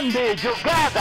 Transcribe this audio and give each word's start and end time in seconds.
Grande 0.00 0.34
jogada! 0.38 1.00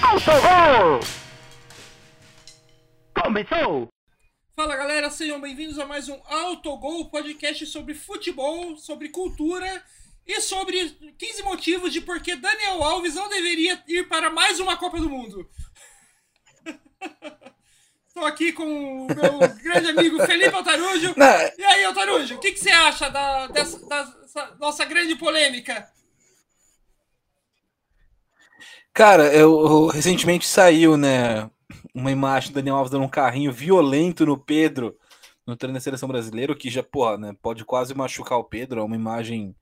Autogol! 0.00 1.00
Começou! 3.22 3.88
Fala 4.56 4.76
galera, 4.76 5.10
sejam 5.10 5.38
bem-vindos 5.38 5.78
a 5.78 5.84
mais 5.84 6.08
um 6.08 6.18
Autogol, 6.24 7.10
podcast 7.10 7.66
sobre 7.66 7.92
futebol, 7.92 8.78
sobre 8.78 9.10
cultura 9.10 9.84
e 10.26 10.40
sobre 10.40 10.88
15 11.18 11.42
motivos 11.42 11.92
de 11.92 12.00
por 12.00 12.22
que 12.22 12.34
Daniel 12.34 12.82
Alves 12.82 13.16
não 13.16 13.28
deveria 13.28 13.84
ir 13.86 14.08
para 14.08 14.30
mais 14.30 14.58
uma 14.58 14.78
Copa 14.78 14.98
do 14.98 15.10
Mundo. 15.10 15.46
Estou 18.14 18.26
aqui 18.26 18.52
com 18.52 19.06
o 19.06 19.06
meu 19.06 19.38
grande 19.62 19.88
amigo 19.88 20.20
Felipe 20.26 20.54
Altarujo. 20.54 21.14
Não. 21.16 21.26
E 21.58 21.64
aí, 21.64 21.82
Altarujo, 21.86 22.34
o 22.34 22.38
que, 22.38 22.52
que 22.52 22.60
você 22.60 22.68
acha 22.68 23.08
da, 23.08 23.46
dessa, 23.46 23.78
dessa 23.78 24.54
nossa 24.60 24.84
grande 24.84 25.16
polêmica? 25.16 25.90
Cara, 28.92 29.32
eu, 29.34 29.58
eu- 29.66 29.86
recentemente 29.86 30.46
saiu, 30.46 30.98
né, 30.98 31.50
uma 31.94 32.10
imagem 32.10 32.50
do 32.50 32.54
Daniel 32.56 32.76
Alves 32.76 32.90
dando 32.90 33.04
um 33.04 33.08
carrinho 33.08 33.50
violento 33.50 34.26
no 34.26 34.36
Pedro 34.36 34.94
no 35.46 35.56
treino 35.56 35.74
da 35.74 35.80
seleção 35.80 36.06
brasileira, 36.08 36.54
que 36.54 36.68
já, 36.68 36.82
porra, 36.82 37.16
né, 37.16 37.34
pode 37.40 37.64
quase 37.64 37.94
machucar 37.94 38.38
o 38.38 38.44
Pedro, 38.44 38.80
é 38.80 38.84
uma 38.84 38.94
imagem, 38.94 39.56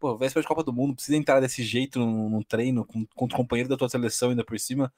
pô, 0.00 0.18
véspera 0.18 0.42
de 0.42 0.48
Copa 0.48 0.64
do 0.64 0.72
Mundo, 0.72 0.94
precisa 0.96 1.16
entrar 1.16 1.40
desse 1.40 1.62
jeito 1.62 2.00
no, 2.00 2.28
no 2.28 2.44
treino 2.44 2.84
com, 2.84 3.06
contra 3.14 3.36
o 3.36 3.40
companheiro 3.40 3.68
da 3.68 3.76
tua 3.76 3.88
seleção 3.88 4.30
ainda 4.30 4.44
por 4.44 4.58
cima, 4.58 4.92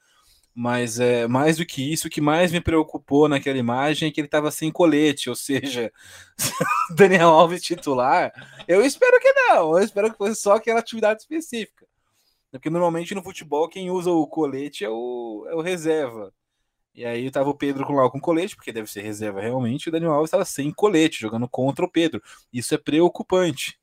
mas 0.59 0.99
é 0.99 1.27
mais 1.27 1.57
do 1.57 1.65
que 1.67 1.93
isso, 1.93 2.07
o 2.07 2.09
que 2.09 2.19
mais 2.19 2.51
me 2.51 2.59
preocupou 2.59 3.29
naquela 3.29 3.59
imagem 3.59 4.09
é 4.09 4.11
que 4.11 4.19
ele 4.19 4.27
tava 4.27 4.49
sem 4.49 4.71
colete, 4.71 5.29
ou 5.29 5.35
seja, 5.35 5.93
Daniel 6.95 7.29
Alves 7.29 7.61
titular, 7.61 8.33
eu 8.67 8.83
espero 8.83 9.19
que 9.19 9.31
não, 9.33 9.77
eu 9.77 9.83
espero 9.83 10.11
que 10.11 10.17
fosse 10.17 10.41
só 10.41 10.55
aquela 10.55 10.79
atividade 10.79 11.21
específica. 11.21 11.85
Porque 12.49 12.71
normalmente 12.71 13.13
no 13.13 13.21
futebol 13.21 13.69
quem 13.69 13.91
usa 13.91 14.09
o 14.09 14.25
colete 14.25 14.83
é 14.83 14.89
o, 14.89 15.45
é 15.47 15.53
o 15.53 15.61
reserva. 15.61 16.33
E 16.95 17.05
aí 17.05 17.29
tava 17.29 17.51
o 17.51 17.53
Pedro 17.55 17.85
com 17.85 17.93
lá 17.93 18.09
com 18.09 18.19
colete, 18.19 18.55
porque 18.55 18.73
deve 18.73 18.89
ser 18.89 19.01
reserva 19.03 19.39
realmente, 19.39 19.85
e 19.85 19.89
o 19.89 19.91
Daniel 19.91 20.13
Alves 20.13 20.29
estava 20.29 20.43
sem 20.43 20.71
colete, 20.71 21.21
jogando 21.21 21.47
contra 21.47 21.85
o 21.85 21.91
Pedro. 21.91 22.19
Isso 22.51 22.73
é 22.73 22.79
preocupante. 22.79 23.79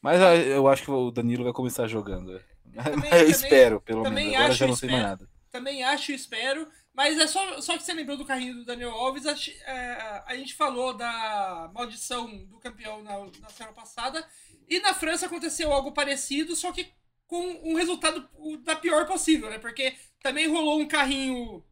Mas 0.00 0.22
ah, 0.22 0.36
eu 0.36 0.68
acho 0.68 0.84
que 0.84 0.90
o 0.92 1.10
Danilo 1.10 1.42
vai 1.42 1.52
começar 1.52 1.88
jogando. 1.88 2.40
também- 2.72 3.10
eu 3.10 3.28
espero, 3.28 3.80
pelo 3.80 4.04
também 4.04 4.26
menos. 4.26 4.38
Agora 4.38 4.54
já 4.54 4.66
não 4.68 4.76
sei 4.76 4.88
mais 4.88 5.02
nada. 5.02 5.29
Também 5.50 5.82
acho 5.82 6.12
e 6.12 6.14
espero, 6.14 6.70
mas 6.94 7.18
é 7.18 7.26
só, 7.26 7.60
só 7.60 7.76
que 7.76 7.82
você 7.82 7.92
lembrou 7.92 8.16
do 8.16 8.24
carrinho 8.24 8.54
do 8.54 8.64
Daniel 8.64 8.92
Alves, 8.92 9.26
a, 9.26 9.34
é, 9.66 10.22
a 10.26 10.36
gente 10.36 10.54
falou 10.54 10.94
da 10.94 11.70
maldição 11.74 12.44
do 12.46 12.58
campeão 12.58 13.02
na, 13.02 13.18
na 13.40 13.48
semana 13.48 13.74
passada, 13.74 14.26
e 14.68 14.78
na 14.80 14.94
França 14.94 15.26
aconteceu 15.26 15.72
algo 15.72 15.92
parecido, 15.92 16.54
só 16.54 16.70
que 16.70 16.92
com 17.26 17.44
um 17.64 17.74
resultado 17.74 18.28
da 18.62 18.76
pior 18.76 19.06
possível, 19.06 19.50
né? 19.50 19.58
Porque 19.58 19.94
também 20.22 20.48
rolou 20.48 20.80
um 20.80 20.88
carrinho 20.88 21.64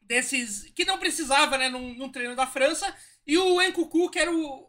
desses 0.00 0.70
que 0.74 0.84
não 0.84 0.98
precisava, 0.98 1.58
né, 1.58 1.68
num, 1.68 1.94
num 1.94 2.10
treino 2.10 2.34
da 2.34 2.46
França, 2.46 2.94
e 3.26 3.36
o 3.36 3.60
Encucu, 3.60 4.10
que 4.10 4.18
era 4.18 4.34
o, 4.34 4.68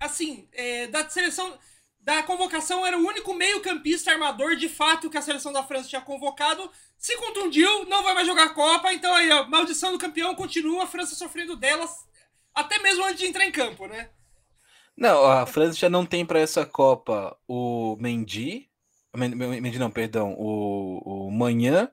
assim, 0.00 0.48
é, 0.52 0.88
da 0.88 1.08
seleção, 1.08 1.58
da 2.04 2.22
convocação, 2.22 2.84
era 2.84 2.98
o 2.98 3.06
único 3.06 3.32
meio-campista 3.32 4.10
armador 4.10 4.56
de 4.56 4.68
fato 4.68 5.08
que 5.08 5.16
a 5.16 5.22
seleção 5.22 5.52
da 5.54 5.62
França 5.62 5.88
tinha 5.88 6.02
convocado. 6.02 6.70
Se 6.98 7.16
contundiu, 7.16 7.86
não 7.86 8.02
vai 8.02 8.12
mais 8.12 8.26
jogar 8.26 8.44
a 8.44 8.50
Copa, 8.50 8.92
então 8.92 9.12
aí, 9.14 9.30
a 9.30 9.44
maldição 9.44 9.90
do 9.90 9.98
campeão 9.98 10.34
continua, 10.34 10.84
a 10.84 10.86
França 10.86 11.14
sofrendo 11.14 11.56
delas, 11.56 11.90
até 12.54 12.78
mesmo 12.78 13.04
antes 13.04 13.20
de 13.20 13.26
entrar 13.26 13.46
em 13.46 13.50
campo, 13.50 13.86
né? 13.86 14.10
Não, 14.94 15.24
a 15.24 15.46
França 15.46 15.78
já 15.78 15.88
não 15.88 16.04
tem 16.04 16.26
para 16.26 16.38
essa 16.38 16.66
Copa 16.66 17.36
o 17.48 17.96
Mendy, 17.98 18.68
Men- 19.16 19.34
Men- 19.34 19.60
Mendy 19.62 19.78
não, 19.78 19.90
perdão, 19.90 20.34
o, 20.38 21.28
o 21.28 21.30
Manhã, 21.30 21.90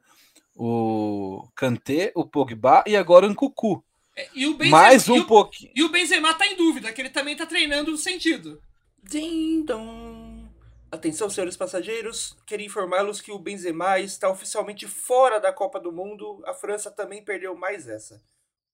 o 0.56 1.48
Kanté, 1.56 2.12
o 2.16 2.26
Pogba 2.26 2.84
e 2.86 2.98
agora 2.98 3.26
o 3.26 3.30
Nkuku. 3.30 3.82
É, 4.16 4.28
E 4.36 4.46
o 4.46 4.56
Benzema, 4.56 4.78
Mais 4.78 5.08
um 5.08 5.24
pouquinho. 5.24 5.72
E 5.74 5.84
o 5.84 5.90
Benzema 5.90 6.34
tá 6.34 6.46
em 6.46 6.56
dúvida, 6.58 6.92
que 6.92 7.02
ele 7.02 7.10
também 7.10 7.36
tá 7.36 7.46
treinando 7.46 7.92
no 7.92 7.98
sentido. 7.98 8.62
Ding 9.04 9.64
dong. 9.66 10.50
Atenção, 10.92 11.30
senhores 11.30 11.56
passageiros, 11.56 12.38
queria 12.46 12.66
informá-los 12.66 13.22
que 13.22 13.32
o 13.32 13.40
Benzema 13.40 14.00
está 14.00 14.30
oficialmente 14.30 14.88
fora 14.88 15.40
da 15.40 15.52
Copa 15.54 15.80
do 15.80 15.92
Mundo. 15.92 16.42
A 16.46 16.54
França 16.54 16.92
também 16.92 17.24
perdeu 17.24 17.56
mais 17.56 17.88
essa. 17.88 18.22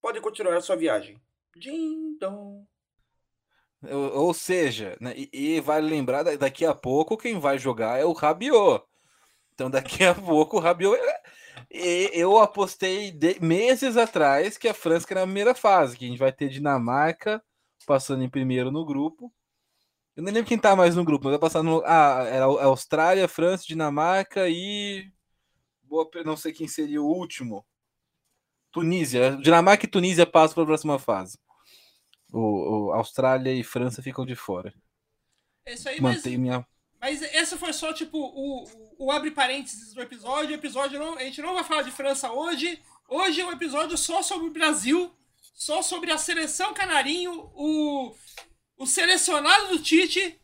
Pode 0.01 0.19
continuar 0.19 0.57
a 0.57 0.61
sua 0.61 0.75
viagem. 0.75 1.21
Ding 1.55 2.17
dong. 2.19 2.65
Ou, 3.83 4.33
seja, 4.33 4.97
né, 4.99 5.13
e, 5.15 5.29
e 5.31 5.59
vale 5.61 5.88
lembrar, 5.88 6.23
da- 6.23 6.35
daqui 6.35 6.65
a 6.65 6.73
pouco 6.73 7.15
quem 7.15 7.39
vai 7.39 7.59
jogar 7.59 7.99
é 7.99 8.05
o 8.05 8.11
Rabiot. 8.11 8.83
Então 9.53 9.69
daqui 9.69 10.03
a 10.03 10.15
pouco 10.15 10.57
o 10.57 10.59
Rabiot... 10.59 10.99
é- 11.71 12.17
eu 12.17 12.38
apostei 12.39 13.11
de- 13.11 13.39
meses 13.39 13.95
atrás 13.95 14.57
que 14.57 14.67
a 14.67 14.73
França 14.73 15.05
era 15.11 15.21
a 15.21 15.25
primeira 15.25 15.53
fase, 15.53 15.95
que 15.95 16.05
a 16.05 16.07
gente 16.07 16.19
vai 16.19 16.31
ter 16.31 16.49
Dinamarca 16.49 17.41
passando 17.85 18.23
em 18.23 18.29
primeiro 18.29 18.71
no 18.71 18.83
grupo. 18.83 19.31
Eu 20.17 20.23
nem 20.23 20.33
lembro 20.33 20.50
quem 20.50 20.57
tá 20.57 20.75
mais 20.75 20.95
no 20.95 21.05
grupo, 21.05 21.25
mas 21.25 21.33
vai 21.33 21.39
passar 21.39 21.61
no... 21.61 21.83
Ah, 21.85 22.23
era 22.28 22.45
a 22.45 22.66
Austrália, 22.66 23.28
França, 23.28 23.67
Dinamarca 23.67 24.50
e... 24.50 25.11
Boa, 25.83 26.09
não 26.25 26.35
sei 26.35 26.51
quem 26.51 26.67
seria 26.67 27.00
o 27.00 27.05
último. 27.05 27.63
Tunísia. 28.72 29.38
Dinamarca 29.38 29.85
e 29.85 29.88
Tunísia 29.88 30.25
passam 30.25 30.56
para 30.56 30.63
a 30.63 30.66
próxima 30.66 30.97
fase. 30.97 31.38
O, 32.33 32.88
o 32.88 32.94
Austrália 32.94 33.53
e 33.53 33.63
França 33.63 34.01
ficam 34.01 34.25
de 34.25 34.35
fora. 34.35 34.73
É 35.63 35.73
isso 35.75 35.88
aí, 35.88 36.01
mas, 36.01 36.17
Mantém 36.17 36.38
minha. 36.39 36.66
mas 37.00 37.22
essa 37.22 37.56
foi 37.56 37.72
só, 37.72 37.94
tipo, 37.94 38.17
o, 38.17 38.63
o, 38.63 39.06
o 39.06 39.11
abre 39.11 39.29
parênteses 39.29 39.94
do 39.94 40.01
episódio. 40.01 40.50
O 40.50 40.59
episódio 40.59 41.00
não, 41.00 41.13
a 41.13 41.23
gente 41.23 41.44
não 41.44 41.53
vai 41.53 41.63
falar 41.63 41.83
de 41.83 41.91
França 41.91 42.31
hoje. 42.31 42.81
Hoje 43.07 43.41
é 43.41 43.45
um 43.45 43.51
episódio 43.51 43.95
só 43.95 44.23
sobre 44.23 44.47
o 44.47 44.51
Brasil, 44.51 45.13
só 45.53 45.83
sobre 45.83 46.11
a 46.11 46.17
seleção 46.17 46.73
canarinho, 46.73 47.51
o, 47.53 48.16
o 48.77 48.85
selecionado 48.85 49.69
do 49.69 49.79
Tite. 49.79 50.39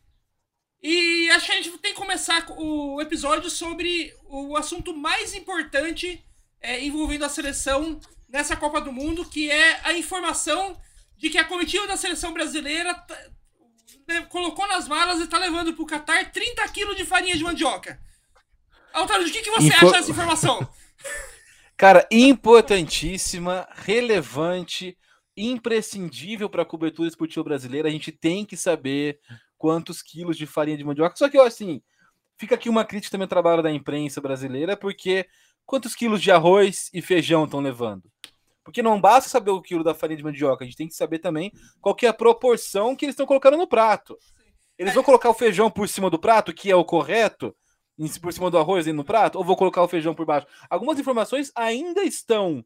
E 0.82 1.30
acho 1.30 1.46
que 1.46 1.52
a 1.52 1.54
gente 1.56 1.78
tem 1.78 1.94
que 1.94 1.98
começar 2.00 2.44
o 2.58 3.00
episódio 3.00 3.48
sobre 3.48 4.14
o 4.24 4.54
assunto 4.56 4.94
mais 4.94 5.32
importante 5.34 6.22
é, 6.60 6.84
envolvendo 6.84 7.24
a 7.24 7.28
seleção 7.28 7.98
nessa 8.28 8.54
Copa 8.56 8.80
do 8.80 8.92
Mundo, 8.92 9.24
que 9.24 9.50
é 9.50 9.80
a 9.84 9.94
informação 9.94 10.78
de 11.16 11.30
que 11.30 11.38
a 11.38 11.44
comitiva 11.44 11.86
da 11.86 11.96
seleção 11.96 12.32
brasileira 12.34 12.92
tá- 12.94 13.18
né, 14.06 14.22
colocou 14.28 14.66
nas 14.68 14.86
malas 14.86 15.20
e 15.20 15.26
tá 15.26 15.38
levando 15.38 15.72
pro 15.72 15.86
Catar 15.86 16.30
30 16.30 16.68
quilos 16.68 16.96
de 16.96 17.04
farinha 17.06 17.36
de 17.36 17.42
mandioca. 17.44 17.98
Altarujo, 18.92 19.30
o 19.30 19.32
que, 19.32 19.40
que 19.42 19.50
você 19.50 19.68
Info- 19.68 19.86
acha 19.86 19.92
dessa 19.92 20.10
informação? 20.10 20.68
Cara, 21.76 22.06
importantíssima, 22.10 23.66
relevante, 23.74 24.96
imprescindível 25.36 26.48
para 26.48 26.62
a 26.62 26.66
cobertura 26.66 27.08
esportiva 27.08 27.44
brasileira. 27.44 27.88
A 27.88 27.90
gente 27.90 28.12
tem 28.12 28.44
que 28.44 28.56
saber 28.56 29.18
quantos 29.56 30.02
quilos 30.02 30.36
de 30.36 30.46
farinha 30.46 30.76
de 30.76 30.84
mandioca. 30.84 31.16
Só 31.16 31.28
que, 31.28 31.38
ó, 31.38 31.46
assim, 31.46 31.82
fica 32.38 32.54
aqui 32.54 32.68
uma 32.68 32.84
crítica 32.84 33.12
também 33.12 33.24
ao 33.24 33.28
trabalho 33.28 33.62
da 33.62 33.70
imprensa 33.70 34.20
brasileira, 34.20 34.76
porque 34.76 35.26
quantos 35.64 35.94
quilos 35.94 36.20
de 36.20 36.30
arroz 36.30 36.90
e 36.92 37.00
feijão 37.00 37.44
estão 37.44 37.60
levando? 37.60 38.10
Porque 38.62 38.82
não 38.82 39.00
basta 39.00 39.28
saber 39.28 39.50
o 39.50 39.60
quilo 39.60 39.84
da 39.84 39.94
farinha 39.94 40.16
de 40.16 40.24
mandioca, 40.24 40.64
a 40.64 40.66
gente 40.66 40.76
tem 40.76 40.88
que 40.88 40.94
saber 40.94 41.18
também 41.18 41.52
qual 41.80 41.96
é 42.02 42.06
a 42.06 42.14
proporção 42.14 42.96
que 42.96 43.04
eles 43.04 43.14
estão 43.14 43.26
colocando 43.26 43.56
no 43.56 43.66
prato. 43.66 44.18
Eles 44.78 44.94
vão 44.94 45.04
colocar 45.04 45.30
o 45.30 45.34
feijão 45.34 45.70
por 45.70 45.88
cima 45.88 46.10
do 46.10 46.18
prato, 46.18 46.52
que 46.52 46.70
é 46.70 46.76
o 46.76 46.84
correto, 46.84 47.54
por 48.20 48.32
cima 48.32 48.50
do 48.50 48.58
arroz 48.58 48.86
e 48.86 48.92
no 48.92 49.04
prato, 49.04 49.38
ou 49.38 49.44
vou 49.44 49.56
colocar 49.56 49.82
o 49.82 49.88
feijão 49.88 50.14
por 50.14 50.26
baixo? 50.26 50.46
Algumas 50.68 50.98
informações 50.98 51.52
ainda 51.54 52.02
estão 52.02 52.64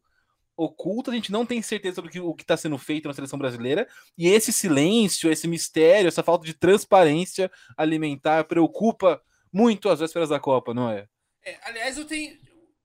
ocultas, 0.59 1.13
a 1.13 1.15
gente 1.15 1.31
não 1.31 1.45
tem 1.45 1.61
certeza 1.61 1.95
sobre 1.95 2.09
o 2.09 2.11
que- 2.11 2.19
o 2.19 2.35
está 2.39 2.57
sendo 2.57 2.77
feito 2.77 3.07
na 3.07 3.13
seleção 3.13 3.39
brasileira, 3.39 3.87
e 4.17 4.27
esse 4.27 4.51
silêncio, 4.51 5.31
esse 5.31 5.47
mistério, 5.47 6.07
essa 6.07 6.23
falta 6.23 6.45
de 6.45 6.53
transparência 6.53 7.49
alimentar 7.77 8.43
preocupa 8.43 9.21
muito 9.51 9.89
as 9.89 9.99
vésperas 9.99 10.29
da 10.29 10.39
Copa, 10.39 10.73
não 10.73 10.89
é? 10.89 11.07
É, 11.43 11.57
aliás, 11.63 11.97
eu 11.97 12.05
tenho, 12.05 12.37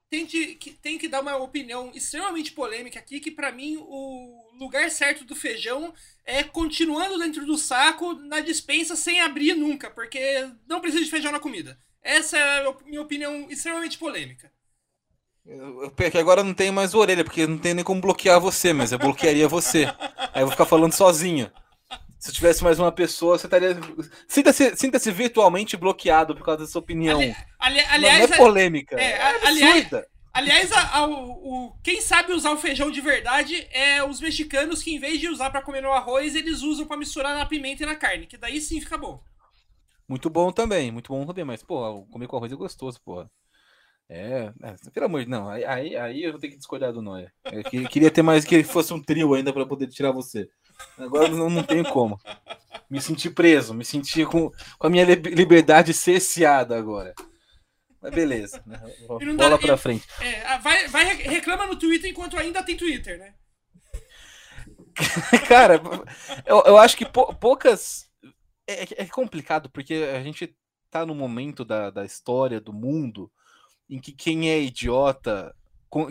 tenho, 0.09 0.27
que, 0.27 0.71
tenho 0.81 0.99
que 0.99 1.09
dar 1.09 1.21
uma 1.21 1.37
opinião 1.37 1.91
extremamente 1.95 2.53
polêmica 2.53 2.99
aqui, 2.99 3.19
que 3.21 3.31
pra 3.31 3.51
mim 3.51 3.77
o 3.79 4.57
lugar 4.59 4.91
certo 4.91 5.25
do 5.25 5.35
feijão 5.35 5.93
é 6.25 6.43
continuando 6.45 7.19
dentro 7.19 7.45
do 7.45 7.59
saco, 7.59 8.15
na 8.15 8.41
dispensa, 8.41 8.95
sem 8.95 9.21
abrir 9.21 9.55
nunca, 9.55 9.91
porque 9.91 10.49
não 10.69 10.81
precisa 10.81 11.05
de 11.05 11.11
feijão 11.11 11.33
na 11.33 11.41
comida. 11.41 11.79
Essa 12.01 12.39
é 12.39 12.67
a 12.67 12.77
minha 12.85 13.03
opinião 13.03 13.51
extremamente 13.51 13.99
polêmica. 13.99 14.53
Eu, 15.47 15.85
eu- 15.85 16.21
agora 16.21 16.41
eu 16.41 16.45
não 16.45 16.55
tenho 16.55 16.73
mais 16.73 16.95
orelha, 16.95 17.23
porque 17.25 17.47
não 17.47 17.59
tem 17.59 17.75
nem 17.75 17.85
como 17.85 18.01
bloquear 18.01 18.41
você, 18.41 18.73
mas 18.73 18.93
eu 18.93 18.99
bloquearia 18.99 19.47
você. 19.47 19.85
Aí 20.33 20.43
eu 20.43 20.47
vou 20.47 20.51
ficar 20.53 20.65
falando 20.65 20.93
sozinho. 20.93 21.51
Se 22.19 22.31
eu 22.31 22.35
tivesse 22.35 22.65
mais 22.65 22.79
uma 22.79 22.91
pessoa, 22.91 23.39
você 23.39 23.47
estaria. 23.47 23.77
Sinta-se 24.27 24.75
sinta 24.77 24.99
virtualmente 25.13 25.77
bloqueado 25.77 26.35
por 26.35 26.45
causa 26.45 26.65
dessa 26.65 26.79
opinião. 26.79 27.21
Ali- 27.21 27.37
ali- 27.59 27.83
Não- 27.83 27.91
aliás, 27.93 28.31
não 28.31 28.35
é 28.37 28.39
polêmica. 28.39 28.99
é, 28.99 29.11
É, 29.11 29.21
a- 29.23 29.49
aliás- 29.49 29.77
absurda. 29.77 30.09
Aliás, 30.33 30.73
a- 30.73 30.97
a- 30.97 31.07
o, 31.07 31.13
o- 31.67 31.73
quem 31.81 32.01
sabe 32.01 32.33
usar 32.33 32.51
o 32.51 32.57
feijão 32.57 32.91
de 32.91 33.01
verdade 33.01 33.69
é 33.71 34.03
os 34.03 34.21
mexicanos 34.21 34.83
que, 34.83 34.93
em 34.93 34.99
vez 34.99 35.21
de 35.21 35.29
usar 35.29 35.49
pra 35.51 35.63
comer 35.63 35.81
no 35.83 35.93
arroz, 35.93 36.35
eles 36.35 36.63
usam 36.63 36.87
pra 36.87 36.97
misturar 36.97 37.37
na 37.37 37.47
pimenta 37.47 37.85
e 37.85 37.87
na 37.87 37.95
carne, 37.95 38.27
que 38.27 38.37
daí 38.37 38.61
sim 38.61 38.81
fica 38.81 38.99
bom. 38.99 39.23
Muito 40.09 40.29
bom 40.29 40.51
também, 40.51 40.91
muito 40.91 41.13
bom 41.13 41.25
também, 41.25 41.45
mas, 41.45 41.63
pô, 41.63 42.03
comer 42.11 42.27
com 42.27 42.37
arroz 42.37 42.51
é 42.53 42.57
gostoso, 42.57 43.01
porra. 43.03 43.31
É, 44.09 44.53
é, 44.63 44.75
pelo 44.93 45.07
amor 45.07 45.23
de 45.25 45.31
não, 45.31 45.49
aí, 45.49 45.65
aí, 45.65 45.97
aí 45.97 46.23
eu 46.25 46.33
vou 46.33 46.41
ter 46.41 46.49
que 46.49 46.57
discordar 46.59 46.93
do 46.93 47.01
Noia. 47.01 47.33
Eu 47.51 47.65
que- 47.65 47.89
queria 47.89 48.11
ter 48.11 48.23
mais 48.23 48.45
que 48.45 48.63
fosse 48.63 48.93
um 48.93 49.03
trio 49.03 49.33
ainda 49.35 49.53
pra 49.53 49.65
poder 49.67 49.87
tirar 49.89 50.13
você. 50.13 50.49
Agora 50.99 51.29
não, 51.29 51.49
não 51.49 51.63
tenho 51.63 51.85
como. 51.89 52.21
Me 52.91 53.01
senti 53.01 53.31
preso, 53.31 53.73
me 53.73 53.85
senti 53.85 54.27
com, 54.27 54.51
com 54.79 54.87
a 54.87 54.91
minha 54.91 55.05
lib- 55.05 55.29
liberdade 55.35 55.95
cerceada 55.95 56.77
agora. 56.77 57.15
Mas 58.03 58.13
beleza, 58.15 58.63
né? 58.67 58.79
Dá- 59.09 59.49
bola 59.49 59.59
pra 59.59 59.75
e- 59.75 59.79
frente. 59.79 60.07
É, 60.21 60.43
ah, 60.47 60.59
vai, 60.59 60.87
vai 60.89 61.05
re- 61.15 61.23
reclama 61.23 61.67
no 61.67 61.77
Twitter 61.77 62.11
enquanto 62.11 62.37
ainda 62.37 62.63
tem 62.63 62.77
Twitter, 62.77 63.19
né? 63.19 63.35
Cara, 65.49 65.81
eu, 66.47 66.63
eu 66.67 66.77
acho 66.79 66.97
que 66.97 67.05
pou- 67.07 67.35
poucas. 67.35 68.09
É, 68.67 69.03
é 69.03 69.07
complicado, 69.07 69.69
porque 69.71 69.95
a 69.95 70.23
gente 70.23 70.55
tá 70.91 71.05
no 71.05 71.15
momento 71.15 71.65
da, 71.65 71.91
da 71.91 72.05
história 72.05 72.61
do 72.61 72.73
mundo 72.73 73.31
em 73.89 74.01
que 74.01 74.13
quem 74.13 74.51
é 74.51 74.61
idiota 74.61 75.55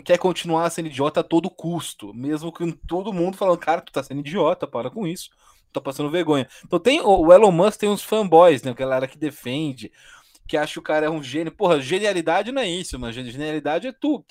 quer 0.04 0.18
continuar 0.18 0.70
sendo 0.70 0.86
idiota 0.86 1.20
a 1.20 1.24
todo 1.24 1.50
custo, 1.50 2.14
mesmo 2.14 2.50
com 2.50 2.70
todo 2.70 3.12
mundo 3.12 3.36
falando, 3.36 3.58
cara, 3.58 3.82
tu 3.82 3.92
tá 3.92 4.02
sendo 4.02 4.20
idiota, 4.20 4.66
para 4.66 4.90
com 4.90 5.06
isso, 5.06 5.28
tá 5.72 5.80
passando 5.80 6.10
vergonha. 6.10 6.48
Então 6.64 6.78
tem 6.78 7.00
o 7.02 7.32
Elon 7.32 7.50
Musk 7.52 7.80
tem 7.80 7.88
uns 7.88 8.02
fanboys, 8.02 8.62
né? 8.62 8.72
Galera 8.72 9.06
que 9.06 9.18
defende, 9.18 9.92
que 10.48 10.56
acha 10.56 10.74
que 10.74 10.78
o 10.78 10.82
cara 10.82 11.06
é 11.06 11.10
um 11.10 11.22
gênio. 11.22 11.52
Porra, 11.52 11.80
genialidade 11.80 12.50
não 12.50 12.62
é 12.62 12.68
isso, 12.68 12.98
mas 12.98 13.14
genialidade 13.14 13.88
é 13.88 13.92
tu 13.92 14.24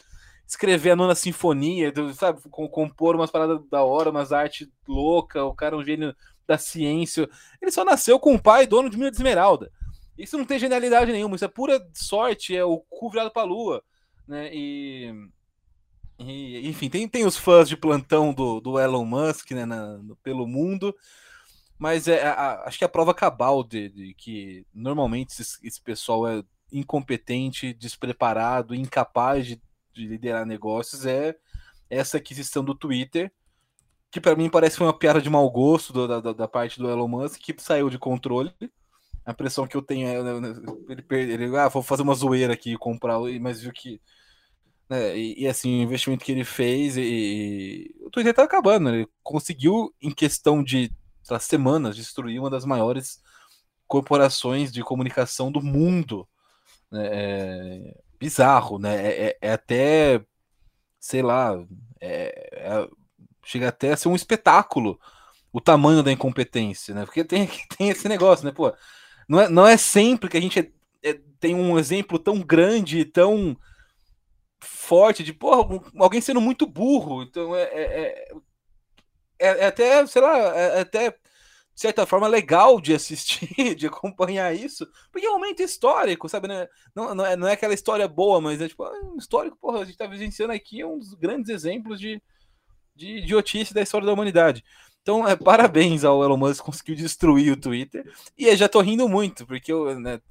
escrever 0.48 0.92
a 0.92 0.95
nona 0.95 1.16
sinfonia, 1.16 1.92
tu, 1.92 2.13
sabe, 2.13 2.42
com- 2.50 2.68
compor 2.68 3.16
umas 3.16 3.31
paradas 3.31 3.60
da 3.69 3.84
hora, 3.84 4.10
umas 4.10 4.31
artes 4.31 4.68
louca, 4.88 5.44
o 5.44 5.54
cara 5.54 5.75
é 5.75 5.78
um 5.78 5.86
gênio 5.86 6.16
da 6.48 6.57
ciência. 6.57 7.30
Ele 7.62 7.72
só 7.72 7.86
nasceu 7.86 8.19
com 8.19 8.34
um 8.34 8.40
pai 8.40 8.68
dono 8.68 8.90
de 8.90 8.98
mina 8.98 9.12
de 9.12 9.18
esmeralda. 9.18 9.72
Isso 10.18 10.38
não 10.38 10.45
tem 10.45 10.60
genialidade 10.60 11.12
nenhuma, 11.12 11.36
isso 11.36 11.45
é 11.45 11.48
pura 11.48 11.86
sorte, 11.94 12.56
é 12.56 12.63
o 12.63 12.80
cu 12.80 13.10
virado 13.10 13.31
pra 13.31 13.44
lua, 13.44 13.83
né? 14.27 14.50
E, 14.54 15.12
e, 16.19 16.68
enfim, 16.69 16.89
tem, 16.89 17.07
tem 17.07 17.25
os 17.25 17.38
fãs 17.38 17.68
de 17.68 17.75
plantão 17.77 18.33
do, 18.33 18.60
do 18.62 18.80
Elon 18.80 19.06
Musk, 19.06 19.51
né, 19.51 19.65
na- 19.65 19.98
no- 19.98 20.15
pelo 20.18 20.48
mundo, 20.48 20.95
mas 21.80 22.07
é, 22.07 22.24
a- 22.27 22.63
acho 22.65 22.77
que 22.80 22.86
a 22.86 22.89
prova 22.89 23.13
cabal 23.13 23.63
de, 23.63 23.89
de 23.89 24.13
que 24.15 24.65
normalmente 24.74 25.42
esse, 25.42 25.57
esse 25.68 25.81
pessoal 25.81 26.27
é 26.27 26.44
incompetente, 26.71 27.74
despreparado, 27.74 28.75
incapaz 28.75 29.48
de, 29.48 29.62
de 29.94 30.07
liderar 30.07 30.45
negócios 30.45 31.06
é 31.06 31.36
essa 31.89 32.18
aquisição 32.18 32.63
do 32.63 32.75
Twitter, 32.75 33.31
que 34.12 34.21
para 34.21 34.36
mim 34.36 34.50
parece 34.50 34.81
uma 34.81 34.98
piada 34.98 35.21
de 35.21 35.30
mau 35.30 35.50
gosto 35.51 36.07
da, 36.07 36.33
da 36.33 36.48
parte 36.48 36.80
do 36.80 36.89
Elon 36.89 37.07
Musk, 37.07 37.39
que 37.42 37.56
saiu 37.59 37.89
de 37.89 38.00
controle. 38.00 38.54
A 39.25 39.31
impressão 39.31 39.68
que 39.68 39.78
eu 39.78 39.81
tenho 39.81 40.08
é 40.08 40.40
né, 40.42 40.54
ele, 40.90 41.02
per- 41.02 41.30
ele 41.30 41.58
ah, 41.58 41.70
vou 41.70 41.81
fazer 41.84 42.04
uma 42.04 42.14
zoeira 42.16 42.54
aqui, 42.54 42.78
comprar, 42.78 43.20
mas 43.42 43.62
viu 43.62 43.72
que 43.74 44.02
né, 44.90 45.18
e, 45.18 45.44
e, 45.44 45.48
assim, 45.48 45.80
o 45.80 45.84
investimento 45.84 46.25
que 46.25 46.31
ele 46.31 46.44
fez 46.44 46.98
e, 46.98 47.02
e- 47.02 47.96
o 48.06 48.10
Twitter 48.12 48.34
tá 48.34 48.44
acabando, 48.44 48.92
né? 48.92 48.98
ele 49.00 49.08
conseguiu 49.24 49.94
em 50.02 50.12
questão 50.12 50.64
de 50.64 50.92
lá, 51.30 51.40
semanas 51.40 51.96
destruir 51.96 52.40
uma 52.40 52.50
das 52.50 52.66
maiores 52.66 53.22
corporações 53.88 54.72
de 54.72 54.84
comunicação 54.84 55.52
do 55.52 55.62
mundo. 55.62 56.28
né? 56.92 57.10
É 57.12 57.96
bizarro, 58.19 58.80
né? 58.80 58.96
É, 59.08 59.28
é- 59.30 59.38
é 59.42 59.54
até, 59.54 60.26
sei 61.00 61.22
lá, 61.22 61.54
é- 62.02 62.50
é- 62.54 62.88
chega 63.46 63.69
até 63.69 63.94
a 63.94 63.98
ser 63.98 64.10
um 64.10 64.16
espetáculo 64.16 65.00
o 65.54 65.62
tamanho 65.62 66.04
da 66.04 66.12
incompetência, 66.12 66.96
né? 66.96 67.06
Porque 67.06 67.24
tem, 67.26 67.48
tem 67.78 67.90
esse 67.90 68.08
negócio, 68.10 68.46
né? 68.46 68.52
Pô, 68.54 68.74
não 69.28 69.40
é, 69.42 69.50
não 69.50 69.68
é 69.68 69.78
sempre 69.78 70.30
que 70.30 70.38
a 70.38 70.42
gente 70.42 70.60
é- 70.60 70.72
é- 71.04 71.20
tem 71.40 71.56
um 71.56 71.78
exemplo 71.80 72.20
tão 72.20 72.40
grande, 72.40 73.06
tão 73.06 73.58
forte 74.62 75.24
de, 75.24 75.34
porra, 75.34 75.81
alguém 75.98 76.22
sendo 76.22 76.42
muito 76.42 76.66
burro. 76.66 77.24
Então 77.24 77.56
é, 77.56 77.64
é, 77.64 78.28
é- 78.30 78.34
é- 79.40 79.60
é 79.64 79.66
até, 79.68 80.06
sei 80.08 80.22
lá, 80.22 80.38
é, 80.58 80.78
é 80.78 80.81
até, 80.81 81.12
de 81.12 81.18
certa 81.81 82.06
forma, 82.06 82.28
legal 82.28 82.80
de 82.81 82.94
assistir, 82.94 83.48
de 83.75 83.88
acompanhar 83.88 84.54
isso, 84.56 84.88
porque 85.12 85.26
é 85.28 85.30
um 85.30 85.34
momento 85.34 85.62
histórico, 85.62 86.30
sabe? 86.30 86.48
Né? 86.48 86.68
Não, 86.96 87.16
não, 87.16 87.26
é, 87.26 87.36
não 87.36 87.48
é 87.48 87.54
aquela 87.54 87.74
história 87.74 88.08
boa, 88.08 88.40
mas 88.42 88.62
é 88.62 88.68
tipo, 88.68 88.86
é 88.86 89.02
um 89.04 89.18
histórico, 89.18 89.58
porra, 89.60 89.81
a 89.81 89.86
gente 89.86 89.98
tá 89.98 90.08
vivenciando 90.08 90.54
aqui 90.54 90.84
um 90.84 91.00
dos 91.00 91.14
grandes 91.16 91.50
exemplos 91.50 92.00
de, 92.00 92.22
de 92.95 93.18
idiotice 93.18 93.74
da 93.74 93.81
história 93.81 94.06
da 94.06 94.13
humanidade. 94.13 94.63
Então, 95.01 95.28
é, 95.28 95.36
parabéns 95.36 96.06
ao 96.06 96.24
Elon 96.24 96.38
Musk, 96.38 96.63
conseguiu 96.63 96.95
destruir 96.95 97.51
o 97.51 97.60
Twitter. 97.60 98.10
E 98.38 98.45
eu 98.45 98.56
já 98.56 98.69
tô 98.69 98.80
rindo 98.80 99.07
muito, 99.10 99.45
porque 99.45 99.72
eu, 99.72 100.00
né, 100.00 100.22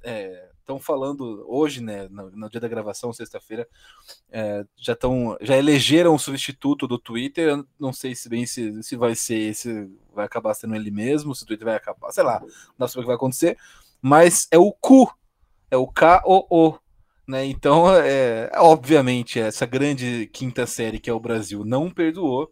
estão 0.63 0.79
falando 0.79 1.45
hoje, 1.47 1.81
né, 1.81 2.07
no, 2.09 2.31
no 2.31 2.49
dia 2.49 2.59
da 2.59 2.67
gravação, 2.67 3.13
sexta-feira, 3.13 3.67
é, 4.31 4.65
já 4.77 4.93
estão 4.93 5.37
já 5.41 5.55
elegeram 5.57 6.15
o 6.15 6.19
substituto 6.19 6.87
do 6.87 6.97
Twitter. 6.97 7.49
Eu 7.49 7.67
não 7.79 7.93
sei 7.93 8.15
se 8.15 8.27
bem 8.27 8.45
se, 8.45 8.81
se 8.81 8.95
vai 8.95 9.13
ser 9.13 9.53
se 9.53 9.89
vai 10.13 10.25
acabar 10.25 10.53
sendo 10.53 10.75
ele 10.75 10.89
mesmo, 10.89 11.35
se 11.35 11.43
o 11.43 11.45
Twitter 11.45 11.65
vai 11.65 11.75
acabar, 11.75 12.11
sei 12.11 12.23
lá, 12.23 12.41
não 12.77 12.87
saber 12.87 13.01
o 13.01 13.03
que 13.03 13.07
vai 13.07 13.15
acontecer. 13.15 13.57
Mas 14.01 14.47
é 14.49 14.57
o 14.57 14.71
Q, 14.71 15.07
é 15.69 15.77
o 15.77 15.87
K-O-O. 15.87 16.79
Né? 17.27 17.45
Então, 17.45 17.93
é, 17.95 18.51
obviamente, 18.55 19.39
essa 19.39 19.65
grande 19.65 20.27
quinta 20.33 20.67
série 20.67 20.99
que 20.99 21.09
é 21.09 21.13
o 21.13 21.19
Brasil 21.19 21.63
não 21.63 21.89
perdoou 21.89 22.51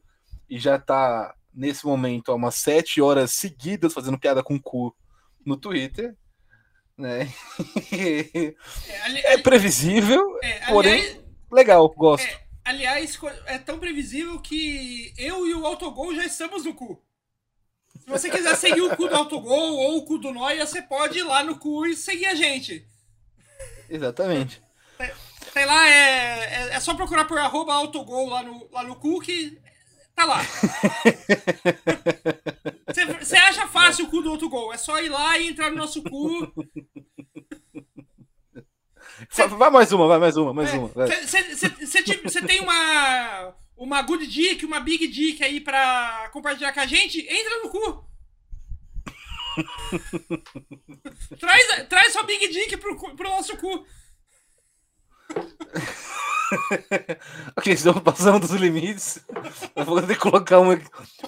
e 0.50 0.58
já 0.58 0.80
tá 0.80 1.34
nesse 1.54 1.86
momento 1.86 2.32
há 2.32 2.36
umas 2.36 2.56
sete 2.56 3.02
horas 3.02 3.32
seguidas 3.32 3.94
fazendo 3.94 4.18
piada 4.20 4.42
com 4.42 4.60
cu 4.60 4.96
no 5.46 5.58
Twitter. 5.58 6.16
Né? 6.98 7.28
É, 8.88 9.02
ali- 9.04 9.22
é 9.26 9.38
previsível, 9.38 10.22
é, 10.42 10.72
porém 10.72 10.94
aliás, 11.02 11.20
legal, 11.52 11.90
gosto. 11.90 12.26
é, 12.26 12.42
aliás, 12.64 13.20
é 13.48 13.58
tão 13.58 13.80
previsível 13.80 14.40
que 14.40 15.14
eu 15.18 15.46
e 15.48 15.54
o 15.54 15.66
Autogol 15.66 16.16
já 16.16 16.26
estamos 16.26 16.64
no 16.64 16.74
cu. 16.74 17.02
Se 18.00 18.10
você 18.10 18.30
quiser 18.30 18.56
seguir 18.56 18.82
o 18.82 18.96
cu 18.96 19.08
do 19.08 19.16
Autogol 19.16 19.74
ou 19.76 19.98
o 19.98 20.06
cu 20.06 20.18
do 20.18 20.32
Noia, 20.32 20.66
você 20.66 20.82
pode 20.82 21.20
ir 21.20 21.24
lá 21.24 21.44
no 21.44 21.58
cu 21.60 21.86
e 21.86 21.96
seguir 21.96 22.26
a 22.28 22.36
gente. 22.36 22.86
Exatamente. 23.96 24.62
Sei 25.54 25.66
lá, 25.66 25.88
é, 25.88 25.92
é, 25.92 26.70
é 26.76 26.80
só 26.80 26.94
procurar 26.94 27.26
por 27.26 27.38
arroba 27.38 27.74
autogol 27.74 28.30
lá 28.30 28.42
no, 28.44 28.70
lá 28.72 28.84
no 28.84 28.96
cu 28.96 29.20
que 29.20 29.58
tá 30.16 30.26
lá. 30.26 30.40
Você 33.20 33.36
acha 33.36 33.68
fácil 33.68 34.06
o 34.06 34.10
cu 34.10 34.22
do 34.22 34.30
autogol, 34.30 34.74
é 34.74 34.78
só 34.78 35.00
ir 35.02 35.10
lá 35.10 35.38
e 35.38 35.50
entrar 35.50 35.70
no 35.72 35.78
nosso 35.78 36.02
cu. 36.04 36.54
Vai- 39.36 39.48
Vai 39.48 39.70
mais 39.70 39.92
uma, 39.92 40.08
vai 40.08 40.20
mais 40.20 40.38
uma, 40.38 40.54
mais 40.54 40.74
uma. 40.74 40.88
vai. 40.90 41.08
Você 41.26 42.42
tem 42.46 42.60
uma, 42.62 43.54
uma 43.76 44.02
good 44.02 44.26
dick, 44.28 44.66
uma 44.66 44.80
big 44.80 45.08
dick 45.08 45.44
aí 45.44 45.60
pra 45.60 46.30
compartilhar 46.32 46.72
com 46.74 46.80
a 46.80 46.86
gente? 46.88 47.20
Entra 47.20 47.62
no 47.64 47.70
cu. 47.70 48.06
Traz, 51.40 51.88
traz 51.88 52.14
sua 52.14 52.24
big 52.24 52.48
dick 52.50 52.76
pro, 52.78 52.98
pro 53.16 53.30
nosso 53.30 53.56
cu. 53.58 53.86
Ok, 57.56 57.72
estamos 57.72 58.04
passando 58.04 58.42
dos 58.46 58.52
limites. 58.52 59.24
Eu 59.74 59.86
vou 59.86 60.02
ter 60.02 60.16
que 60.16 60.20
colocar 60.20 60.60
um, 60.60 60.72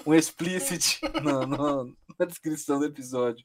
um 0.06 0.14
explicit 0.14 1.00
na, 1.22 1.46
na- 1.46 1.84
na 2.18 2.26
descrição 2.26 2.78
do 2.78 2.84
episódio 2.84 3.42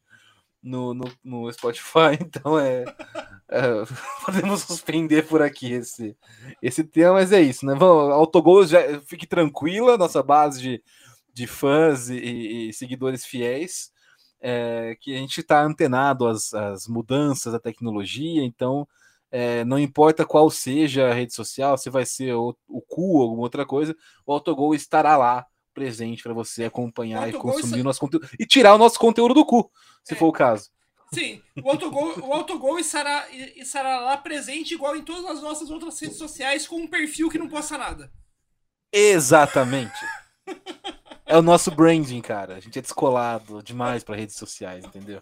no, 0.62 0.93
no, 0.93 1.09
no 1.24 1.50
Spotify. 1.53 2.19
Então 2.19 2.59
é, 2.59 2.83
é, 3.50 3.62
Podemos 4.25 4.62
suspender 4.63 5.25
por 5.25 5.41
aqui 5.41 5.71
esse, 5.71 6.17
esse 6.62 6.83
tema, 6.83 7.13
mas 7.13 7.31
é 7.31 7.39
isso, 7.41 7.65
né? 7.65 7.74
Vamos, 7.75 8.12
Autogol, 8.13 8.67
já, 8.67 8.79
fique 9.07 9.25
tranquila, 9.25 9.98
nossa 9.98 10.21
base 10.21 10.62
de, 10.62 10.83
de 11.33 11.48
fãs 11.48 12.09
e, 12.09 12.67
e 12.69 12.74
seguidores 12.74 13.24
fiéis. 13.25 13.89
É, 14.41 14.96
que 15.00 15.13
a 15.13 15.17
gente 15.17 15.41
está 15.41 15.62
antenado 15.63 16.27
às, 16.27 16.53
às 16.53 16.88
mudanças 16.88 17.53
da 17.53 17.60
tecnologia, 17.60 18.43
então 18.43 18.88
é, 19.31 19.63
não 19.65 19.77
importa 19.77 20.25
qual 20.25 20.50
seja 20.50 21.10
a 21.10 21.13
rede 21.13 21.34
social, 21.34 21.77
se 21.77 21.89
vai 21.89 22.05
ser 22.05 22.34
o, 22.34 22.55
o 22.67 22.81
cu 22.81 23.17
ou 23.17 23.22
alguma 23.24 23.43
outra 23.43 23.65
coisa, 23.65 23.96
o 24.25 24.34
Autogol 24.34 24.74
estará 24.74 25.17
lá 25.17 25.46
presente 25.74 26.24
para 26.24 26.34
você 26.34 26.65
acompanhar 26.65 27.29
e 27.29 27.34
consumir 27.34 27.81
o 27.81 27.84
nosso 27.84 28.00
conteúdo 28.00 28.27
e 28.39 28.46
tirar 28.46 28.74
o 28.74 28.77
nosso 28.77 29.00
conteúdo 29.00 29.34
do 29.34 29.46
cu, 29.46 29.72
se 30.03 30.13
É. 30.13 30.17
for 30.17 30.27
o 30.27 30.31
caso. 30.34 30.69
Sim, 31.13 31.41
o 31.63 31.69
autogol, 31.69 32.19
o 32.19 32.34
autogol 32.34 32.77
estará, 32.77 33.27
estará 33.55 34.00
lá 34.00 34.15
presente 34.15 34.75
igual 34.75 34.96
em 34.96 35.01
todas 35.01 35.25
as 35.25 35.41
nossas 35.41 35.72
outras 35.72 36.00
redes 36.00 36.17
sociais 36.17 36.67
com 36.67 36.75
um 36.77 36.88
perfil 36.88 37.29
que 37.29 37.39
não 37.39 37.50
posta 37.50 37.77
nada. 37.79 38.12
Exatamente. 38.91 40.00
É 41.29 41.38
o 41.38 41.43
nosso 41.43 41.69
branding, 41.69 42.21
cara. 42.21 42.55
A 42.55 42.59
gente 42.59 42.79
é 42.79 42.81
descolado 42.81 43.62
demais 43.62 44.03
para 44.03 44.15
redes 44.15 44.36
sociais, 44.36 44.83
entendeu? 44.83 45.21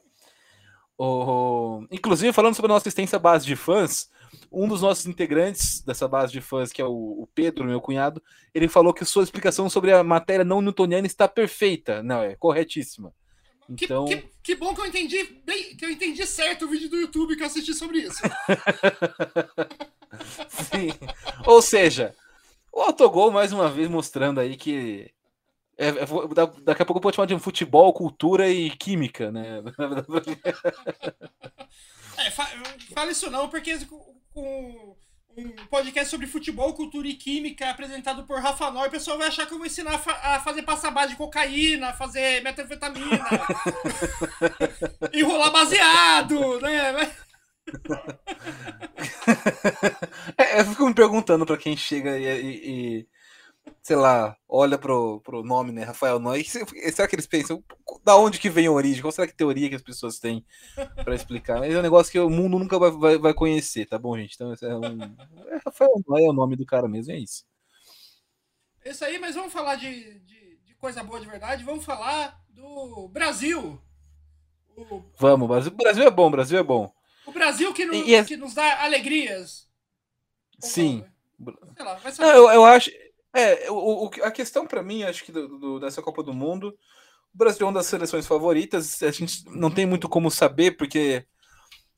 O... 0.97 1.85
Inclusive, 1.91 2.31
falando 2.31 2.55
sobre 2.55 2.71
a 2.71 2.75
nossa 2.75 2.87
extensa 2.87 3.19
base 3.19 3.45
de 3.45 3.57
fãs, 3.57 4.09
um 4.49 4.69
dos 4.69 4.81
nossos 4.81 5.05
integrantes 5.05 5.81
dessa 5.81 6.07
base 6.07 6.31
de 6.31 6.39
fãs, 6.39 6.71
que 6.71 6.81
é 6.81 6.85
o, 6.85 7.27
Pedro, 7.35 7.65
meu 7.65 7.81
cunhado, 7.81 8.23
ele 8.53 8.69
falou 8.69 8.93
que 8.93 9.03
sua 9.03 9.23
explicação 9.23 9.69
sobre 9.69 9.91
a 9.91 10.01
matéria 10.01 10.45
não 10.45 10.61
newtoniana 10.61 11.05
está 11.05 11.27
perfeita. 11.27 12.01
Não, 12.01 12.21
é 12.23 12.37
corretíssima. 12.37 13.13
Que- 13.75 13.83
Então, 13.83 14.05
Que, 14.05 14.23
que 14.41 14.55
bom 14.55 14.73
que 14.73 14.79
eu 14.79 14.85
entendi 14.85 15.41
bem, 15.45 15.75
que 15.75 15.83
eu 15.83 15.91
entendi 15.91 16.25
certo 16.25 16.63
o 16.63 16.69
vídeo 16.69 16.89
do 16.89 16.95
YouTube 16.95 17.35
que 17.35 17.43
eu 17.43 17.47
assisti 17.47 17.73
sobre 17.73 17.97
isso. 17.99 18.21
sim. 20.47 20.93
Ou 21.45 21.61
seja, 21.61 22.15
o 22.71 22.79
autogol 22.81 23.29
mais 23.29 23.51
uma 23.51 23.69
vez 23.69 23.89
mostrando 23.89 24.39
aí 24.39 24.55
que 24.55 25.11
é- 25.77 25.89
é- 25.89 26.61
daqui 26.63 26.81
a 26.81 26.85
pouco 26.85 26.99
eu 26.99 27.03
vou 27.03 27.13
chamar 27.13 27.27
de 27.27 27.37
futebol, 27.39 27.93
cultura 27.93 28.49
e 28.49 28.69
química, 28.71 29.31
né? 29.31 29.61
É, 32.19 32.31
fa- 32.31 32.49
fala 32.95 33.11
isso 33.11 33.29
não, 33.29 33.47
porque 33.47 33.77
com, 34.33 34.95
um 35.37 35.49
podcast 35.69 36.09
sobre 36.09 36.25
futebol, 36.25 36.73
cultura 36.73 37.07
e 37.07 37.13
química 37.13 37.69
apresentado 37.69 38.23
por 38.25 38.41
Rafa 38.41 38.71
Nor, 38.71 38.87
o 38.87 38.91
pessoal 38.91 39.19
vai 39.19 39.27
achar 39.27 39.45
que 39.45 39.53
eu 39.53 39.59
vou 39.59 39.67
ensinar 39.67 39.93
a, 39.93 39.99
fa- 39.99 40.19
a 40.23 40.39
fazer 40.39 40.63
passar 40.63 40.89
base 40.89 41.11
de 41.11 41.15
cocaína, 41.17 41.89
a 41.89 41.93
fazer 41.93 42.41
metanfetamina, 42.41 43.23
enrolar 45.13 45.51
baseado, 45.51 46.59
né? 46.59 47.11
É, 50.37 50.59
eu 50.61 50.65
fico 50.65 50.85
me 50.87 50.93
perguntando 50.93 51.45
pra 51.45 51.57
quem 51.57 51.75
chega 51.75 52.17
e, 52.17 52.23
e- 52.25 52.99
e, 53.01 53.07
sei 53.87 53.95
lá, 53.95 54.35
olha 54.49 54.77
pro, 54.77 55.21
pro 55.21 55.41
nome, 55.41 55.71
né, 55.71 55.85
Rafael 55.85 56.19
Noy, 56.19 56.43
se- 56.43 56.59
será 56.91 57.07
que 57.07 57.15
eles 57.15 57.25
pensam, 57.25 57.63
da 58.03 58.17
onde 58.17 58.37
que 58.37 58.49
vem 58.49 58.67
a 58.67 58.71
origem? 58.71 59.01
Qual 59.01 59.13
será 59.13 59.25
que 59.25 59.33
teoria 59.33 59.69
que 59.69 59.75
as 59.75 59.81
pessoas 59.81 60.19
têm 60.19 60.45
pra 61.05 61.15
explicar? 61.15 61.59
Mas 61.59 61.73
é 61.73 61.79
um 61.79 61.81
negócio 61.81 62.11
que 62.11 62.19
o 62.19 62.29
mundo 62.29 62.59
nunca 62.59 62.77
vai, 62.77 62.91
vai, 62.91 63.17
vai 63.17 63.33
conhecer, 63.33 63.85
tá 63.85 63.97
bom, 63.97 64.17
gente? 64.17 64.35
Então, 64.35 64.51
é 64.61 64.75
um... 64.75 65.01
é, 65.53 65.59
Rafael 65.65 65.89
Noy 66.05 66.25
é 66.25 66.29
o 66.29 66.33
nome 66.33 66.57
do 66.57 66.65
cara 66.65 66.85
mesmo, 66.85 67.13
é 67.13 67.17
isso. 67.17 67.45
Isso 68.83 69.05
aí, 69.05 69.17
mas 69.19 69.35
vamos 69.35 69.53
falar 69.53 69.75
de, 69.75 70.19
de, 70.19 70.57
de 70.65 70.75
coisa 70.75 71.01
boa 71.01 71.21
de 71.21 71.25
verdade, 71.27 71.63
vamos 71.63 71.85
falar 71.85 72.37
do 72.49 73.07
Brasil. 73.07 73.81
O, 74.75 75.01
Vamos, 75.17 75.47
Brasil, 75.47 75.71
Brasil 75.71 76.03
é 76.03 76.11
bom, 76.11 76.29
Brasil 76.29 76.59
é 76.59 76.63
bom. 76.63 76.91
o 77.25 77.31
Brasil 77.31 77.73
que, 77.73 77.85
no- 77.85 77.93
E- 77.93 78.09
e 78.09 78.15
é- 78.15 78.25
que 78.25 78.35
nos 78.35 78.53
dá 78.53 78.83
alegrias. 78.83 79.65
Sim. 80.59 81.05
lá, 81.79 81.93
vai 81.95 82.11
Não, 82.19 82.27
eu, 82.27 82.51
eu 82.51 82.65
acho. 82.65 82.91
É, 83.33 83.69
o, 83.69 84.05
o- 84.07 84.11
a 84.23 84.31
questão 84.31 84.65
pra 84.65 84.81
mim, 84.81 85.03
acho 85.03 85.23
que 85.23 85.31
do- 85.31 85.47
do- 85.59 85.79
dessa 85.79 86.01
Copa 86.01 86.23
do 86.23 86.33
Mundo, 86.33 86.69
o 87.33 87.37
Brasil 87.37 87.65
é 87.65 87.69
uma 87.69 87.73
das 87.79 87.85
seleções 87.87 88.25
favoritas. 88.25 89.01
A 89.03 89.11
gente 89.11 89.43
não 89.49 89.69
tem 89.69 89.85
muito 89.85 90.09
como 90.09 90.31
saber, 90.31 90.71
porque 90.77 91.23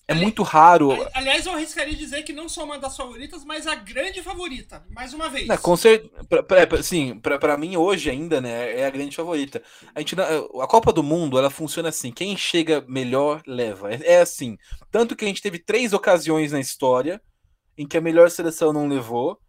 é 0.08 0.14
Ali- 0.14 0.22
muito 0.24 0.42
raro. 0.44 0.92
Ali- 0.92 1.08
Aliás, 1.14 1.46
eu 1.46 1.54
arriscaria 1.54 1.96
dizer 1.96 2.24
que 2.24 2.34
não 2.34 2.50
só 2.50 2.66
uma 2.66 2.78
das 2.80 2.98
favoritas, 2.98 3.46
mas 3.46 3.68
a 3.68 3.76
grande 3.76 4.22
favorita, 4.24 4.84
mais 4.90 5.14
uma 5.14 5.30
vez. 5.30 5.48
Né, 5.48 5.56
com 5.56 5.78
certeza, 5.78 6.84
sim, 6.84 7.20
pra 7.20 7.56
mim 7.58 7.78
hoje 7.78 8.10
ainda, 8.10 8.42
né, 8.42 8.80
é 8.80 8.86
a 8.86 8.90
grande 8.90 9.16
favorita. 9.16 9.62
A, 9.96 10.00
gente, 10.00 10.16
não- 10.16 10.62
a 10.62 10.68
Copa 10.68 10.92
do 10.92 11.04
Mundo, 11.04 11.38
ela 11.38 11.50
funciona 11.52 11.90
assim, 11.90 12.12
quem 12.12 12.36
chega 12.36 12.84
melhor 12.88 13.42
leva. 13.48 13.94
É, 13.94 14.14
é 14.16 14.22
assim, 14.22 14.58
tanto 14.92 15.16
que 15.16 15.24
a 15.24 15.28
gente 15.28 15.42
teve 15.44 15.60
três 15.60 15.94
ocasiões 15.94 16.52
na 16.52 16.60
história 16.60 17.22
em 17.78 17.88
que 17.88 17.96
a 17.98 18.02
melhor 18.02 18.30
seleção 18.32 18.74
não 18.74 18.88
levou, 18.88 19.40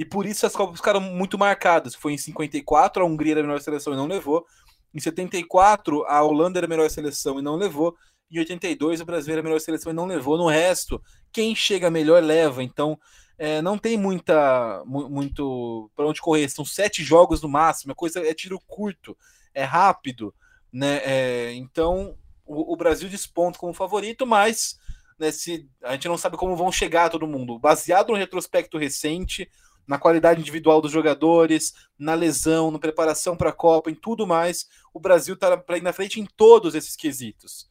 e 0.00 0.04
por 0.06 0.24
isso 0.24 0.46
as 0.46 0.56
Copas 0.56 0.78
ficaram 0.78 0.98
muito 0.98 1.36
marcadas. 1.36 1.94
Foi 1.94 2.14
em 2.14 2.16
54, 2.16 3.02
a 3.02 3.06
Hungria 3.06 3.34
era 3.34 3.40
a 3.40 3.42
melhor 3.42 3.60
seleção 3.60 3.92
e 3.92 3.96
não 3.96 4.06
levou. 4.06 4.46
Em 4.94 4.98
74, 4.98 6.06
a 6.06 6.22
Holanda 6.22 6.58
era 6.58 6.64
a 6.64 6.68
melhor 6.70 6.88
seleção 6.88 7.38
e 7.38 7.42
não 7.42 7.54
levou. 7.56 7.94
Em 8.30 8.38
82, 8.38 9.02
o 9.02 9.04
Brasil 9.04 9.32
era 9.32 9.42
a 9.42 9.44
melhor 9.44 9.60
seleção 9.60 9.92
e 9.92 9.94
não 9.94 10.06
levou. 10.06 10.38
No 10.38 10.48
resto, 10.48 11.02
quem 11.30 11.54
chega 11.54 11.90
melhor 11.90 12.22
leva. 12.22 12.62
Então, 12.62 12.98
é, 13.36 13.60
não 13.60 13.76
tem 13.76 13.98
muita 13.98 14.82
mu- 14.86 15.10
muito 15.10 15.90
para 15.94 16.06
onde 16.06 16.22
correr. 16.22 16.48
São 16.48 16.64
sete 16.64 17.04
jogos 17.04 17.42
no 17.42 17.48
máximo. 17.50 17.92
A 17.92 17.94
coisa 17.94 18.26
é 18.26 18.32
tiro 18.32 18.58
curto, 18.66 19.14
é 19.52 19.64
rápido, 19.64 20.34
né? 20.72 21.02
É, 21.04 21.52
então, 21.52 22.16
o, 22.46 22.72
o 22.72 22.76
Brasil 22.76 23.10
desponta 23.10 23.58
como 23.58 23.74
favorito, 23.74 24.26
mas 24.26 24.78
né, 25.18 25.30
se, 25.30 25.68
a 25.84 25.92
gente 25.92 26.08
não 26.08 26.16
sabe 26.16 26.38
como 26.38 26.56
vão 26.56 26.72
chegar 26.72 27.10
todo 27.10 27.28
mundo. 27.28 27.58
Baseado 27.58 28.08
no 28.08 28.16
retrospecto 28.18 28.78
recente, 28.78 29.46
na 29.86 29.98
qualidade 29.98 30.40
individual 30.40 30.80
dos 30.80 30.92
jogadores, 30.92 31.74
na 31.98 32.14
lesão, 32.14 32.70
na 32.70 32.78
preparação 32.78 33.36
para 33.36 33.50
a 33.50 33.52
Copa, 33.52 33.90
em 33.90 33.94
tudo 33.94 34.26
mais, 34.26 34.68
o 34.94 35.00
Brasil 35.00 35.34
está 35.34 35.56
para 35.56 35.78
ir 35.78 35.82
na 35.82 35.92
frente 35.92 36.20
em 36.20 36.26
todos 36.26 36.74
esses 36.74 36.96
quesitos. 36.96 37.68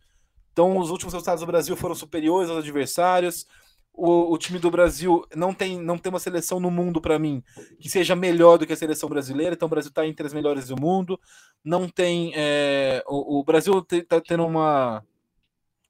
Então, 0.52 0.78
os 0.78 0.90
últimos 0.90 1.14
resultados 1.14 1.42
do 1.42 1.48
Brasil 1.48 1.76
foram 1.78 1.96
superiores 1.96 2.50
aos 2.50 2.60
adversários. 2.60 3.46
O, 3.94 4.34
o 4.34 4.38
time 4.38 4.60
do 4.60 4.70
Brasil 4.70 5.26
não 5.36 5.54
tem, 5.54 5.80
não 5.80 5.98
tem 5.98 6.10
uma 6.10 6.20
seleção 6.20 6.60
no 6.60 6.70
mundo, 6.70 7.00
para 7.02 7.18
mim, 7.18 7.42
que 7.80 7.90
seja 7.90 8.16
melhor 8.16 8.58
do 8.58 8.68
que 8.68 8.74
a 8.74 8.78
seleção 8.78 9.08
brasileira. 9.08 9.56
Então, 9.56 9.68
o 9.68 9.70
Brasil 9.70 9.90
está 9.90 10.06
entre 10.06 10.26
as 10.28 10.34
melhores 10.34 10.68
do 10.68 10.80
mundo. 10.80 11.20
Não 11.64 11.88
tem. 11.88 12.34
é, 12.36 13.04
o, 13.08 13.40
o 13.40 13.44
Brasil 13.44 13.86
está 13.90 14.20
tendo 14.20 14.46
uma, 14.46 15.02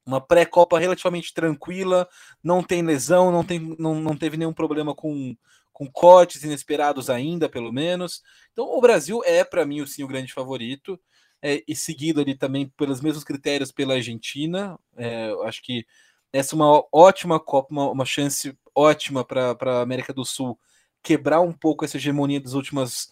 uma 0.06 0.22
pré-copa 0.22 0.78
relativamente 0.78 1.34
tranquila. 1.34 2.08
Não 2.44 2.62
tem 2.64 2.82
lesão, 2.82 3.32
não, 3.32 3.44
tem, 3.44 3.76
não, 3.80 3.96
não 3.96 4.16
teve 4.16 4.38
nenhum 4.38 4.54
problema 4.54 4.94
com, 4.94 5.36
com 5.80 5.90
cortes 5.90 6.44
inesperados 6.44 7.10
ainda, 7.10 7.48
pelo 7.48 7.72
menos. 7.72 8.22
Então, 8.52 8.66
o 8.66 8.82
Brasil 8.82 9.22
é, 9.24 9.46
para 9.46 9.66
mim, 9.66 9.86
sim, 9.86 10.04
o 10.04 10.08
grande 10.08 10.34
favorito 10.34 11.00
é, 11.42 11.64
e 11.66 11.74
seguido 11.74 12.20
ali 12.20 12.36
também 12.36 12.68
pelos 12.78 13.00
mesmos 13.00 13.24
critérios 13.24 13.72
pela 13.72 13.94
Argentina. 13.94 14.78
É, 14.98 15.34
acho 15.46 15.62
que 15.64 15.86
essa 16.34 16.54
é 16.54 16.58
uma 16.58 16.84
ótima 16.92 17.40
Copa, 17.40 17.70
uma, 17.72 17.90
uma 17.92 18.06
chance 18.06 18.54
ótima 18.76 19.24
para 19.24 19.56
a 19.62 19.82
América 19.82 20.14
do 20.14 20.26
Sul 20.26 20.60
quebrar 21.02 21.40
um 21.40 21.54
pouco 21.54 21.86
essa 21.86 21.96
hegemonia 21.96 22.42
das 22.42 22.54
últimas 22.54 23.08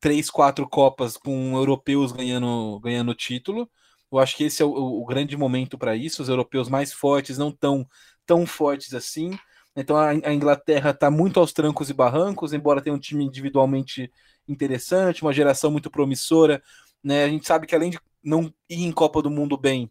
três, 0.00 0.28
quatro 0.28 0.68
Copas 0.68 1.16
com 1.16 1.56
europeus 1.56 2.10
ganhando 2.10 2.80
ganhando 2.80 3.14
título. 3.14 3.70
Eu 4.10 4.18
acho 4.18 4.36
que 4.36 4.42
esse 4.42 4.60
é 4.60 4.64
o, 4.64 4.70
o 4.72 5.04
grande 5.06 5.36
momento 5.36 5.78
para 5.78 5.94
isso. 5.94 6.20
Os 6.20 6.28
europeus 6.28 6.68
mais 6.68 6.92
fortes 6.92 7.38
não 7.38 7.52
tão 7.52 7.86
tão 8.26 8.44
fortes 8.44 8.92
assim. 8.92 9.38
Então 9.80 9.96
a, 9.96 10.34
Inglaterra 10.34 10.90
está 10.90 11.08
muito 11.08 11.38
aos 11.38 11.52
trancos 11.52 11.88
e 11.88 11.94
barrancos, 11.94 12.52
embora 12.52 12.82
tenha 12.82 12.94
um 12.94 12.98
time 12.98 13.24
individualmente 13.24 14.10
interessante, 14.48 15.22
uma 15.22 15.32
geração 15.32 15.70
muito 15.70 15.88
promissora. 15.88 16.60
Né? 17.02 17.24
A 17.24 17.28
gente 17.28 17.46
sabe 17.46 17.64
que 17.66 17.76
além 17.76 17.90
de 17.90 18.00
não 18.22 18.52
ir 18.68 18.84
em 18.84 18.90
Copa 18.90 19.22
do 19.22 19.30
Mundo 19.30 19.56
bem, 19.56 19.88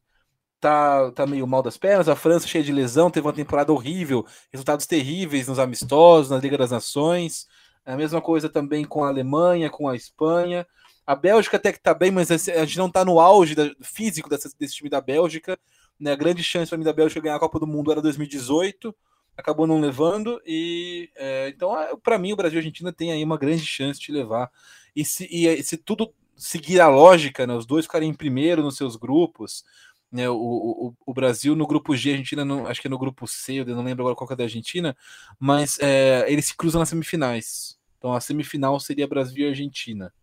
tá, 0.59 1.09
tá 1.11 1.25
meio 1.25 1.47
mal 1.47 1.63
das 1.63 1.77
pernas. 1.77 2.09
A 2.09 2.15
França 2.17 2.47
cheia 2.47 2.63
de 2.63 2.73
lesão, 2.73 3.09
teve 3.09 3.25
uma 3.25 3.33
temporada 3.33 3.71
horrível, 3.71 4.25
resultados 4.51 4.85
terríveis 4.85 5.47
nos 5.47 5.57
amistosos, 5.57 6.31
na 6.31 6.37
Liga 6.37 6.57
das 6.57 6.71
Nações. 6.71 7.47
A 7.85 7.95
mesma 7.95 8.21
coisa 8.21 8.49
também 8.49 8.83
com 8.83 9.05
a 9.05 9.07
Alemanha, 9.07 9.69
com 9.69 9.87
a 9.87 9.95
Espanha. 9.95 10.67
A 11.05 11.15
Bélgica 11.15 11.55
até 11.55 11.71
que 11.71 11.79
tá 11.79 11.93
bem, 11.93 12.11
mas 12.11 12.29
a 12.29 12.65
gente 12.65 12.77
não 12.77 12.91
tá 12.91 13.05
no 13.05 13.21
auge 13.21 13.55
da, 13.55 13.71
físico 13.81 14.29
dessa, 14.29 14.49
desse 14.59 14.75
time 14.75 14.89
da 14.89 14.99
Bélgica. 14.99 15.57
Né? 15.97 16.11
A 16.11 16.15
grande 16.17 16.43
chance 16.43 16.67
para 16.67 16.77
mim 16.77 16.83
da 16.83 16.91
Bélgica 16.91 17.21
ganhar 17.21 17.37
a 17.37 17.39
Copa 17.39 17.57
do 17.57 17.65
Mundo 17.65 17.89
era 17.89 18.01
2018, 18.01 18.93
acabou 19.37 19.67
não 19.67 19.79
levando. 19.79 20.41
E 20.45 21.09
é, 21.15 21.49
então, 21.49 21.73
para 22.03 22.17
mim, 22.17 22.33
o 22.33 22.35
Brasil 22.35 22.57
e 22.57 22.59
a 22.59 22.61
Argentina 22.61 22.91
tem 22.91 23.11
aí 23.11 23.23
uma 23.23 23.37
grande 23.37 23.65
chance 23.65 23.99
de 23.99 24.11
levar. 24.11 24.51
E 24.95 25.05
se, 25.05 25.27
e, 25.31 25.63
se 25.63 25.77
tudo 25.77 26.11
seguir 26.35 26.81
a 26.81 26.87
lógica, 26.87 27.45
né, 27.45 27.53
os 27.53 27.65
dois 27.65 27.85
ficarem 27.85 28.09
em 28.09 28.13
primeiro 28.13 28.63
nos 28.63 28.77
seus 28.77 28.95
grupos, 28.95 29.63
né, 30.11 30.29
o, 30.29 30.35
o, 30.35 30.93
o 31.05 31.13
Brasil 31.13 31.55
no 31.55 31.67
grupo 31.67 31.95
G, 31.95 32.09
a 32.09 32.13
Argentina 32.13 32.43
não, 32.45 32.67
acho 32.67 32.81
que 32.81 32.87
é 32.87 32.89
no 32.89 32.97
grupo 32.97 33.27
C, 33.27 33.59
eu 33.59 33.65
não 33.65 33.83
lembro 33.83 34.03
agora 34.03 34.15
qual 34.15 34.27
que 34.27 34.33
é 34.33 34.37
da 34.37 34.43
Argentina, 34.43 34.95
mas 35.39 35.77
é, 35.79 36.25
eles 36.31 36.45
se 36.45 36.55
cruzam 36.55 36.79
nas 36.79 36.89
semifinais. 36.89 37.77
Então 37.97 38.13
a 38.13 38.21
semifinal 38.21 38.79
seria 38.79 39.07
Brasil 39.07 39.45
e 39.45 39.49
Argentina. 39.49 40.13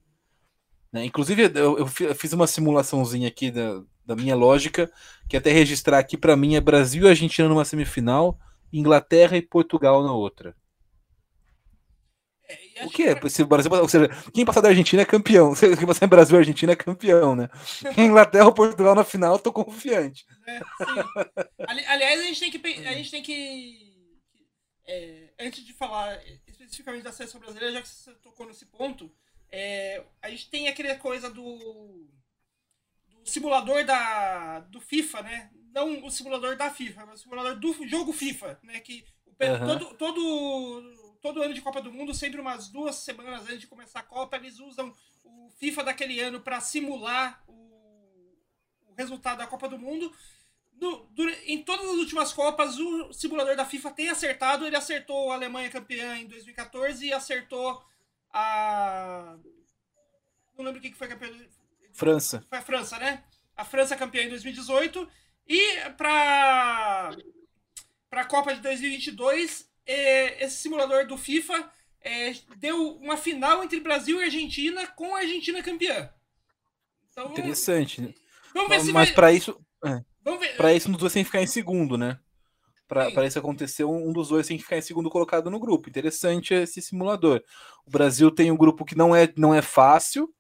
Né, 0.93 1.05
inclusive 1.05 1.51
eu, 1.55 1.79
eu, 1.79 1.87
fiz 1.87 2.33
uma 2.33 2.47
simulaçãozinha 2.47 3.27
aqui 3.27 3.51
da, 3.51 3.83
da 4.07 4.15
minha 4.15 4.37
lógica, 4.37 4.91
que 5.29 5.37
até 5.37 5.51
registrar 5.51 5.99
aqui 5.99 6.17
para 6.17 6.37
mim 6.37 6.55
é 6.55 6.61
Brasil 6.61 7.05
e 7.05 7.09
Argentina 7.09 7.49
numa 7.49 7.65
semifinal, 7.65 8.39
Inglaterra 8.79 9.37
e 9.37 9.43
Portugal 9.43 10.03
na 10.03 10.13
outra. 10.13 10.55
É, 12.77 12.85
o 12.85 12.91
que? 12.91 13.31
Se 13.31 13.43
o 13.43 13.47
Brasil, 13.47 13.73
ou 13.73 13.89
seja, 13.89 14.09
quem 14.33 14.45
passar 14.45 14.61
da 14.61 14.69
Argentina 14.69 15.03
é 15.03 15.07
campeão. 15.07 15.55
Se 15.55 15.75
quem 15.77 15.87
passar 15.87 16.05
em 16.05 16.09
Brasil 16.09 16.37
e 16.37 16.39
Argentina 16.41 16.73
é 16.73 16.77
campeão, 16.77 17.35
né? 17.35 17.49
Inglaterra 17.97 18.47
ou 18.47 18.53
Portugal 18.53 18.95
na 18.95 19.05
final, 19.05 19.39
tô 19.39 19.53
confiante. 19.53 20.27
É, 20.47 20.61
Ali, 21.67 21.85
aliás, 21.87 22.21
a 22.21 22.25
gente 22.25 22.41
tem 22.41 22.51
que. 22.51 22.87
A 22.87 22.93
gente 22.93 23.11
tem 23.11 23.23
que 23.23 23.95
é, 24.87 25.31
antes 25.39 25.65
de 25.65 25.73
falar 25.73 26.21
especificamente 26.47 27.03
da 27.03 27.13
seleção 27.13 27.41
brasileira, 27.41 27.73
já 27.73 27.83
que 27.83 27.89
você 27.89 28.13
tocou 28.17 28.47
nesse 28.47 28.67
ponto, 28.67 29.11
é, 29.51 30.05
a 30.21 30.29
gente 30.29 30.51
tem 30.51 30.69
aquela 30.69 30.97
coisa 30.97 31.31
do, 31.31 32.07
do 33.09 33.27
simulador 33.27 33.85
da, 33.85 34.61
do 34.61 34.81
FIFA, 34.81 35.23
né? 35.23 35.51
Não 35.75 36.07
o 36.07 36.11
simulador 36.11 36.57
da 36.57 36.71
FIFA, 36.71 37.05
mas 37.05 37.21
o 37.21 37.23
simulador 37.25 37.57
do 37.57 37.89
jogo 37.89 38.13
FIFA, 38.13 38.61
né? 38.63 38.79
Que 38.79 39.05
uhum. 39.41 39.67
todo, 39.67 39.95
todo 39.97 41.05
todo 41.21 41.43
ano 41.43 41.55
de 41.55 41.63
Copa 41.63 41.81
do 41.81 41.91
Mundo, 41.91 42.13
sempre 42.13 42.39
umas 42.39 42.69
duas 42.69 42.97
semanas 42.97 43.45
antes 43.45 43.61
de 43.61 43.67
começar 43.67 44.01
a 44.01 44.03
Copa, 44.03 44.37
eles 44.37 44.61
usam 44.61 44.95
o 45.25 45.51
FIFA 45.59 45.85
daquele 45.85 46.21
ano 46.21 46.39
para 46.39 46.61
simular 46.61 47.43
o, 47.49 48.37
o, 48.87 48.95
resultado 48.95 49.39
da 49.39 49.47
Copa 49.47 49.67
do 49.67 49.79
Mundo. 49.79 50.15
no, 50.79 51.09
em 51.47 51.63
todas 51.63 51.89
as 51.89 51.97
últimas 51.97 52.31
Copas, 52.31 52.79
o 52.79 53.11
simulador 53.15 53.57
da 53.57 53.65
FIFA 53.65 53.91
tem 53.93 54.11
acertado. 54.11 54.67
Ele 54.67 54.77
acertou 54.77 55.33
a 55.33 55.35
Alemanha 55.35 55.71
campeã 55.71 56.19
em 56.19 56.27
2014 56.27 57.07
e 57.07 57.13
acertou 57.13 57.83
a. 58.31 59.39
Não 60.59 60.65
lembro 60.67 60.81
quem 60.81 60.93
que 60.93 60.99
foi 60.99 61.09
campeã. 61.09 61.31
França. 61.95 62.45
Foi 62.51 62.59
a 62.59 62.63
França, 62.63 62.99
né? 62.99 63.25
A 63.57 63.65
França 63.65 63.97
campeã 63.97 64.25
em 64.25 64.29
2018. 64.29 65.09
E 65.47 65.91
para 65.97 67.17
para 68.09 68.23
a 68.23 68.27
Copa 68.27 68.55
de 68.55 68.61
2022, 68.61 69.69
é, 69.85 70.45
esse 70.45 70.59
simulador 70.59 71.05
do 71.05 71.19
FIFA 71.19 71.69
é, 72.01 72.33
deu 72.59 72.97
uma 72.99 73.17
final 73.17 73.65
entre 73.65 73.81
Brasil 73.81 74.21
e 74.21 74.25
Argentina 74.25 74.87
com 74.87 75.17
a 75.17 75.21
Argentina 75.21 75.61
campeã. 75.63 76.09
Então, 77.11 77.33
Interessante. 77.33 78.15
Vamos 78.53 78.69
ver 78.69 78.77
mas, 78.77 78.83
se 78.85 78.93
mas 78.93 79.09
vai... 79.09 79.15
para 79.15 79.33
isso, 79.33 79.61
é, 79.85 80.05
para 80.57 80.73
isso, 80.73 80.89
nos 80.91 81.01
dois 81.01 81.13
tem 81.13 81.25
que 81.25 81.29
ficar 81.29 81.43
em 81.43 81.47
segundo, 81.47 81.99
né? 81.99 82.19
Para 82.87 83.27
isso 83.27 83.39
acontecer, 83.39 83.83
um 83.85 84.13
dos 84.13 84.29
dois 84.29 84.47
tem 84.47 84.57
que 84.57 84.63
ficar 84.63 84.77
em 84.77 84.83
segundo 84.83 85.11
colocado 85.11 85.51
no 85.51 85.59
grupo. 85.59 85.89
Interessante 85.89 86.55
esse 86.55 86.81
simulador. 86.81 87.43
O 87.85 87.91
Brasil 87.91 88.31
tem 88.31 88.53
um 88.53 88.57
grupo 88.57 88.85
que 88.85 88.97
não 88.97 89.17
é, 89.17 89.33
não 89.37 89.55
é 89.55 89.63
fácil, 89.63 90.33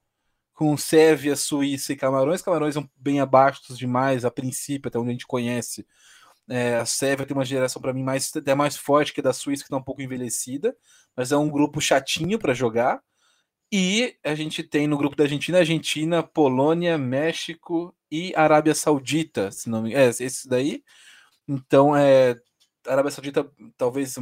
com 0.54 0.76
Sérvia, 0.76 1.37
Suíça 1.37 1.92
e 1.92 1.96
Camarões. 1.96 2.40
Camarões 2.40 2.75
são 2.75 2.88
bem 2.96 3.20
abaixo 3.20 3.75
demais, 3.75 4.25
a 4.25 4.30
princípio, 4.30 4.88
até 4.88 4.99
onde 4.99 5.11
a 5.11 5.12
gente 5.12 5.26
conhece. 5.26 5.87
É, 6.49 6.76
a 6.76 6.87
Sérvia 6.87 7.26
tem 7.26 7.37
uma 7.37 7.44
geração, 7.44 7.82
para 7.82 7.92
mim, 7.92 8.02
mais, 8.02 8.30
até 8.34 8.54
mais 8.54 8.76
forte 8.76 9.12
que 9.12 9.20
a 9.20 9.25
da 9.25 9.32
Suíça, 9.32 9.62
que 9.62 9.66
está 9.66 9.76
um 9.76 9.82
pouco 9.82 10.02
envelhecida, 10.02 10.76
mas 11.16 11.32
é 11.32 11.37
um 11.37 11.50
grupo 11.50 11.80
chatinho 11.80 12.38
para 12.38 12.54
jogar. 12.54 13.02
E 13.73 14.16
a 14.23 14.34
gente 14.34 14.62
tem 14.62 14.87
no 14.87 14.96
grupo 14.96 15.16
da 15.16 15.25
Argentina, 15.25 15.58
Argentina, 15.58 16.23
Polônia, 16.23 16.96
México 16.96 17.94
e 18.11 18.32
Arábia 18.37 18.75
Saudita, 18.75 19.50
se 19.50 19.68
não 19.68 19.82
me 19.82 19.94
É, 19.94 20.08
esse 20.08 20.49
daí. 20.49 20.84
Então, 21.49 21.96
é, 21.96 22.37
Arábia 22.87 23.11
Saudita 23.11 23.50
talvez 23.76 24.16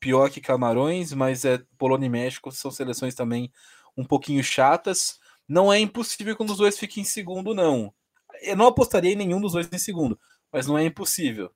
pior 0.00 0.30
que 0.30 0.40
Camarões, 0.40 1.12
mas 1.12 1.44
é 1.44 1.62
Polônia 1.78 2.06
e 2.06 2.10
México 2.10 2.50
são 2.50 2.70
seleções 2.70 3.14
também 3.14 3.52
um 3.96 4.04
pouquinho 4.04 4.42
chatas. 4.42 5.20
Não 5.48 5.72
é 5.72 5.78
impossível 5.78 6.36
que 6.36 6.42
um 6.42 6.46
dos 6.46 6.58
dois 6.58 6.78
fique 6.78 7.00
em 7.00 7.04
segundo, 7.04 7.54
não. 7.54 7.94
Eu 8.42 8.56
não 8.56 8.66
apostaria 8.66 9.12
em 9.12 9.16
nenhum 9.16 9.40
dos 9.40 9.52
dois 9.52 9.68
em 9.72 9.78
segundo, 9.78 10.18
mas 10.52 10.66
não 10.66 10.76
é 10.76 10.84
impossível. 10.84 11.52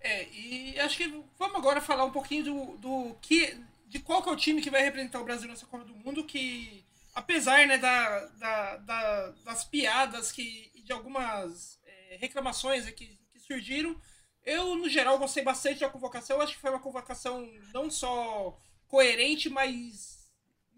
É, 0.00 0.28
e 0.30 0.78
acho 0.80 0.96
que 0.96 1.06
vamos 1.38 1.56
agora 1.56 1.80
falar 1.80 2.04
um 2.04 2.10
pouquinho 2.10 2.44
do, 2.44 2.76
do 2.78 3.16
que. 3.20 3.56
de 3.86 4.00
qual 4.00 4.22
que 4.22 4.28
é 4.28 4.32
o 4.32 4.36
time 4.36 4.60
que 4.60 4.70
vai 4.70 4.82
representar 4.82 5.20
o 5.20 5.24
Brasil 5.24 5.48
nessa 5.48 5.66
Copa 5.66 5.84
do 5.84 5.94
Mundo, 5.94 6.24
que 6.24 6.84
apesar 7.14 7.66
né, 7.66 7.78
da, 7.78 8.26
da, 8.26 8.76
da 8.78 9.30
das 9.44 9.64
piadas 9.64 10.32
que, 10.32 10.72
de 10.84 10.92
algumas 10.92 11.78
é, 11.86 12.16
reclamações 12.20 12.88
que, 12.90 13.18
que 13.32 13.38
surgiram, 13.38 13.96
eu, 14.44 14.74
no 14.74 14.88
geral, 14.88 15.18
gostei 15.18 15.44
bastante 15.44 15.80
da 15.80 15.88
convocação. 15.88 16.40
Acho 16.40 16.54
que 16.54 16.60
foi 16.60 16.70
uma 16.70 16.80
convocação 16.80 17.48
não 17.72 17.90
só 17.90 18.58
coerente, 18.88 19.48
mas 19.48 20.28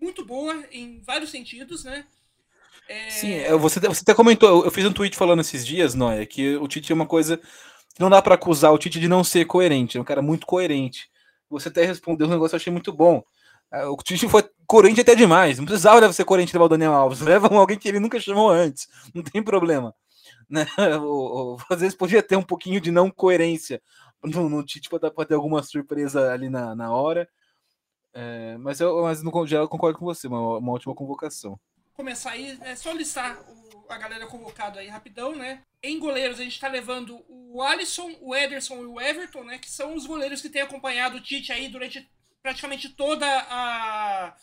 muito 0.01 0.25
boa 0.25 0.67
em 0.71 1.01
vários 1.01 1.31
sentidos, 1.31 1.83
né? 1.85 2.07
É... 2.89 3.11
Sim, 3.11 3.41
você, 3.59 3.81
você 3.81 4.03
até 4.03 4.15
comentou, 4.15 4.65
eu 4.65 4.71
fiz 4.71 4.85
um 4.85 4.93
tweet 4.93 5.17
falando 5.17 5.41
esses 5.41 5.67
dias, 5.67 5.95
Noé, 5.95 6.27
que 6.27 6.57
o 6.57 6.69
Tite 6.69 6.93
é 6.93 6.95
uma 6.95 7.07
coisa 7.07 7.41
não 7.99 8.11
dá 8.11 8.21
para 8.21 8.35
acusar 8.35 8.73
o 8.73 8.79
Tite 8.79 8.99
de 8.99 9.09
não 9.09 9.23
ser 9.23 9.45
coerente, 9.45 9.97
é 9.97 10.01
um 10.01 10.05
cara 10.05 10.21
muito 10.21 10.47
coerente. 10.47 11.09
Você 11.49 11.69
até 11.69 11.85
respondeu 11.85 12.27
um 12.27 12.31
negócio 12.31 12.51
que 12.51 12.55
eu 12.57 12.61
achei 12.61 12.73
muito 12.73 12.93
bom. 12.93 13.23
É, 13.73 13.87
o 13.87 13.97
Tite 13.97 14.29
foi 14.29 14.45
coerente 14.67 15.01
até 15.01 15.15
demais. 15.15 15.59
Não 15.59 15.65
precisava 15.65 16.13
ser 16.13 16.25
coerente 16.25 16.53
levar 16.53 16.65
o 16.65 16.69
Daniel 16.69 16.93
Alves. 16.93 17.21
Leva 17.23 17.49
alguém 17.55 17.79
que 17.79 17.89
ele 17.89 18.01
nunca 18.01 18.19
chamou 18.19 18.51
antes. 18.51 18.89
Não 19.15 19.23
tem 19.23 19.43
problema. 19.43 19.95
Né? 20.51 20.67
às 21.71 21.81
vezes 21.81 21.97
podia 21.97 22.23
ter 22.23 22.37
um 22.37 22.43
pouquinho 22.43 22.81
de 22.81 22.91
não 22.91 23.11
coerência 23.11 23.81
no, 24.23 24.49
no 24.49 24.65
Tite 24.65 24.89
para 24.89 25.27
ter 25.27 25.35
alguma 25.35 25.63
surpresa 25.63 26.33
ali 26.33 26.49
na, 26.49 26.75
na 26.75 26.93
hora. 26.93 27.29
É, 28.13 28.57
mas 28.59 28.81
eu, 28.81 29.03
mas 29.03 29.23
no 29.23 29.47
geral, 29.47 29.65
eu 29.65 29.69
concordo 29.69 29.99
com 29.99 30.05
você. 30.05 30.27
Uma, 30.27 30.59
uma 30.59 30.73
ótima 30.73 30.95
convocação. 30.95 31.59
Começar 31.95 32.33
aí, 32.33 32.59
é 32.63 32.75
só 32.75 32.93
listar 32.93 33.41
o, 33.49 33.87
a 33.89 33.97
galera 33.97 34.27
convocada 34.27 34.81
aí 34.81 34.89
rapidão, 34.89 35.35
né? 35.35 35.63
Em 35.83 35.99
goleiros, 35.99 36.41
a 36.41 36.45
gente 36.45 36.59
tá 36.59 36.69
levando 36.69 37.25
o 37.29 37.63
Alisson, 37.63 38.17
o 38.21 38.35
Ederson 38.35 38.83
e 38.83 38.87
o 38.87 39.01
Everton, 39.01 39.45
né? 39.45 39.59
Que 39.59 39.71
são 39.71 39.95
os 39.95 40.05
goleiros 40.05 40.43
que 40.43 40.49
têm 40.49 40.63
acompanhado 40.63 41.17
o 41.17 41.21
Tite 41.21 41.53
aí 41.53 41.69
durante 41.69 42.09
praticamente 42.43 42.89
toda 42.91 43.27
a, 43.27 44.37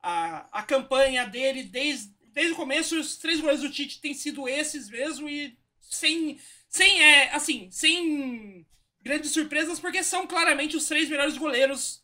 a, 0.00 0.60
a 0.60 0.62
campanha 0.62 1.26
dele, 1.26 1.64
desde, 1.64 2.14
desde 2.32 2.52
o 2.52 2.56
começo. 2.56 2.98
Os 2.98 3.16
três 3.16 3.40
goleiros 3.40 3.62
do 3.62 3.70
Tite 3.70 4.00
têm 4.00 4.14
sido 4.14 4.48
esses 4.48 4.88
mesmo 4.88 5.28
e 5.28 5.58
sem, 5.80 6.40
sem, 6.68 7.02
é, 7.02 7.34
assim, 7.34 7.68
sem 7.70 8.66
grandes 9.02 9.32
surpresas, 9.32 9.80
porque 9.80 10.02
são 10.04 10.26
claramente 10.26 10.76
os 10.76 10.86
três 10.86 11.08
melhores 11.08 11.36
goleiros 11.36 12.02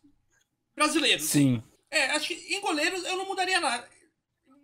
brasileiros. 0.74 1.26
Sim. 1.26 1.62
É, 1.90 2.06
acho 2.10 2.28
que 2.28 2.34
em 2.34 2.60
goleiros 2.60 3.04
eu 3.04 3.16
não 3.16 3.26
mudaria 3.26 3.60
nada. 3.60 3.88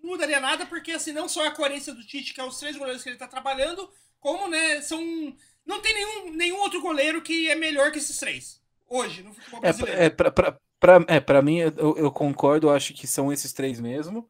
Não 0.05 0.11
mudaria 0.11 0.39
nada, 0.39 0.67
porque 0.67 0.93
assim, 0.93 1.13
não 1.13 1.27
só 1.27 1.47
a 1.47 1.51
coerência 1.51 1.95
do 1.95 2.05
Tite, 2.05 2.35
que 2.35 2.41
é 2.41 2.45
os 2.45 2.59
três 2.59 2.77
goleiros 2.77 3.03
que 3.03 3.09
ele 3.09 3.17
tá 3.17 3.27
trabalhando, 3.27 3.91
como, 4.21 4.47
né, 4.47 4.83
são. 4.83 5.01
Não 5.65 5.81
tem 5.81 5.95
nenhum, 5.95 6.37
nenhum 6.37 6.59
outro 6.59 6.83
goleiro 6.83 7.23
que 7.23 7.49
é 7.49 7.55
melhor 7.55 7.91
que 7.91 7.97
esses 7.97 8.19
três. 8.19 8.61
Hoje, 8.87 9.23
no 9.23 9.33
futebol 9.33 9.61
é, 9.61 9.63
brasileiro. 9.63 10.03
É, 10.03 10.11
pra, 10.11 10.31
pra, 10.31 10.59
pra, 10.79 11.05
é, 11.09 11.21
pra 11.21 11.41
mim, 11.41 11.57
eu, 11.57 11.97
eu 11.97 12.13
concordo, 12.13 12.67
eu 12.67 12.75
acho 12.75 12.93
que 12.93 13.07
são 13.07 13.33
esses 13.33 13.55
três 13.55 13.81
mesmo. 13.81 14.29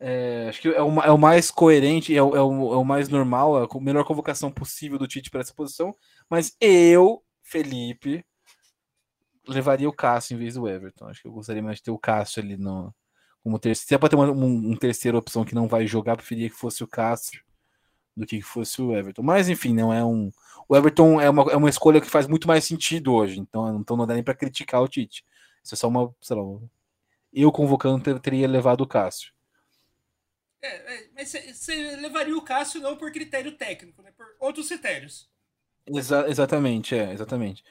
É, 0.00 0.46
acho 0.48 0.60
que 0.60 0.66
é 0.66 0.82
o, 0.82 1.00
é 1.00 1.12
o 1.12 1.16
mais 1.16 1.48
coerente, 1.48 2.14
é 2.14 2.20
o, 2.20 2.34
é, 2.34 2.42
o, 2.42 2.74
é 2.74 2.76
o 2.76 2.84
mais 2.84 3.08
normal, 3.08 3.56
a 3.56 3.80
melhor 3.80 4.04
convocação 4.04 4.50
possível 4.50 4.98
do 4.98 5.06
Tite 5.06 5.30
para 5.30 5.42
essa 5.42 5.54
posição. 5.54 5.94
Mas 6.28 6.56
eu, 6.60 7.22
Felipe, 7.40 8.26
levaria 9.46 9.88
o 9.88 9.92
Cássio 9.92 10.34
em 10.34 10.38
vez 10.38 10.54
do 10.54 10.68
Everton. 10.68 11.06
Acho 11.06 11.22
que 11.22 11.28
eu 11.28 11.32
gostaria 11.32 11.62
mais 11.62 11.76
de 11.76 11.84
ter 11.84 11.92
o 11.92 11.98
Cássio 11.98 12.42
ali 12.42 12.56
no, 12.56 12.92
como 13.44 13.58
terceiro. 13.58 13.88
Se 13.88 13.94
é 13.94 13.98
para 13.98 14.08
ter 14.08 14.16
uma 14.16 14.30
um, 14.32 14.72
um 14.72 14.76
terceira 14.76 15.18
opção 15.18 15.44
que 15.44 15.54
não 15.54 15.68
vai 15.68 15.86
jogar, 15.86 16.16
preferia 16.16 16.48
que 16.48 16.56
fosse 16.56 16.82
o 16.82 16.88
Cássio 16.88 17.44
do 18.16 18.26
que 18.26 18.40
fosse 18.40 18.80
o 18.80 18.96
Everton. 18.96 19.22
Mas 19.22 19.48
enfim, 19.48 19.74
não 19.74 19.92
é 19.92 20.02
um. 20.02 20.32
O 20.68 20.74
Everton 20.74 21.20
é 21.20 21.28
uma, 21.28 21.42
é 21.52 21.56
uma 21.56 21.68
escolha 21.68 22.00
que 22.00 22.08
faz 22.08 22.26
muito 22.26 22.48
mais 22.48 22.64
sentido 22.64 23.12
hoje, 23.12 23.38
então, 23.38 23.78
então 23.78 23.96
não 23.96 24.06
dá 24.06 24.14
nem 24.14 24.22
para 24.22 24.34
criticar 24.34 24.80
o 24.82 24.88
Tite. 24.88 25.24
Isso 25.62 25.74
é 25.74 25.76
só 25.76 25.88
uma, 25.88 26.14
sei 26.20 26.36
lá, 26.36 26.42
eu 27.32 27.52
convocando 27.52 28.18
teria 28.20 28.48
levado 28.48 28.80
o 28.80 28.86
Cássio. 28.86 29.32
É, 30.62 30.94
é 30.94 31.08
mas 31.14 31.30
você 31.30 31.96
levaria 31.96 32.36
o 32.36 32.42
Cássio 32.42 32.80
não 32.80 32.96
por 32.96 33.12
critério 33.12 33.52
técnico, 33.52 34.00
né? 34.00 34.12
Por 34.16 34.26
outros 34.40 34.68
critérios. 34.68 35.28
Exa 35.86 36.26
exatamente, 36.28 36.94
é, 36.94 37.12
exatamente. 37.12 37.62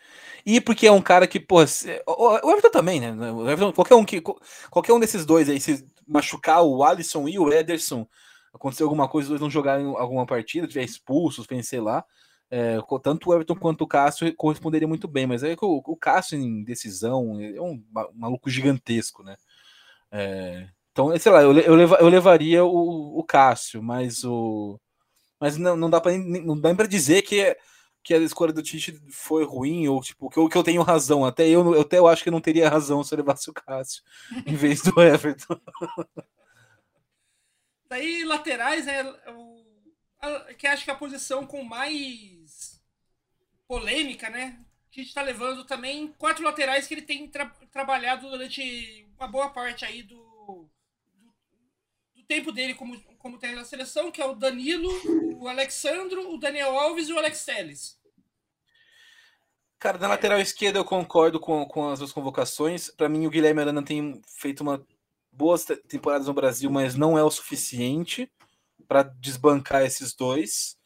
E 0.46 0.62
porque 0.62 0.86
é 0.86 0.92
um 0.92 1.02
cara 1.02 1.26
que, 1.26 1.40
pô, 1.40 1.58
o 1.62 2.52
Everton 2.52 2.70
também, 2.70 3.00
né? 3.00 3.12
O 3.32 3.50
Everton, 3.50 3.74
qualquer 3.74 3.96
um 3.96 4.06
que 4.06 4.22
qualquer 4.70 4.94
um 4.94 5.00
desses 5.00 5.26
dois 5.26 5.50
aí 5.50 5.60
se 5.60 5.86
machucar 6.08 6.62
o 6.64 6.84
Alisson 6.84 7.28
e 7.28 7.40
o 7.40 7.52
Ederson, 7.52 8.08
acontecer 8.54 8.84
alguma 8.84 9.08
coisa, 9.08 9.26
os 9.26 9.30
dois 9.30 9.42
não 9.42 9.50
jogarem 9.50 9.86
alguma 9.86 10.26
partida, 10.28 10.68
tiver 10.68 10.84
expulsos, 10.84 11.48
sei 11.64 11.82
lá, 11.82 12.06
é, 12.52 12.78
tanto 13.02 13.30
o 13.30 13.34
Everton 13.34 13.56
quanto 13.56 13.84
o 13.84 13.88
Cássio 13.88 14.32
corresponderia 14.36 14.88
muito 14.88 15.08
bem, 15.08 15.26
mas 15.26 15.44
é 15.44 15.56
que 15.56 15.66
o, 15.66 15.82
o 15.84 15.98
Cássio 15.98 16.38
em 16.38 16.64
decisão 16.64 17.40
é 17.42 17.60
um 17.60 17.84
maluco 18.14 18.48
gigantesco, 18.48 19.24
né? 19.24 19.36
É, 20.12 20.68
então, 20.92 21.18
sei 21.18 21.32
lá, 21.32 21.42
eu, 21.42 21.58
eu, 21.58 21.80
eu 21.80 22.08
levaria 22.08 22.64
o, 22.64 23.20
o 23.20 23.24
Cássio, 23.24 23.82
mas 23.82 24.24
o. 24.24 24.80
Mas 25.40 25.58
não, 25.58 25.76
não 25.76 25.90
dá 25.90 26.00
para 26.00 26.18
não 26.18 26.60
dá 26.60 26.74
para 26.76 26.88
dizer 26.88 27.24
que, 27.24 27.58
que 28.04 28.14
a 28.14 28.18
escolha 28.18 28.52
do 28.52 28.62
Tite 28.62 29.02
foi 29.10 29.46
ruim, 29.46 29.88
ou 29.88 30.02
tipo, 30.02 30.30
que 30.30 30.38
eu, 30.38 30.50
que 30.50 30.58
eu 30.58 30.64
tenho 30.64 30.82
razão. 30.82 31.24
Até 31.24 31.48
eu, 31.48 31.74
eu 31.74 31.82
até 31.82 32.00
eu 32.00 32.08
acho 32.08 32.22
que 32.22 32.30
eu 32.30 32.34
não 32.34 32.42
teria 32.42 32.70
razão 32.70 33.04
se 33.04 33.14
eu 33.14 33.18
levasse 33.18 33.50
o 33.50 33.54
Cássio 33.54 34.04
em 34.46 34.56
vez 34.56 34.82
do 34.82 35.02
Everton. 35.02 35.60
Daí, 37.88 38.24
laterais, 38.26 38.86
né? 38.86 39.04
O, 39.30 39.64
a, 40.20 40.54
que 40.54 40.68
acho 40.68 40.84
que 40.84 40.90
é 40.90 40.94
a 40.94 40.98
posição 40.98 41.46
com 41.46 41.64
mais 41.64 42.82
polêmica, 43.68 44.30
né? 44.30 44.60
A 44.92 44.96
gente 44.96 45.08
está 45.08 45.22
levando 45.22 45.64
também 45.64 46.14
quatro 46.18 46.44
laterais 46.44 46.88
que 46.88 46.94
ele 46.94 47.02
tem 47.02 47.28
tra 47.28 47.46
trabalhado 47.72 48.30
durante 48.30 49.08
uma 49.18 49.28
boa 49.28 49.50
parte 49.50 49.86
aí 49.86 50.04
do, 50.04 50.70
tempo 52.34 52.52
dele 52.52 52.74
como, 52.74 53.00
como 53.20 53.38
técnico 53.38 53.62
da 53.62 53.68
seleção, 53.68 54.12
que 54.12 54.22
é 54.22 54.26
o 54.26 54.34
Danilo, 54.34 54.90
o 55.40 55.48
Alexandro, 55.48 56.34
o 56.34 56.40
Daniel 56.40 56.78
Alves 56.80 57.08
e 57.08 57.14
o 57.14 57.18
Alex 57.18 57.46
Telles. 57.46 58.00
Cara, 59.78 60.00
na 60.00 60.08
lateral 60.08 60.40
esquerda 60.40 60.80
eu 60.80 60.86
concordo 60.86 61.40
com, 61.40 61.64
com 61.66 61.90
as 61.90 62.00
duas 62.00 62.12
convocações. 62.12 62.90
Para 62.90 63.10
mim, 63.10 63.28
o 63.28 63.30
Guilherme 63.30 63.62
Arana 63.62 63.84
tem 63.84 64.20
feito 64.40 64.62
uma 64.62 64.84
boas 65.32 65.66
temporadas 65.88 66.28
no 66.28 66.34
Brasil, 66.34 66.72
mas 66.72 66.96
não 66.96 67.18
é 67.18 67.24
o 67.24 67.30
suficiente 67.30 68.32
para 68.88 69.04
desbancar 69.04 69.84
esses 69.84 70.16
dois. 70.16 70.78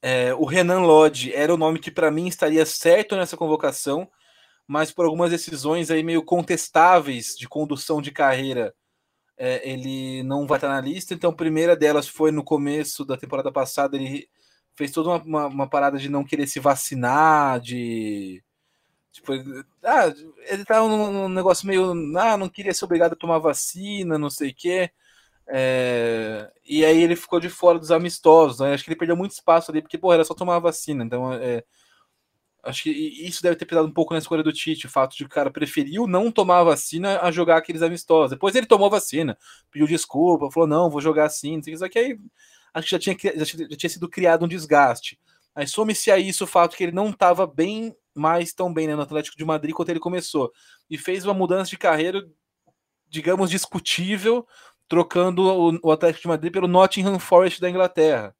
É, 0.00 0.32
o 0.34 0.44
Renan 0.44 0.80
Lodge 0.80 1.34
era 1.34 1.52
o 1.52 1.56
nome 1.56 1.80
que 1.80 1.90
para 1.90 2.10
mim 2.10 2.28
estaria 2.28 2.64
certo 2.64 3.16
nessa 3.16 3.36
convocação, 3.36 4.08
mas 4.66 4.92
por 4.92 5.04
algumas 5.04 5.30
decisões 5.30 5.90
aí 5.90 6.02
meio 6.02 6.22
contestáveis 6.22 7.34
de 7.36 7.48
condução 7.48 8.00
de 8.00 8.12
carreira, 8.12 8.74
é, 9.38 9.68
ele 9.68 10.22
não 10.24 10.46
vai 10.46 10.58
estar 10.58 10.68
na 10.68 10.80
lista. 10.80 11.14
Então, 11.14 11.30
a 11.30 11.34
primeira 11.34 11.76
delas 11.76 12.08
foi 12.08 12.30
no 12.32 12.42
começo 12.42 13.04
da 13.04 13.16
temporada 13.16 13.52
passada, 13.52 13.96
ele 13.96 14.28
fez 14.74 14.90
toda 14.90 15.10
uma, 15.10 15.22
uma, 15.22 15.46
uma 15.46 15.68
parada 15.68 15.98
de 15.98 16.08
não 16.08 16.24
querer 16.24 16.46
se 16.46 16.60
vacinar, 16.60 17.60
de. 17.60 18.42
Tipo, 19.12 19.32
ah, 19.84 20.12
ele 20.48 20.64
tava 20.64 20.88
num, 20.88 21.12
num, 21.12 21.28
negócio 21.28 21.66
meio. 21.66 21.92
Ah, 22.18 22.36
não 22.36 22.48
queria 22.48 22.74
ser 22.74 22.84
obrigado 22.84 23.12
a 23.14 23.16
tomar 23.16 23.38
vacina, 23.38 24.18
não 24.18 24.30
sei 24.30 24.50
o 24.50 24.54
quê. 24.54 24.90
É, 25.50 26.50
e 26.64 26.84
aí 26.84 27.02
ele 27.02 27.16
ficou 27.16 27.40
de 27.40 27.48
fora 27.48 27.78
dos 27.78 27.90
amistosos. 27.90 28.60
Né? 28.60 28.74
Acho 28.74 28.84
que 28.84 28.90
ele 28.90 28.98
perdeu 28.98 29.16
muito 29.16 29.32
espaço 29.32 29.70
ali, 29.70 29.80
porque, 29.82 29.98
pô, 29.98 30.12
era 30.12 30.24
só 30.24 30.34
tomar 30.34 30.58
vacina. 30.58 31.04
Então, 31.04 31.32
é, 31.32 31.64
acho 32.68 32.84
que 32.84 32.90
isso 32.90 33.42
deve 33.42 33.56
ter 33.56 33.64
pesado 33.66 33.88
um 33.88 33.92
pouco 33.92 34.12
na 34.12 34.18
escolha 34.18 34.42
do 34.42 34.52
Tite, 34.52 34.86
o 34.86 34.90
fato 34.90 35.16
de 35.16 35.24
o 35.24 35.28
cara 35.28 35.50
preferiu 35.50 36.06
não 36.06 36.30
tomar 36.30 36.62
vacina 36.62 37.20
a 37.20 37.30
jogar 37.30 37.56
aqueles 37.56 37.82
amistosos. 37.82 38.30
Depois 38.30 38.54
ele 38.54 38.66
tomou 38.66 38.90
vacina, 38.90 39.36
pediu 39.70 39.86
desculpa, 39.86 40.50
falou, 40.50 40.68
não, 40.68 40.90
vou 40.90 41.00
jogar 41.00 41.24
assim, 41.24 41.60
só 41.76 41.88
que 41.88 41.98
aí 41.98 42.18
acho 42.74 42.84
que 42.84 42.90
já 42.90 42.98
tinha, 42.98 43.16
já 43.34 43.76
tinha 43.76 43.90
sido 43.90 44.08
criado 44.08 44.44
um 44.44 44.48
desgaste. 44.48 45.18
Aí 45.54 45.66
some-se 45.66 46.10
a 46.10 46.18
isso 46.18 46.44
o 46.44 46.46
fato 46.46 46.76
que 46.76 46.84
ele 46.84 46.92
não 46.92 47.10
estava 47.10 47.46
bem 47.46 47.94
mais 48.14 48.52
tão 48.52 48.72
bem 48.72 48.86
né, 48.86 48.94
no 48.94 49.02
Atlético 49.02 49.36
de 49.36 49.44
Madrid 49.44 49.74
quando 49.74 49.90
ele 49.90 50.00
começou. 50.00 50.52
E 50.90 50.98
fez 50.98 51.24
uma 51.24 51.34
mudança 51.34 51.70
de 51.70 51.78
carreira, 51.78 52.22
digamos, 53.08 53.50
discutível, 53.50 54.46
trocando 54.88 55.42
o, 55.42 55.78
o 55.82 55.92
Atlético 55.92 56.22
de 56.22 56.28
Madrid 56.28 56.52
pelo 56.52 56.68
Nottingham 56.68 57.18
Forest 57.18 57.60
da 57.60 57.70
Inglaterra. 57.70 58.34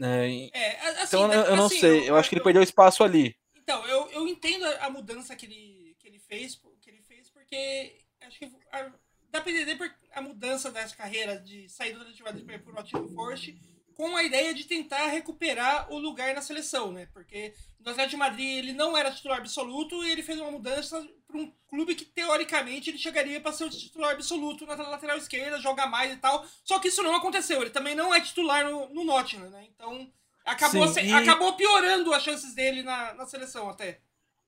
É, 0.00 0.50
é, 0.52 0.88
assim, 1.02 1.16
então 1.16 1.32
eu, 1.32 1.42
eu 1.42 1.56
não 1.56 1.66
assim, 1.66 1.80
sei, 1.80 2.00
eu, 2.00 2.04
eu, 2.06 2.16
acho 2.16 2.28
que 2.28 2.36
ele 2.36 2.44
perdeu 2.44 2.62
espaço 2.62 3.02
ali. 3.02 3.36
Então, 3.56 3.84
eu, 3.86 4.08
eu 4.10 4.28
entendo 4.28 4.64
a 4.80 4.88
mudança 4.88 5.34
que 5.34 5.46
ele, 5.46 5.96
que 5.98 6.08
ele 6.08 6.18
fez, 6.18 6.60
que 6.80 6.90
ele 6.90 7.02
fez, 7.02 7.28
porque 7.30 7.98
acho 8.20 8.38
que 8.38 8.50
a, 8.72 8.90
dá 9.30 9.40
pra 9.40 9.50
entender 9.50 9.94
a 10.12 10.22
mudança 10.22 10.70
dessa 10.70 10.96
carreira 10.96 11.38
de 11.38 11.68
sair 11.68 11.92
do 11.92 11.98
Madrid 12.24 12.44
para 12.44 12.54
ir 12.54 12.62
pro 12.62 12.72
Nottingham 12.72 13.08
Forest 13.08 13.56
com 13.98 14.16
a 14.16 14.22
ideia 14.22 14.54
de 14.54 14.62
tentar 14.62 15.08
recuperar 15.08 15.92
o 15.92 15.98
lugar 15.98 16.32
na 16.32 16.40
seleção, 16.40 16.92
né? 16.92 17.08
Porque 17.12 17.52
no 17.80 17.90
Atlético 17.90 18.10
de 18.10 18.16
Madrid 18.16 18.58
ele 18.58 18.72
não 18.72 18.96
era 18.96 19.10
titular 19.10 19.38
absoluto 19.38 20.04
e 20.04 20.10
ele 20.12 20.22
fez 20.22 20.38
uma 20.38 20.52
mudança 20.52 21.04
para 21.26 21.36
um 21.36 21.52
clube 21.68 21.96
que 21.96 22.04
teoricamente 22.04 22.90
ele 22.90 22.96
chegaria 22.96 23.40
para 23.40 23.52
ser 23.52 23.64
o 23.64 23.70
titular 23.70 24.12
absoluto 24.12 24.64
na 24.64 24.76
lateral 24.76 25.18
esquerda, 25.18 25.58
jogar 25.58 25.88
mais 25.88 26.12
e 26.12 26.16
tal. 26.16 26.46
Só 26.62 26.78
que 26.78 26.86
isso 26.86 27.02
não 27.02 27.16
aconteceu. 27.16 27.60
Ele 27.60 27.70
também 27.70 27.96
não 27.96 28.14
é 28.14 28.20
titular 28.20 28.64
no, 28.64 28.88
no 28.94 29.02
Nottingham, 29.02 29.50
né? 29.50 29.66
Então 29.74 30.08
acabou, 30.44 30.86
Sim, 30.86 31.00
e... 31.00 31.12
acabou 31.12 31.54
piorando 31.54 32.14
as 32.14 32.22
chances 32.22 32.54
dele 32.54 32.84
na, 32.84 33.14
na 33.14 33.26
seleção 33.26 33.68
até. 33.68 34.00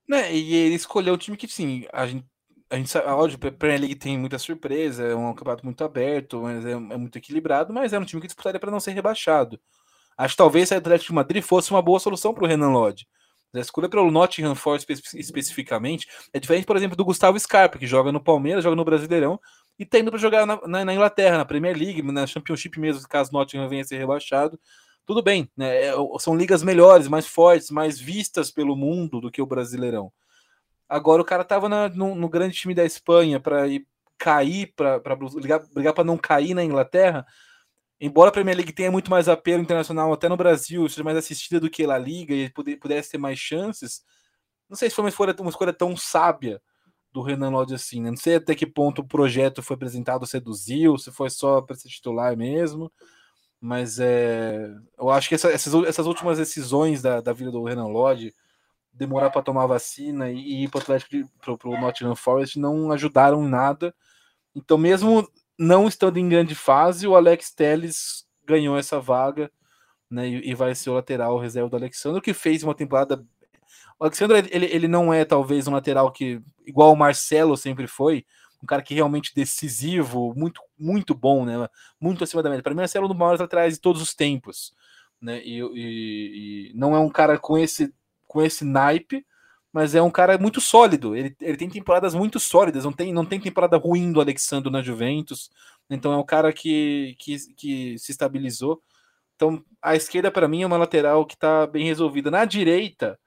Né, 0.08 0.32
e 0.32 0.54
ele 0.54 0.76
escolheu 0.76 1.14
um 1.14 1.18
time 1.18 1.36
que, 1.36 1.48
sim, 1.48 1.86
a 1.92 2.06
gente 2.06 2.24
a 2.70 2.76
gente 2.76 2.88
sabe, 2.88 3.08
óbvio, 3.08 3.36
a 3.48 3.52
Premier 3.52 3.80
League 3.80 3.96
tem 3.96 4.16
muita 4.16 4.38
surpresa, 4.38 5.02
é 5.04 5.14
um 5.14 5.34
campeonato 5.34 5.64
muito 5.64 5.82
aberto, 5.82 6.46
é, 6.48 6.70
é 6.70 6.96
muito 6.96 7.18
equilibrado, 7.18 7.72
mas 7.72 7.92
é 7.92 7.98
um 7.98 8.04
time 8.04 8.20
que 8.22 8.28
disputaria 8.28 8.60
para 8.60 8.70
não 8.70 8.78
ser 8.78 8.92
rebaixado. 8.92 9.60
Acho 10.16 10.34
que 10.34 10.38
talvez 10.38 10.70
a 10.70 10.76
Atlético 10.76 11.08
de 11.08 11.14
Madrid 11.14 11.42
fosse 11.42 11.70
uma 11.70 11.82
boa 11.82 11.98
solução 11.98 12.32
para 12.32 12.44
o 12.44 12.46
Renan 12.46 12.70
Lodge. 12.70 13.06
A 13.52 13.58
escolha 13.58 13.88
pelo 13.88 14.10
Nottingham 14.10 14.54
Forest 14.54 14.90
espe 14.92 15.18
especificamente 15.18 16.06
é 16.32 16.38
diferente, 16.38 16.64
por 16.64 16.76
exemplo, 16.76 16.96
do 16.96 17.04
Gustavo 17.04 17.38
Scarpa, 17.40 17.78
que 17.78 17.86
joga 17.86 18.12
no 18.12 18.22
Palmeiras, 18.22 18.62
joga 18.62 18.76
no 18.76 18.84
Brasileirão 18.84 19.40
e 19.76 19.82
está 19.82 19.98
indo 19.98 20.10
para 20.10 20.20
jogar 20.20 20.46
na, 20.46 20.60
na, 20.68 20.84
na, 20.84 20.94
Inglaterra, 20.94 21.38
na 21.38 21.44
Premier 21.44 21.76
League, 21.76 22.02
na 22.02 22.26
Championship 22.26 22.78
mesmo, 22.78 23.08
caso 23.08 23.32
Nottingham 23.32 23.68
venha 23.68 23.82
a 23.82 23.84
ser 23.84 23.98
rebaixado. 23.98 24.60
Tudo 25.04 25.22
bem, 25.22 25.50
né? 25.56 25.86
É, 25.86 25.92
são 26.20 26.36
ligas 26.36 26.62
melhores, 26.62 27.08
mais 27.08 27.26
fortes, 27.26 27.70
mais 27.70 27.98
vistas 27.98 28.50
pelo 28.52 28.76
mundo 28.76 29.20
do 29.20 29.30
que 29.30 29.42
o 29.42 29.46
Brasileirão. 29.46 30.12
Agora 30.90 31.22
o 31.22 31.24
cara 31.24 31.44
tava 31.44 31.68
na, 31.68 31.88
no, 31.88 32.16
no, 32.16 32.28
grande 32.28 32.56
time 32.56 32.74
da 32.74 32.84
Espanha 32.84 33.38
para 33.38 33.68
ir 33.68 33.86
cair, 34.18 34.74
para 34.74 34.98
brigar, 35.14 35.94
para 35.94 36.02
não 36.02 36.18
cair 36.18 36.52
na 36.52 36.64
Inglaterra. 36.64 37.24
Embora 38.00 38.30
a 38.30 38.32
Premier 38.32 38.56
League 38.56 38.72
tenha 38.72 38.90
muito 38.90 39.08
mais 39.08 39.28
apelo 39.28 39.62
internacional, 39.62 40.12
até 40.12 40.28
no 40.28 40.36
Brasil, 40.36 40.88
seja 40.88 41.04
mais 41.04 41.16
assistida 41.16 41.60
do 41.60 41.70
que 41.70 41.84
a 41.84 41.96
Liga 41.96 42.34
e 42.34 42.50
pudesse 42.50 43.12
ter 43.12 43.18
mais 43.18 43.38
chances, 43.38 44.02
não 44.68 44.76
sei 44.76 44.90
se 44.90 44.96
foi 44.96 45.04
uma 45.04 45.10
escolha, 45.10 45.36
uma 45.38 45.50
escolha 45.50 45.72
tão 45.72 45.96
sábia 45.96 46.60
do 47.12 47.22
Renan 47.22 47.50
Lodge 47.50 47.74
assim, 47.74 48.00
né? 48.00 48.10
Não 48.10 48.16
sei 48.16 48.36
até 48.36 48.54
que 48.54 48.66
ponto 48.66 49.02
o 49.02 49.06
projeto 49.06 49.62
foi 49.62 49.74
apresentado, 49.76 50.26
seduziu, 50.26 50.98
se 50.98 51.12
foi 51.12 51.30
só 51.30 51.60
para 51.60 51.76
ser 51.76 51.88
titular 51.88 52.36
mesmo, 52.36 52.90
mas 53.60 54.00
é, 54.00 54.68
eu 54.98 55.08
acho 55.10 55.28
que 55.28 55.36
essa, 55.36 55.50
essas, 55.50 55.72
essas 55.84 56.06
últimas 56.06 56.38
decisões 56.38 57.00
da, 57.00 57.20
da 57.20 57.32
vida 57.32 57.50
do 57.52 57.62
Renan 57.62 57.86
Lodge, 57.86 58.34
demorar 59.00 59.30
para 59.30 59.42
tomar 59.42 59.66
vacina 59.66 60.30
e 60.30 60.64
ir 60.64 60.68
para 60.68 60.78
o 60.78 60.82
Atlético 60.82 61.30
para 61.40 61.68
o 61.68 61.80
Nottingham 61.80 62.14
Forest 62.14 62.58
não 62.58 62.92
ajudaram 62.92 63.42
em 63.42 63.48
nada. 63.48 63.94
Então, 64.54 64.76
mesmo 64.76 65.26
não 65.58 65.88
estando 65.88 66.18
em 66.18 66.28
grande 66.28 66.54
fase, 66.54 67.06
o 67.06 67.16
Alex 67.16 67.50
Telles 67.50 68.26
ganhou 68.44 68.76
essa 68.76 69.00
vaga 69.00 69.50
né, 70.10 70.28
e, 70.28 70.50
e 70.50 70.54
vai 70.54 70.74
ser 70.74 70.90
o 70.90 70.94
lateral 70.94 71.38
reserva 71.38 71.70
do 71.70 71.76
Alexandre, 71.76 72.20
que 72.20 72.34
fez 72.34 72.62
uma 72.62 72.74
temporada. 72.74 73.24
O 73.98 74.04
Alexandre 74.04 74.46
ele, 74.50 74.66
ele 74.66 74.86
não 74.86 75.14
é 75.14 75.24
talvez 75.24 75.66
um 75.66 75.72
lateral 75.72 76.12
que, 76.12 76.42
igual 76.66 76.92
o 76.92 76.96
Marcelo 76.96 77.56
sempre 77.56 77.86
foi, 77.86 78.26
um 78.62 78.66
cara 78.66 78.82
que 78.82 78.92
realmente 78.92 79.34
decisivo, 79.34 80.34
muito, 80.36 80.60
muito 80.78 81.14
bom, 81.14 81.46
né? 81.46 81.66
Muito 81.98 82.22
acima 82.22 82.42
da 82.42 82.50
média. 82.50 82.62
Para 82.62 82.74
mim, 82.74 82.80
Marcelo 82.80 83.04
é 83.04 83.06
um 83.06 83.08
dos 83.08 83.18
maiores 83.18 83.40
laterais 83.40 83.74
de 83.74 83.80
todos 83.80 84.02
os 84.02 84.14
tempos. 84.14 84.74
Né? 85.18 85.40
E, 85.42 85.60
e, 85.60 86.70
e, 86.70 86.72
não 86.74 86.94
é 86.94 86.98
um 86.98 87.08
cara 87.08 87.38
com 87.38 87.56
esse 87.56 87.94
com 88.30 88.40
esse 88.40 88.64
naipe, 88.64 89.26
mas 89.72 89.92
é 89.96 90.00
um 90.00 90.10
cara 90.10 90.38
muito 90.38 90.60
sólido. 90.60 91.16
Ele, 91.16 91.34
ele 91.40 91.56
tem 91.56 91.68
temporadas 91.68 92.14
muito 92.14 92.38
sólidas, 92.38 92.84
não 92.84 92.92
tem, 92.92 93.12
não 93.12 93.26
tem 93.26 93.40
temporada 93.40 93.76
ruim 93.76 94.12
do 94.12 94.20
Alexandre 94.20 94.70
na 94.70 94.80
Juventus. 94.80 95.50
Então 95.90 96.12
é 96.12 96.16
um 96.16 96.24
cara 96.24 96.52
que, 96.52 97.16
que, 97.18 97.36
que 97.56 97.98
se 97.98 98.12
estabilizou. 98.12 98.80
Então 99.34 99.64
a 99.82 99.96
esquerda, 99.96 100.30
para 100.30 100.46
mim, 100.46 100.62
é 100.62 100.66
uma 100.66 100.76
lateral 100.76 101.26
que 101.26 101.34
está 101.34 101.66
bem 101.66 101.84
resolvida. 101.84 102.30
Na 102.30 102.44
direita, 102.44 103.18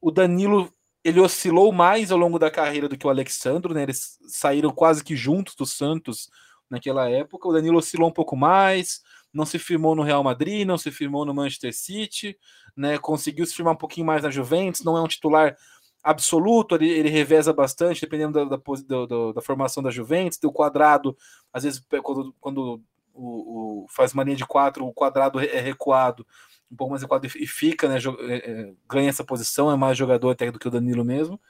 o 0.00 0.12
Danilo 0.12 0.72
ele 1.02 1.18
oscilou 1.18 1.72
mais 1.72 2.12
ao 2.12 2.18
longo 2.18 2.38
da 2.38 2.52
carreira 2.52 2.88
do 2.88 2.96
que 2.96 3.06
o 3.06 3.10
Alexandre, 3.10 3.74
né? 3.74 3.82
Eles 3.82 4.16
saíram 4.28 4.70
quase 4.70 5.02
que 5.02 5.16
juntos 5.16 5.56
do 5.56 5.66
Santos 5.66 6.30
naquela 6.70 7.10
época. 7.10 7.48
O 7.48 7.52
Danilo 7.52 7.78
oscilou 7.78 8.08
um 8.08 8.12
pouco 8.12 8.36
mais, 8.36 9.02
não 9.32 9.46
se 9.46 9.58
firmou 9.58 9.94
no 9.94 10.02
Real 10.02 10.22
Madrid, 10.22 10.66
não 10.66 10.76
se 10.76 10.90
firmou 10.90 11.24
no 11.24 11.34
Manchester 11.34 11.74
City, 11.74 12.36
né? 12.76 12.98
Conseguiu 12.98 13.46
se 13.46 13.54
firmar 13.54 13.74
um 13.74 13.78
pouquinho 13.78 14.06
mais 14.06 14.22
na 14.22 14.30
Juventus, 14.30 14.84
não 14.84 14.96
é 14.96 15.00
um 15.00 15.08
titular 15.08 15.56
absoluto, 16.02 16.74
ele, 16.74 16.88
ele 16.88 17.08
reveza 17.08 17.52
bastante, 17.52 18.00
dependendo 18.00 18.32
da, 18.32 18.56
da, 18.56 19.06
da, 19.06 19.32
da 19.34 19.40
formação 19.40 19.82
da 19.82 19.90
Juventus, 19.90 20.38
do 20.38 20.52
quadrado, 20.52 21.16
às 21.52 21.62
vezes 21.62 21.80
quando, 22.02 22.34
quando 22.40 22.82
o, 23.14 23.84
o, 23.84 23.86
faz 23.88 24.12
uma 24.12 24.24
linha 24.24 24.36
de 24.36 24.46
quatro, 24.46 24.84
o 24.84 24.92
quadrado 24.92 25.38
é 25.38 25.60
recuado, 25.60 26.26
um 26.70 26.76
pouco 26.76 26.90
mais 26.90 27.02
recuado 27.02 27.26
e 27.26 27.46
fica, 27.46 27.88
né? 27.88 27.98
É, 28.28 28.50
é, 28.50 28.72
ganha 28.88 29.10
essa 29.10 29.22
posição, 29.22 29.70
é 29.70 29.76
mais 29.76 29.96
jogador 29.96 30.30
até 30.30 30.50
do 30.50 30.58
que 30.58 30.66
o 30.66 30.70
Danilo 30.70 31.04
mesmo. 31.04 31.40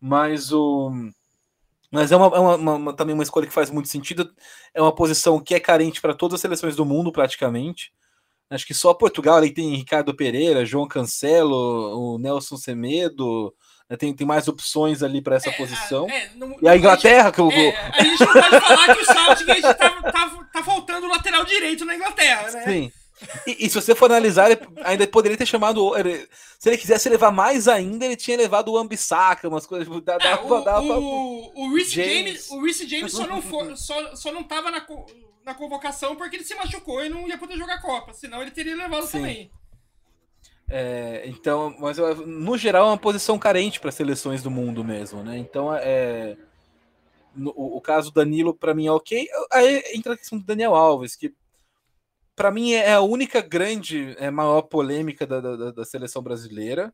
Mas 0.00 0.52
o. 0.52 0.90
Mas 1.92 2.10
é, 2.10 2.16
uma, 2.16 2.26
é 2.34 2.40
uma, 2.40 2.74
uma, 2.74 2.92
também 2.94 3.12
uma 3.12 3.22
escolha 3.22 3.46
que 3.46 3.52
faz 3.52 3.70
muito 3.70 3.88
sentido. 3.88 4.32
É 4.72 4.80
uma 4.80 4.94
posição 4.94 5.38
que 5.38 5.54
é 5.54 5.60
carente 5.60 6.00
para 6.00 6.14
todas 6.14 6.36
as 6.36 6.40
seleções 6.40 6.74
do 6.74 6.86
mundo, 6.86 7.12
praticamente. 7.12 7.92
Acho 8.48 8.66
que 8.66 8.72
só 8.72 8.94
Portugal 8.94 9.36
ali 9.36 9.52
tem 9.52 9.76
Ricardo 9.76 10.14
Pereira, 10.16 10.64
João 10.64 10.88
Cancelo, 10.88 12.14
o 12.14 12.18
Nelson 12.18 12.56
Semedo. 12.56 13.54
Né, 13.90 13.96
tem, 13.96 14.14
tem 14.14 14.26
mais 14.26 14.48
opções 14.48 15.02
ali 15.02 15.20
para 15.20 15.36
essa 15.36 15.50
é, 15.50 15.52
posição. 15.52 16.08
É, 16.08 16.30
não, 16.34 16.56
e 16.62 16.66
a 16.66 16.76
Inglaterra, 16.76 17.30
que 17.30 17.40
eu 17.40 17.50
vou. 17.50 17.52
É, 17.54 17.92
a 17.94 18.02
gente 18.02 18.20
não 18.20 18.32
pode 18.32 18.60
falar 18.60 18.94
que 18.94 19.02
o 19.02 19.04
Southgate 19.04 19.60
tá, 19.60 19.74
tá, 19.74 20.48
tá 20.50 20.64
faltando 20.64 21.06
lateral 21.08 21.44
direito 21.44 21.84
na 21.84 21.94
Inglaterra, 21.94 22.50
né? 22.52 22.64
Sim. 22.64 22.92
E, 23.46 23.66
e, 23.66 23.68
se 23.68 23.80
você 23.80 23.94
for 23.94 24.06
analisar, 24.06 24.50
ele 24.50 24.60
ainda 24.84 25.06
poderia 25.06 25.36
ter 25.36 25.46
chamado. 25.46 25.96
Ele, 25.96 26.28
se 26.58 26.68
ele 26.68 26.78
quisesse 26.78 27.08
levar 27.08 27.30
mais 27.30 27.68
ainda, 27.68 28.04
ele 28.04 28.16
tinha 28.16 28.36
levado 28.36 28.70
o 28.70 28.78
Ambissaca, 28.78 29.48
umas 29.48 29.66
coisas. 29.66 29.88
É, 29.88 30.34
o, 30.36 30.48
o, 30.48 31.66
o, 31.66 31.74
Reece 31.74 31.90
James. 31.90 32.50
o 32.50 32.62
Reece 32.62 32.88
James 32.88 33.12
só 33.12 33.26
não, 33.26 33.42
for, 33.42 33.76
só, 33.76 34.14
só 34.14 34.32
não 34.32 34.42
tava 34.42 34.70
na, 34.70 34.86
na 35.44 35.54
convocação 35.54 36.16
porque 36.16 36.36
ele 36.36 36.44
se 36.44 36.54
machucou 36.54 37.04
e 37.04 37.08
não 37.08 37.26
ia 37.28 37.38
poder 37.38 37.56
jogar 37.56 37.80
Copa. 37.80 38.12
Senão 38.12 38.40
ele 38.42 38.50
teria 38.50 38.76
levado 38.76 39.06
Sim. 39.06 39.18
também. 39.18 39.50
É, 40.68 41.24
então, 41.26 41.74
mas 41.78 41.98
no 41.98 42.56
geral 42.56 42.86
é 42.86 42.90
uma 42.90 42.98
posição 42.98 43.38
carente 43.38 43.78
para 43.78 43.92
seleções 43.92 44.42
do 44.42 44.50
mundo 44.50 44.82
mesmo, 44.82 45.22
né? 45.22 45.36
Então, 45.36 45.74
é, 45.74 46.34
no, 47.34 47.50
o, 47.50 47.76
o 47.76 47.80
caso 47.80 48.10
Danilo 48.10 48.54
para 48.54 48.72
mim 48.72 48.86
é 48.86 48.92
ok. 48.92 49.28
Aí 49.52 49.82
entra 49.94 50.14
a 50.14 50.16
questão 50.16 50.38
do 50.38 50.44
Daniel 50.44 50.74
Alves, 50.74 51.14
que 51.14 51.34
para 52.34 52.50
mim 52.50 52.72
é 52.72 52.94
a 52.94 53.00
única 53.00 53.40
grande, 53.40 54.14
é, 54.18 54.30
maior 54.30 54.62
polêmica 54.62 55.26
da, 55.26 55.40
da, 55.40 55.70
da, 55.72 55.84
seleção 55.84 56.22
brasileira, 56.22 56.92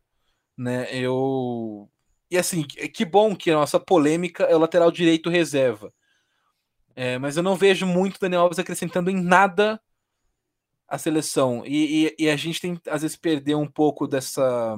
né? 0.57 0.88
Eu 0.94 1.88
e 2.31 2.37
assim, 2.37 2.62
que 2.64 3.05
bom 3.05 3.35
que 3.35 3.51
a 3.51 3.55
nossa 3.55 3.81
polêmica 3.81 4.44
é 4.44 4.55
o 4.55 4.59
lateral 4.59 4.90
direito 4.90 5.31
reserva. 5.31 5.92
É, 6.94 7.16
mas 7.18 7.37
eu 7.37 7.42
não 7.42 7.57
vejo 7.57 7.87
muito 7.87 8.20
Daniel 8.20 8.42
Alves 8.42 8.59
acrescentando 8.59 9.09
em 9.09 9.14
nada 9.22 9.81
a 10.88 10.98
seleção. 10.98 11.64
E, 11.64 12.09
e, 12.18 12.24
e, 12.24 12.31
a 12.31 12.37
gente 12.37 12.61
tem, 12.61 12.81
às 12.88 13.03
vezes, 13.03 13.16
perder 13.16 13.55
um 13.55 13.66
pouco 13.70 14.07
dessa. 14.09 14.74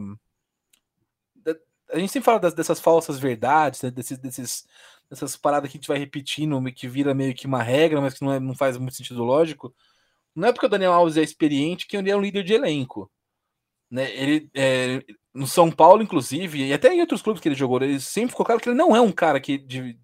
A 1.92 1.98
gente 1.98 2.12
sempre 2.12 2.26
fala 2.26 2.38
das, 2.38 2.54
dessas 2.54 2.78
falsas 2.78 3.18
verdades, 3.18 3.82
né? 3.82 3.90
desses, 3.90 4.18
desses, 4.18 4.66
dessas 5.08 5.36
paradas 5.36 5.70
que 5.70 5.76
a 5.76 5.80
gente 5.80 5.88
vai 5.88 5.98
repetindo, 5.98 6.62
que 6.72 6.86
vira 6.86 7.14
meio 7.14 7.34
que 7.34 7.46
uma 7.46 7.62
regra, 7.62 8.00
mas 8.00 8.14
que 8.14 8.24
não, 8.24 8.32
é, 8.32 8.38
não 8.38 8.54
faz 8.54 8.76
muito 8.76 8.96
sentido 8.96 9.24
lógico. 9.24 9.74
Não 10.34 10.48
é 10.48 10.52
porque 10.52 10.66
o 10.66 10.68
Daniel 10.68 10.92
Alves 10.92 11.16
é 11.16 11.22
experiente 11.22 11.86
que 11.86 11.96
ele 11.96 12.10
é 12.10 12.16
um 12.16 12.20
líder 12.20 12.44
de 12.44 12.54
elenco. 12.54 13.10
Né? 13.90 14.10
Ele, 14.14 14.50
é, 14.54 15.02
no 15.34 15.46
São 15.46 15.70
Paulo, 15.70 16.02
inclusive, 16.02 16.66
e 16.66 16.72
até 16.72 16.92
em 16.92 17.00
outros 17.00 17.22
clubes 17.22 17.42
que 17.42 17.48
ele 17.48 17.56
jogou, 17.56 17.82
ele 17.82 18.00
sempre 18.00 18.30
ficou 18.30 18.46
claro 18.46 18.60
que 18.60 18.68
ele 18.68 18.76
não 18.76 18.94
é 18.94 19.00
um 19.00 19.12
cara 19.12 19.40
que 19.40 19.58
de, 19.58 19.98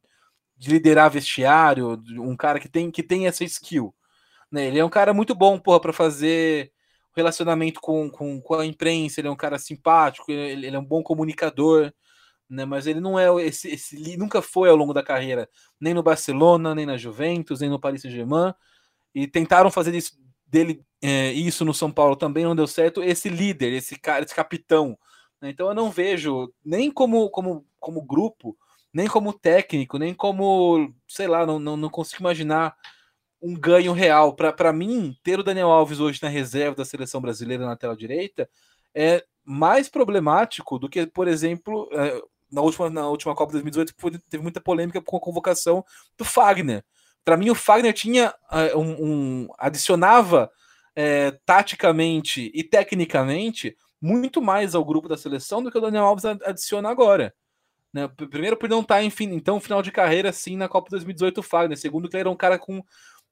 de 0.56 0.70
liderar 0.70 1.10
vestiário, 1.10 2.02
um 2.18 2.36
cara 2.36 2.58
que 2.58 2.68
tem, 2.68 2.90
que 2.90 3.02
tem 3.02 3.26
essa 3.26 3.44
skill. 3.44 3.94
Né? 4.50 4.66
Ele 4.66 4.78
é 4.78 4.84
um 4.84 4.90
cara 4.90 5.14
muito 5.14 5.34
bom, 5.34 5.58
porra, 5.58 5.80
para 5.80 5.92
fazer 5.92 6.72
relacionamento 7.14 7.80
com, 7.80 8.10
com, 8.10 8.40
com, 8.40 8.54
a 8.54 8.66
imprensa, 8.66 9.20
ele 9.20 9.28
é 9.28 9.30
um 9.30 9.36
cara 9.36 9.58
simpático, 9.58 10.30
ele, 10.30 10.66
ele 10.66 10.76
é 10.76 10.78
um 10.78 10.84
bom 10.84 11.02
comunicador, 11.02 11.92
né? 12.48 12.64
Mas 12.64 12.86
ele 12.86 13.00
não 13.00 13.18
é 13.18 13.26
esse, 13.44 13.68
esse 13.68 14.16
nunca 14.18 14.42
foi 14.42 14.68
ao 14.68 14.76
longo 14.76 14.92
da 14.92 15.02
carreira, 15.02 15.48
nem 15.80 15.94
no 15.94 16.02
Barcelona, 16.02 16.74
nem 16.74 16.86
na 16.86 16.96
Juventus, 16.96 17.60
nem 17.60 17.70
no 17.70 17.80
Paris 17.80 18.02
Saint-Germain, 18.02 18.52
e 19.16 19.26
tentaram 19.26 19.70
fazer 19.70 19.94
isso, 19.94 20.12
dele 20.46 20.84
é, 21.02 21.32
isso 21.32 21.64
no 21.64 21.72
São 21.72 21.90
Paulo 21.90 22.16
também 22.16 22.44
não 22.44 22.54
deu 22.54 22.66
certo. 22.66 23.02
Esse 23.02 23.30
líder, 23.30 23.72
esse 23.72 23.98
cara, 23.98 24.22
esse 24.22 24.34
capitão. 24.34 24.98
Né? 25.40 25.48
Então 25.48 25.68
eu 25.68 25.74
não 25.74 25.90
vejo 25.90 26.52
nem 26.62 26.90
como 26.90 27.30
como 27.30 27.66
como 27.80 28.02
grupo, 28.02 28.54
nem 28.92 29.08
como 29.08 29.32
técnico, 29.32 29.96
nem 29.96 30.12
como 30.12 30.92
sei 31.08 31.26
lá, 31.26 31.46
não, 31.46 31.58
não, 31.58 31.78
não 31.78 31.88
consigo 31.88 32.22
imaginar 32.22 32.76
um 33.40 33.54
ganho 33.54 33.94
real. 33.94 34.34
Para 34.36 34.70
mim, 34.70 35.16
ter 35.22 35.40
o 35.40 35.42
Daniel 35.42 35.70
Alves 35.70 35.98
hoje 35.98 36.20
na 36.22 36.28
reserva 36.28 36.76
da 36.76 36.84
seleção 36.84 37.18
brasileira 37.20 37.64
na 37.64 37.76
tela 37.76 37.96
direita 37.96 38.46
é 38.94 39.24
mais 39.42 39.88
problemático 39.88 40.78
do 40.78 40.90
que, 40.90 41.06
por 41.06 41.26
exemplo, 41.26 41.88
é, 41.92 42.20
na 42.52 42.60
última, 42.60 42.90
na 42.90 43.08
última 43.08 43.34
Copa 43.34 43.52
de 43.52 43.62
2018 43.62 44.20
teve 44.28 44.42
muita 44.42 44.60
polêmica 44.60 45.00
com 45.00 45.16
a 45.16 45.20
convocação 45.20 45.82
do 46.18 46.24
Fagner. 46.24 46.84
Para 47.26 47.36
mim, 47.36 47.50
o 47.50 47.56
Fagner 47.56 47.92
tinha 47.92 48.32
uh, 48.52 48.78
um, 48.78 49.04
um, 49.04 49.48
adicionava 49.58 50.48
é, 50.94 51.32
taticamente 51.44 52.52
e 52.54 52.62
tecnicamente 52.62 53.76
muito 54.00 54.40
mais 54.40 54.76
ao 54.76 54.84
grupo 54.84 55.08
da 55.08 55.16
seleção 55.16 55.60
do 55.60 55.68
que 55.68 55.76
o 55.76 55.80
Daniel 55.80 56.04
Alves 56.04 56.24
adiciona 56.24 56.88
agora. 56.88 57.34
Né? 57.92 58.06
Primeiro, 58.30 58.56
por 58.56 58.68
não 58.68 58.80
estar, 58.80 58.94
tá, 58.94 59.02
enfim, 59.02 59.24
então, 59.32 59.58
final 59.58 59.82
de 59.82 59.90
carreira 59.90 60.28
assim 60.28 60.56
na 60.56 60.68
Copa 60.68 60.88
2018, 60.88 61.38
o 61.38 61.42
Fagner. 61.42 61.76
Segundo, 61.76 62.08
que 62.08 62.14
ele 62.14 62.20
era 62.20 62.30
um 62.30 62.36
cara 62.36 62.60
com 62.60 62.80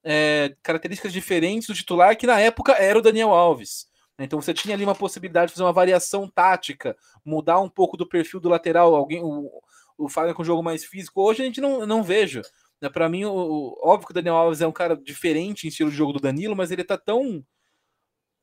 é, 0.03 0.53
características 0.61 1.13
diferentes 1.13 1.69
do 1.69 1.73
titular, 1.73 2.17
que 2.17 2.27
na 2.27 2.37
época 2.37 2.73
era 2.73 2.99
o 2.99 3.01
Daniel 3.01 3.29
Alves. 3.29 3.87
Então 4.19 4.41
você 4.41 4.53
tinha 4.53 4.75
ali 4.75 4.83
uma 4.83 4.93
possibilidade 4.93 5.47
de 5.47 5.53
fazer 5.53 5.63
uma 5.63 5.71
variação 5.71 6.29
tática, 6.29 6.97
mudar 7.23 7.61
um 7.61 7.69
pouco 7.69 7.95
do 7.95 8.05
perfil 8.05 8.41
do 8.41 8.49
lateral, 8.49 8.93
alguém 8.93 9.23
o, 9.23 9.49
o 9.97 10.09
Fagner 10.09 10.35
com 10.35 10.43
jogo 10.43 10.61
mais 10.61 10.83
físico. 10.83 11.21
Hoje 11.21 11.43
a 11.43 11.45
gente 11.45 11.61
não, 11.61 11.85
não 11.85 12.03
vejo. 12.03 12.41
Né? 12.85 12.89
Para 12.89 13.09
mim, 13.09 13.25
o, 13.25 13.33
o, 13.33 13.79
óbvio 13.81 14.07
que 14.07 14.11
o 14.11 14.13
Daniel 14.13 14.35
Alves 14.35 14.61
é 14.61 14.67
um 14.67 14.71
cara 14.71 14.95
diferente 14.95 15.65
em 15.65 15.69
estilo 15.69 15.89
de 15.89 15.97
jogo 15.97 16.13
do 16.13 16.19
Danilo, 16.19 16.55
mas 16.55 16.71
ele 16.71 16.83
tá 16.83 16.97
tão. 16.97 17.43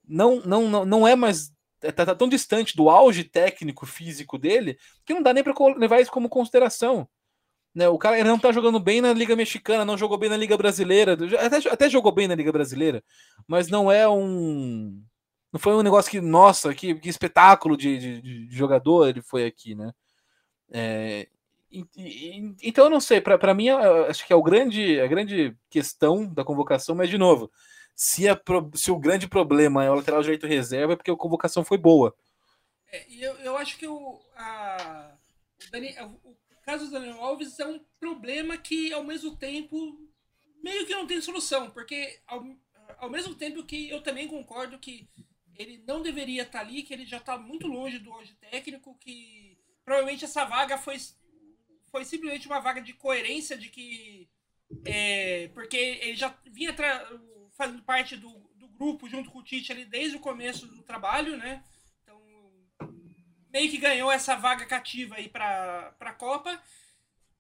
Não, 0.07 0.41
não, 0.41 0.69
não, 0.69 0.85
não 0.85 1.09
é 1.09 1.15
mais. 1.15 1.53
Tá, 1.81 2.07
tá 2.07 2.15
tão 2.15 2.29
distante 2.29 2.77
do 2.77 2.89
auge 2.89 3.25
técnico 3.25 3.87
físico 3.87 4.39
dele 4.39 4.79
que 5.05 5.15
não 5.15 5.23
dá 5.23 5.33
nem 5.33 5.43
para 5.43 5.55
levar 5.77 6.01
isso 6.01 6.13
como 6.13 6.29
consideração. 6.29 7.09
Né, 7.75 7.89
o 7.89 7.97
cara 7.97 8.19
ele 8.19 8.29
não 8.29 8.39
tá 8.39 8.53
jogando 8.53 8.79
bem 8.79 9.01
na 9.01 9.15
Liga 9.15 9.35
Mexicana, 9.35 9.85
não 9.85 9.97
jogou 9.97 10.19
bem 10.19 10.29
na 10.29 10.37
Liga 10.37 10.59
Brasileira, 10.59 11.17
até, 11.41 11.57
até 11.71 11.89
jogou 11.89 12.13
bem 12.13 12.29
na 12.29 12.35
Liga 12.35 12.53
Brasileira, 12.53 13.03
mas 13.47 13.69
não 13.69 13.91
é 13.91 14.07
um. 14.07 15.03
Não 15.51 15.59
foi 15.59 15.73
um 15.75 15.83
negócio 15.83 16.11
que, 16.11 16.21
nossa, 16.21 16.75
que, 16.75 16.95
que 16.95 17.09
espetáculo 17.09 17.77
de, 17.77 17.99
de, 17.99 18.47
de, 18.47 18.57
jogador 18.57 19.09
ele 19.09 19.23
foi 19.23 19.47
aqui, 19.47 19.75
né? 19.75 19.93
É, 20.71 21.29
então 22.63 22.85
eu 22.85 22.91
não 22.91 23.01
sei, 23.01 23.21
para 23.21 23.55
mim 23.55 23.71
acho 23.71 24.27
que 24.27 24.33
é 24.33 24.37
o 24.37 24.43
grande, 24.43 25.01
a 25.01 25.07
grande 25.07 25.57
questão 25.71 26.27
da 26.27 26.45
convocação, 26.45 26.95
mas 26.95 27.09
de 27.09 27.17
novo, 27.17 27.51
se, 27.95 28.29
a, 28.29 28.39
se 28.75 28.91
o 28.91 28.99
grande 28.99 29.29
problema 29.29 29.85
é 29.85 29.91
o 29.91 29.95
lateral 29.95 30.23
direito 30.23 30.47
reserva, 30.47 30.93
é 30.93 30.97
porque 30.97 31.11
a 31.11 31.17
convocação 31.17 31.65
foi 31.65 31.79
boa. 31.79 32.15
É, 32.91 33.07
eu, 33.11 33.35
eu 33.37 33.57
acho 33.57 33.79
que 33.79 33.87
o, 33.87 34.21
a, 34.37 35.15
o, 35.67 35.71
Dani, 35.71 35.95
o 36.25 36.37
caso 36.63 36.87
do 36.87 36.93
Daniel 36.93 37.23
Alves 37.23 37.59
é 37.59 37.67
um 37.67 37.81
problema 37.99 38.57
que, 38.59 38.93
ao 38.93 39.03
mesmo 39.03 39.35
tempo, 39.37 39.99
meio 40.63 40.87
que 40.87 40.95
não 40.95 41.07
tem 41.07 41.21
solução, 41.21 41.71
porque 41.71 42.21
ao, 42.27 42.45
ao 42.99 43.11
mesmo 43.11 43.35
tempo 43.35 43.65
que 43.65 43.89
eu 43.89 44.03
também 44.03 44.29
concordo 44.29 44.79
que 44.79 45.09
ele 45.57 45.83
não 45.87 46.03
deveria 46.03 46.43
estar 46.43 46.61
ali, 46.61 46.83
que 46.83 46.93
ele 46.93 47.07
já 47.07 47.19
está 47.19 47.39
muito 47.39 47.67
longe 47.67 47.99
do 47.99 48.13
auge 48.13 48.35
técnico, 48.35 48.97
que 48.99 49.59
provavelmente 49.85 50.25
essa 50.25 50.45
vaga 50.45 50.79
foi, 50.79 50.97
foi 51.93 52.05
simplesmente 52.05 52.49
uma 52.49 52.59
vaga 52.59 52.81
de 52.81 52.93
coerência 52.93 53.57
de 53.57 53.69
que. 53.69 54.29
É, 54.85 55.49
porque 55.55 55.77
ele 55.77 56.17
já 56.17 56.35
vinha 56.47 56.75
fazendo 57.53 57.83
parte 57.83 58.17
do, 58.17 58.31
do 58.57 58.67
grupo 58.69 59.07
junto 59.07 59.31
com 59.31 59.39
o 59.39 59.45
Tite 59.45 59.71
ali 59.71 59.85
desde 59.85 60.17
o 60.17 60.21
começo 60.21 60.67
do 60.67 60.83
trabalho, 60.83 61.37
né? 61.37 61.63
meio 63.53 63.71
que 63.71 63.77
ganhou 63.77 64.11
essa 64.11 64.35
vaga 64.35 64.65
cativa 64.65 65.17
aí 65.17 65.29
para 65.29 65.95
a 66.01 66.13
Copa. 66.15 66.61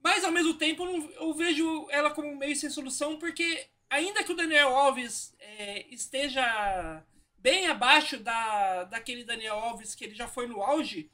Mas 0.02 0.24
ao 0.24 0.32
mesmo 0.32 0.54
tempo 0.54 0.84
eu 0.84 1.32
vejo 1.32 1.88
ela 1.90 2.10
como 2.10 2.36
meio 2.36 2.54
sem 2.54 2.68
solução, 2.68 3.18
porque 3.18 3.66
ainda 3.88 4.22
que 4.22 4.32
o 4.32 4.36
Daniel 4.36 4.76
Alves 4.76 5.34
é, 5.38 5.86
esteja 5.88 7.02
bem 7.38 7.66
abaixo 7.66 8.18
da, 8.18 8.84
daquele 8.84 9.24
Daniel 9.24 9.58
Alves 9.58 9.94
que 9.94 10.04
ele 10.04 10.14
já 10.14 10.28
foi 10.28 10.46
no 10.46 10.60
auge, 10.60 11.10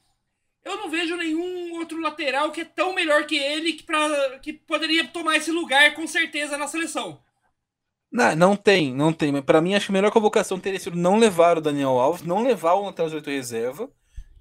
eu 0.69 0.77
não 0.77 0.91
vejo 0.91 1.17
nenhum 1.17 1.79
outro 1.79 2.01
lateral 2.01 2.51
que 2.51 2.61
é 2.61 2.65
tão 2.65 2.95
melhor 2.95 3.27
que 3.27 3.37
ele 3.37 3.73
que, 3.73 3.83
pra, 3.83 4.39
que 4.41 4.53
poderia 4.53 5.07
tomar 5.07 5.37
esse 5.37 5.51
lugar 5.51 5.95
com 5.95 6.07
certeza 6.07 6.57
na 6.57 6.69
seleção. 6.69 7.21
Não, 8.11 8.35
não 8.35 8.57
tem, 8.57 8.95
não 8.95 9.13
tem. 9.13 9.33
Mas 9.33 9.45
para 9.45 9.61
mim, 9.61 9.75
acho 9.75 9.87
que 9.87 9.93
a 9.93 9.95
melhor 9.95 10.11
convocação 10.11 10.59
teria 10.59 10.81
sido 10.81 10.97
não 10.97 11.19
levar 11.19 11.59
o 11.59 11.61
Daniel 11.61 11.99
Alves, 11.99 12.23
não 12.23 12.43
levar 12.43 12.75
o 12.75 12.87
lateral 12.87 13.09
direito 13.09 13.31
reserva 13.31 13.91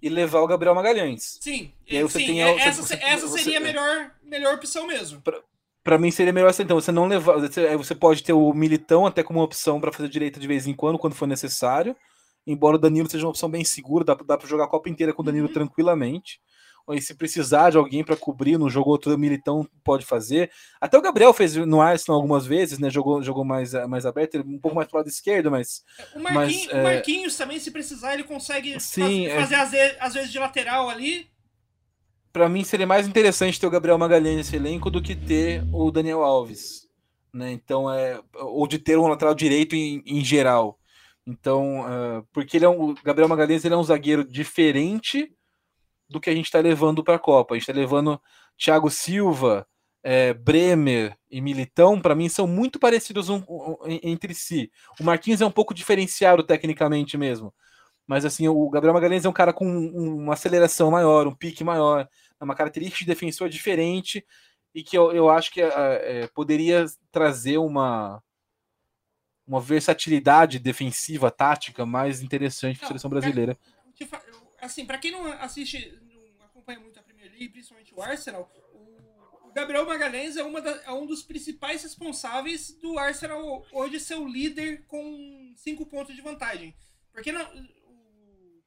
e 0.02 0.10
levar 0.10 0.42
o 0.42 0.48
Gabriel 0.48 0.76
Magalhães. 0.76 1.38
Sim, 1.42 1.74
e 1.88 1.98
aí 1.98 2.04
você 2.04 2.20
sim, 2.20 2.26
tem, 2.28 2.44
é, 2.44 2.60
essa, 2.60 2.82
você, 2.82 2.94
essa 2.96 3.28
seria 3.28 3.44
você, 3.44 3.56
a 3.58 3.60
melhor, 3.60 4.12
melhor 4.24 4.56
opção 4.56 4.88
mesmo. 4.88 5.22
Para 5.84 5.98
mim 5.98 6.12
seria 6.12 6.34
melhor 6.34 6.54
então 6.60 6.80
você 6.80 6.92
não 6.92 7.08
levar, 7.08 7.40
você, 7.40 7.76
você 7.76 7.96
pode 7.96 8.24
ter 8.24 8.34
o 8.34 8.54
Militão 8.54 9.06
até 9.06 9.24
como 9.24 9.42
opção 9.42 9.80
para 9.80 9.92
fazer 9.92 10.10
direita 10.10 10.40
de 10.40 10.48
vez 10.48 10.68
em 10.68 10.74
quando, 10.74 11.00
quando 11.00 11.16
for 11.16 11.28
necessário. 11.28 11.96
Embora 12.48 12.78
o 12.78 12.80
Danilo 12.80 13.10
seja 13.10 13.26
uma 13.26 13.32
opção 13.32 13.50
bem 13.50 13.64
segura, 13.64 14.04
dá, 14.04 14.16
dá 14.16 14.38
para 14.38 14.48
jogar 14.48 14.64
a 14.64 14.70
Copa 14.70 14.90
inteira 14.90 15.14
com 15.14 15.22
o 15.22 15.26
Danilo 15.26 15.48
uhum. 15.48 15.54
tranquilamente 15.54 16.40
ou 16.88 17.00
se 17.02 17.14
precisar 17.14 17.70
de 17.70 17.78
alguém 17.78 18.02
para 18.02 18.16
cobrir 18.16 18.58
no 18.58 18.70
jogo 18.70 18.90
outro 18.90 19.16
militão 19.18 19.68
pode 19.84 20.06
fazer. 20.06 20.50
Até 20.80 20.98
o 20.98 21.02
Gabriel 21.02 21.34
fez 21.34 21.54
no 21.58 21.82
Arsenal 21.82 22.16
algumas 22.16 22.48
vezes, 22.48 22.80
né? 22.80 22.90
Jogou, 22.90 23.22
jogou 23.22 23.44
mais, 23.44 23.74
mais 23.88 24.06
aberto, 24.06 24.40
um 24.40 24.58
pouco 24.58 24.74
mais 24.74 24.88
para 24.88 24.96
o 24.96 25.00
lado 25.00 25.10
esquerdo, 25.10 25.52
mas. 25.52 25.84
O 26.16 26.20
Marquinhos, 26.20 26.68
mas, 26.68 26.80
o 26.80 26.84
Marquinhos 26.84 27.36
é... 27.36 27.38
também, 27.44 27.60
se 27.60 27.72
precisar, 27.72 28.14
ele 28.14 28.24
consegue 28.24 28.80
sim, 28.80 29.28
fazer 29.30 29.78
é... 29.78 29.98
às 30.00 30.14
vezes 30.14 30.32
de 30.32 30.40
lateral 30.40 30.88
ali. 30.88 31.28
Para 32.32 32.48
mim 32.48 32.64
seria 32.64 32.88
mais 32.88 33.06
interessante 33.06 33.60
ter 33.60 33.68
o 33.68 33.72
Gabriel 33.72 33.98
Magalhães 33.98 34.38
nesse 34.38 34.56
elenco 34.56 34.90
do 34.90 35.02
que 35.02 35.16
ter 35.16 35.66
o 35.74 35.92
Daniel 35.92 36.24
Alves. 36.24 36.88
Né? 37.34 37.52
Então 37.52 37.92
é. 37.92 38.22
Ou 38.36 38.66
de 38.66 38.80
ter 38.80 38.98
um 38.98 39.08
lateral 39.08 39.36
direito 39.36 39.76
em, 39.76 40.02
em 40.06 40.24
geral. 40.24 40.77
Então, 41.28 41.82
uh, 41.82 42.26
porque 42.32 42.56
ele 42.56 42.63
é 42.63 42.70
um, 42.70 42.96
Gabriel 43.04 43.28
Magalhães 43.28 43.66
ele 43.66 43.74
é 43.74 43.78
um 43.78 43.84
zagueiro 43.84 44.24
diferente 44.24 45.30
do 46.10 46.22
que 46.22 46.30
a 46.30 46.34
gente 46.34 46.46
está 46.46 46.60
levando 46.60 47.04
para 47.04 47.16
a 47.16 47.20
Copa. 47.20 47.54
A 47.54 47.58
gente 47.58 47.70
está 47.70 47.78
levando 47.78 48.20
Thiago 48.58 48.90
Silva, 48.90 49.68
é, 50.02 50.34
Bremer 50.34 51.18
e 51.30 51.42
Militão, 51.42 52.00
para 52.00 52.16
mim, 52.16 52.30
são 52.30 52.48
muito 52.48 52.80
parecidos 52.80 53.28
um, 53.28 53.44
um, 53.50 53.76
entre 54.02 54.34
si. 54.34 54.72
O 55.02 55.04
Marquinhos 55.04 55.42
é 55.42 55.46
um 55.46 55.52
pouco 55.52 55.74
diferenciado 55.74 56.44
tecnicamente 56.44 57.18
mesmo. 57.18 57.54
Mas 58.08 58.24
assim, 58.24 58.48
o 58.48 58.70
Gabriel 58.70 58.94
Magalhães 58.94 59.26
é 59.26 59.30
um 59.30 59.34
cara 59.34 59.52
com 59.52 59.68
um, 59.68 60.24
uma 60.24 60.34
aceleração 60.34 60.90
maior, 60.90 61.28
um 61.28 61.36
pique 61.36 61.62
maior, 61.62 62.08
é 62.40 62.44
uma 62.44 62.56
característica 62.56 63.00
de 63.00 63.06
defensor 63.06 63.50
diferente 63.50 64.26
e 64.74 64.82
que 64.82 64.98
eu, 64.98 65.12
eu 65.12 65.30
acho 65.30 65.52
que 65.52 65.62
é, 65.62 65.68
é 66.24 66.28
poderia 66.34 66.86
trazer 67.12 67.58
uma, 67.58 68.24
uma 69.48 69.62
versatilidade 69.62 70.60
defensiva, 70.60 71.32
tática 71.32 71.86
mais 71.86 72.22
interessante 72.22 72.78
para 72.78 72.86
a 72.86 72.88
seleção 72.90 73.10
brasileira 73.10 73.58
assim, 74.68 74.86
para 74.86 74.98
quem 74.98 75.12
não 75.12 75.26
assiste, 75.34 75.98
não 76.38 76.46
acompanha 76.46 76.80
muito 76.80 77.00
a 77.00 77.04
Premier 77.04 77.32
League, 77.32 77.50
principalmente 77.50 77.94
o 77.94 78.02
Arsenal, 78.02 78.52
o, 78.74 79.52
Gabriel 79.54 79.88
Magalhães 79.88 80.38
é, 80.38 80.44
uma 80.44 80.62
da, 80.62 80.70
é 80.84 80.92
um 80.92 81.08
dos 81.08 81.24
principais 81.24 81.82
responsáveis 81.82 82.72
do 82.74 83.00
Arsenal 83.00 83.66
hoje 83.72 84.00
ser 84.00 84.16
o 84.16 84.28
líder 84.28 84.86
com 84.86 85.52
cinco 85.56 85.84
pontos 85.86 86.16
de 86.16 86.22
vantagem. 86.22 86.76
Porque 87.12 87.32
não, 87.32 87.42
o, 87.42 88.62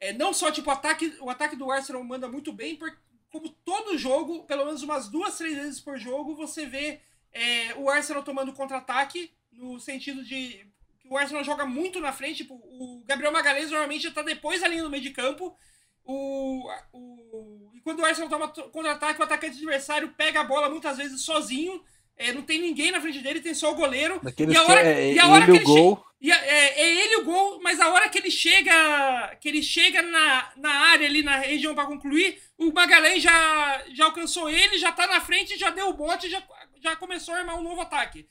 é, 0.00 0.12
não 0.12 0.34
só 0.34 0.50
tipo, 0.50 0.68
o 0.68 0.72
ataque, 0.72 1.16
o 1.20 1.30
ataque 1.30 1.54
do 1.54 1.70
Arsenal 1.70 2.02
manda 2.02 2.28
muito 2.28 2.52
bem, 2.52 2.74
porque 2.74 2.98
como 3.30 3.50
todo 3.50 3.98
jogo, 3.98 4.44
pelo 4.46 4.64
menos 4.64 4.82
umas 4.82 5.08
duas, 5.08 5.38
três 5.38 5.54
vezes 5.54 5.80
por 5.80 5.96
jogo, 5.96 6.34
você 6.34 6.66
vê 6.66 7.00
é, 7.32 7.74
o 7.76 7.88
Arsenal 7.88 8.24
tomando 8.24 8.52
contra-ataque, 8.52 9.32
no 9.56 9.78
sentido 9.80 10.24
de 10.24 10.66
o 11.08 11.16
Arsenal 11.16 11.44
joga 11.44 11.64
muito 11.64 12.00
na 12.00 12.12
frente. 12.12 12.38
Tipo, 12.38 12.54
o 12.54 13.02
Gabriel 13.06 13.32
Magalhães 13.32 13.70
normalmente 13.70 14.08
está 14.08 14.22
depois 14.22 14.62
ali 14.62 14.80
no 14.80 14.90
meio 14.90 15.02
de 15.02 15.10
campo. 15.10 15.56
O, 16.04 16.68
o, 16.92 17.70
e 17.74 17.80
quando 17.80 18.00
o 18.00 18.04
Arsenal 18.04 18.28
toma 18.28 18.48
contra-ataque, 18.48 19.20
o 19.20 19.24
atacante 19.24 19.56
adversário 19.56 20.14
pega 20.16 20.40
a 20.40 20.44
bola 20.44 20.68
muitas 20.68 20.96
vezes 20.96 21.22
sozinho. 21.22 21.82
É, 22.16 22.32
não 22.32 22.42
tem 22.42 22.60
ninguém 22.60 22.90
na 22.90 23.00
frente 23.00 23.20
dele, 23.20 23.40
tem 23.40 23.52
só 23.54 23.72
o 23.72 23.74
goleiro. 23.74 24.20
Daqueles 24.22 24.54
e 24.54 24.56
a 24.56 24.62
hora, 24.62 24.82
que, 24.82 24.88
é, 24.88 25.12
e 25.12 25.18
a 25.18 25.28
hora 25.28 25.44
que 25.44 25.50
ele 25.50 25.64
gol. 25.64 26.04
E 26.18 26.32
é, 26.32 26.80
é, 26.80 27.04
ele 27.04 27.16
o 27.16 27.24
gol, 27.24 27.60
mas 27.62 27.78
a 27.78 27.90
hora 27.90 28.08
que 28.08 28.16
ele 28.16 28.30
chega, 28.30 29.36
que 29.38 29.48
ele 29.48 29.62
chega 29.62 30.00
na, 30.00 30.50
na 30.56 30.70
área 30.70 31.06
ali 31.06 31.22
na 31.22 31.36
região 31.36 31.74
para 31.74 31.84
concluir, 31.84 32.40
o 32.56 32.72
Magalhães 32.72 33.22
já, 33.22 33.84
já 33.92 34.06
alcançou 34.06 34.48
ele, 34.48 34.78
já 34.78 34.92
tá 34.92 35.06
na 35.06 35.20
frente, 35.20 35.58
já 35.58 35.68
deu 35.68 35.90
o 35.90 35.92
bote, 35.92 36.30
já, 36.30 36.42
já 36.80 36.96
começou 36.96 37.34
a 37.34 37.38
armar 37.38 37.58
um 37.58 37.62
novo 37.62 37.82
ataque. 37.82 38.26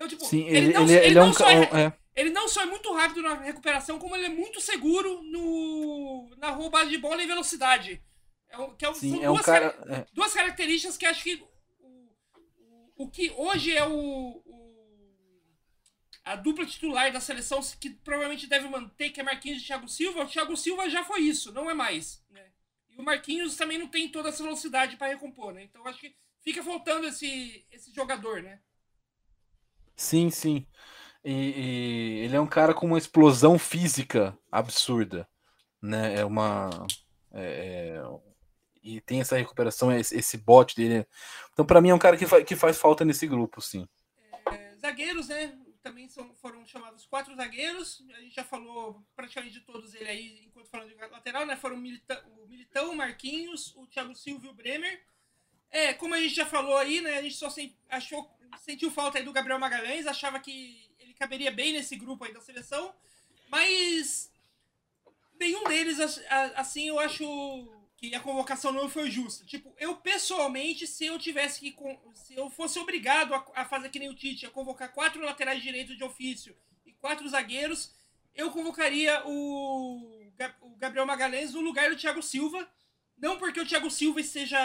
Então, 0.00 0.08
tipo, 0.08 0.24
Sim, 0.24 0.46
ele, 0.46 0.56
ele, 0.56 0.72
não, 0.72 0.82
ele, 0.84 0.94
ele 0.94 1.18
é 1.18 1.22
um 1.22 1.34
só 1.34 1.46
é, 1.50 1.92
ele 2.16 2.30
não 2.30 2.48
só 2.48 2.62
é 2.62 2.64
muito 2.64 2.90
rápido 2.94 3.20
na 3.20 3.34
recuperação, 3.34 3.98
como 3.98 4.16
ele 4.16 4.24
é 4.24 4.30
muito 4.30 4.58
seguro 4.58 5.22
no, 5.24 6.34
na 6.38 6.48
roubada 6.48 6.88
de 6.88 6.96
bola 6.96 7.22
e 7.22 7.26
velocidade. 7.26 8.02
É, 8.48 8.56
que 8.78 8.86
é, 8.86 8.94
Sim, 8.94 9.22
é 9.22 9.30
um 9.30 9.36
cara, 9.36 9.78
é. 9.90 10.06
duas 10.14 10.32
características 10.32 10.96
que 10.96 11.04
acho 11.04 11.22
que 11.22 11.44
o, 11.80 11.86
o, 11.86 13.04
o 13.04 13.10
que 13.10 13.30
hoje 13.36 13.76
é 13.76 13.86
o, 13.86 14.42
a 16.24 16.34
dupla 16.34 16.64
titular 16.64 17.12
da 17.12 17.20
seleção 17.20 17.60
que 17.78 17.90
provavelmente 17.90 18.46
deve 18.46 18.70
manter, 18.70 19.10
que 19.10 19.20
é 19.20 19.22
Marquinhos 19.22 19.62
e 19.62 19.66
Thiago 19.66 19.86
Silva, 19.86 20.24
o 20.24 20.26
Thiago 20.28 20.56
Silva 20.56 20.88
já 20.88 21.04
foi 21.04 21.20
isso, 21.20 21.52
não 21.52 21.70
é 21.70 21.74
mais. 21.74 22.24
Né? 22.30 22.50
E 22.88 22.98
o 22.98 23.04
Marquinhos 23.04 23.54
também 23.54 23.76
não 23.76 23.86
tem 23.86 24.08
toda 24.08 24.30
essa 24.30 24.42
velocidade 24.42 24.96
para 24.96 25.08
recompor, 25.08 25.52
né? 25.52 25.64
Então 25.64 25.86
acho 25.86 26.00
que 26.00 26.16
fica 26.40 26.62
faltando 26.62 27.06
esse, 27.06 27.66
esse 27.70 27.92
jogador, 27.92 28.42
né? 28.42 28.60
Sim, 30.00 30.30
sim. 30.30 30.66
E, 31.22 31.32
e, 31.32 32.18
ele 32.24 32.34
é 32.34 32.40
um 32.40 32.46
cara 32.46 32.72
com 32.72 32.86
uma 32.86 32.96
explosão 32.96 33.58
física 33.58 34.36
absurda, 34.50 35.28
né? 35.82 36.18
É 36.18 36.24
uma 36.24 36.70
é, 37.32 37.98
é 37.98 38.02
e 38.82 38.98
tem 39.02 39.20
essa 39.20 39.36
recuperação, 39.36 39.92
esse, 39.92 40.16
esse 40.16 40.38
bote 40.38 40.74
dele. 40.74 41.06
Então, 41.52 41.66
para 41.66 41.82
mim, 41.82 41.90
é 41.90 41.94
um 41.94 41.98
cara 41.98 42.16
que, 42.16 42.26
fa 42.26 42.42
que 42.42 42.56
faz 42.56 42.78
falta 42.78 43.04
nesse 43.04 43.26
grupo, 43.26 43.60
sim. 43.60 43.86
É, 44.50 44.74
zagueiros, 44.76 45.28
né? 45.28 45.52
também 45.82 46.08
são, 46.08 46.34
foram 46.36 46.64
chamados 46.64 47.04
quatro 47.04 47.34
zagueiros. 47.34 48.02
A 48.16 48.20
gente 48.20 48.34
já 48.34 48.44
falou 48.44 49.04
praticamente 49.14 49.58
de 49.58 49.66
todos 49.66 49.94
ele 49.94 50.08
aí, 50.08 50.44
enquanto 50.46 50.70
falando 50.70 50.88
de 50.88 50.94
lateral, 50.94 51.44
né? 51.44 51.56
Foram 51.56 51.76
o 51.76 51.80
Militão, 51.80 52.18
o, 52.38 52.48
Militão, 52.48 52.90
o 52.90 52.96
Marquinhos, 52.96 53.74
o 53.76 53.86
Thiago 53.86 54.14
Silva 54.14 54.46
e 54.46 54.48
o 54.48 54.54
Bremer. 54.54 55.04
É, 55.70 55.92
como 55.94 56.14
a 56.14 56.18
gente 56.18 56.34
já 56.34 56.46
falou 56.46 56.76
aí, 56.76 57.00
né? 57.00 57.18
A 57.18 57.22
gente 57.22 57.36
só 57.36 57.48
achou, 57.88 58.30
sentiu 58.58 58.90
falta 58.90 59.18
aí 59.18 59.24
do 59.24 59.32
Gabriel 59.32 59.58
Magalhães, 59.58 60.06
achava 60.06 60.40
que 60.40 60.90
ele 60.98 61.14
caberia 61.14 61.50
bem 61.50 61.72
nesse 61.72 61.96
grupo 61.96 62.24
aí 62.24 62.32
da 62.32 62.40
seleção, 62.40 62.94
mas 63.48 64.30
nenhum 65.38 65.64
deles, 65.64 65.98
assim, 66.56 66.88
eu 66.88 66.98
acho 66.98 67.24
que 67.96 68.14
a 68.14 68.20
convocação 68.20 68.72
não 68.72 68.88
foi 68.88 69.10
justa. 69.10 69.44
Tipo, 69.44 69.74
eu 69.78 69.96
pessoalmente, 69.96 70.86
se 70.86 71.04
eu 71.04 71.18
tivesse 71.18 71.60
que. 71.60 71.76
Se 72.14 72.34
eu 72.34 72.48
fosse 72.48 72.78
obrigado 72.78 73.34
a, 73.54 73.64
fazer 73.66 73.90
que 73.90 73.98
nem 73.98 74.08
o 74.08 74.14
Tite, 74.14 74.46
a 74.46 74.50
convocar 74.50 74.92
quatro 74.92 75.22
laterais 75.22 75.62
direitos 75.62 75.96
de 75.96 76.02
ofício 76.02 76.56
e 76.86 76.92
quatro 76.94 77.28
zagueiros, 77.28 77.92
eu 78.34 78.50
convocaria 78.50 79.22
o, 79.26 80.32
Gabriel 80.78 81.04
Magalhães 81.04 81.52
no 81.52 81.60
lugar 81.60 81.90
do 81.90 81.96
Thiago 81.96 82.22
Silva. 82.22 82.66
Não 83.18 83.36
porque 83.38 83.60
o 83.60 83.66
Thiago 83.66 83.90
Silva 83.90 84.18
esteja, 84.18 84.58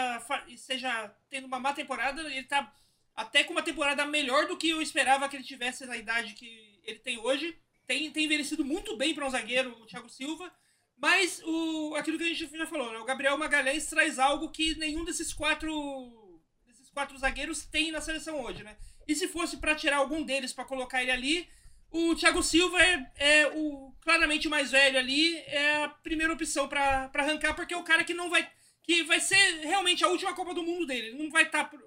esteja 0.48 1.14
tendo 1.28 1.46
uma 1.46 1.60
má 1.60 1.74
temporada, 1.74 2.22
ele 2.22 2.44
tá 2.44 2.72
até 3.16 3.42
com 3.42 3.52
uma 3.52 3.62
temporada 3.62 4.04
melhor 4.04 4.46
do 4.46 4.56
que 4.56 4.68
eu 4.68 4.82
esperava 4.82 5.28
que 5.28 5.36
ele 5.36 5.42
tivesse 5.42 5.86
na 5.86 5.96
idade 5.96 6.34
que 6.34 6.80
ele 6.84 6.98
tem 6.98 7.18
hoje. 7.18 7.58
Tem, 7.86 8.10
tem 8.10 8.24
envelhecido 8.24 8.64
muito 8.64 8.96
bem 8.96 9.14
para 9.14 9.26
um 9.26 9.30
zagueiro, 9.30 9.70
o 9.80 9.86
Thiago 9.86 10.08
Silva. 10.10 10.52
Mas 10.98 11.42
o, 11.44 11.94
aquilo 11.94 12.18
que 12.18 12.24
a 12.24 12.28
gente 12.28 12.58
já 12.58 12.66
falou, 12.66 12.92
né? 12.92 12.98
o 12.98 13.04
Gabriel 13.04 13.36
Magalhães 13.36 13.86
traz 13.86 14.18
algo 14.18 14.50
que 14.50 14.74
nenhum 14.76 15.04
desses 15.04 15.32
quatro, 15.32 16.40
desses 16.66 16.90
quatro 16.90 17.16
zagueiros 17.18 17.64
tem 17.64 17.90
na 17.90 18.00
seleção 18.00 18.40
hoje, 18.42 18.62
né? 18.62 18.76
E 19.06 19.14
se 19.14 19.28
fosse 19.28 19.58
para 19.58 19.74
tirar 19.74 19.98
algum 19.98 20.22
deles 20.22 20.52
para 20.52 20.64
colocar 20.64 21.02
ele 21.02 21.10
ali, 21.10 21.48
o 21.90 22.14
Thiago 22.14 22.42
Silva 22.42 22.82
é, 22.82 23.12
é, 23.16 23.46
o 23.54 23.94
claramente 24.00 24.48
mais 24.48 24.70
velho 24.70 24.98
ali, 24.98 25.36
é 25.46 25.84
a 25.84 25.88
primeira 25.88 26.32
opção 26.32 26.68
para 26.68 27.10
arrancar, 27.14 27.54
porque 27.54 27.74
é 27.74 27.76
o 27.76 27.84
cara 27.84 28.04
que 28.04 28.14
não 28.14 28.30
vai. 28.30 28.48
que 28.82 29.02
vai 29.04 29.20
ser 29.20 29.36
realmente 29.60 30.04
a 30.04 30.08
última 30.08 30.34
Copa 30.34 30.54
do 30.54 30.62
Mundo 30.62 30.86
dele. 30.86 31.08
Ele 31.08 31.22
não 31.22 31.30
vai 31.30 31.44
estar 31.44 31.64
tá 31.64 31.78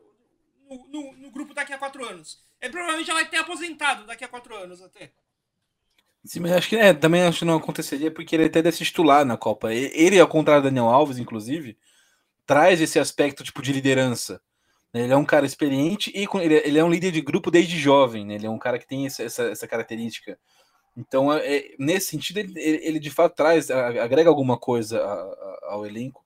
no, 0.70 1.14
no, 1.14 1.32
grupo 1.32 1.54
daqui 1.54 1.74
a 1.74 1.78
quatro 1.78 2.06
anos. 2.06 2.44
Ele 2.62 2.72
provavelmente 2.72 3.08
já 3.08 3.14
vai 3.14 3.28
ter 3.28 3.38
aposentado 3.38 4.06
daqui 4.06 4.24
a 4.24 4.28
quatro 4.28 4.56
anos 4.56 4.82
até. 4.82 5.12
Sim, 6.24 6.42
mas 6.42 6.52
acho 6.52 6.70
que 6.70 6.76
é, 6.76 6.94
também 6.94 7.24
acho 7.24 7.40
que 7.40 7.46
não 7.46 7.58
aconteceria 7.58 8.12
porque 8.12 8.36
ele 8.36 8.46
até 8.46 8.62
deve 8.62 8.76
se 8.76 8.84
titular 8.84 9.26
na 9.26 9.38
Copa. 9.38 9.74
Ele, 9.74 10.20
ao 10.20 10.28
contrário 10.28 10.62
do 10.62 10.66
Daniel 10.66 10.90
Alves, 10.90 11.18
inclusive, 11.18 11.78
traz 12.46 12.82
esse 12.82 13.00
aspecto 13.00 13.44
tipo 13.44 13.62
de 13.62 13.72
liderança. 13.72 14.42
Ele 14.94 15.14
é 15.14 15.18
um 15.18 15.26
cara 15.26 15.46
experiente 15.46 16.12
e 16.16 16.28
ele 16.42 16.80
é 16.80 16.84
um 16.84 16.90
líder 16.90 17.12
de 17.12 17.22
grupo 17.22 17.52
desde 17.52 17.78
jovem. 17.78 18.26
Né? 18.26 18.36
Ele 18.36 18.48
é 18.48 18.50
um 18.50 18.58
cara 18.58 18.80
que 18.80 18.88
tem 18.88 19.06
essa, 19.06 19.24
essa, 19.24 19.44
essa 19.44 19.68
característica. 19.68 20.38
Então, 20.98 21.32
é, 21.32 21.58
é 21.58 21.76
nesse 21.80 22.08
sentido, 22.08 22.40
ele, 22.40 22.54
ele, 22.58 23.00
de 23.00 23.10
fato 23.10 23.36
traz, 23.36 23.70
agrega 23.72 24.30
alguma 24.30 24.58
coisa 24.58 25.00
ao 25.64 25.86
elenco 25.86 26.26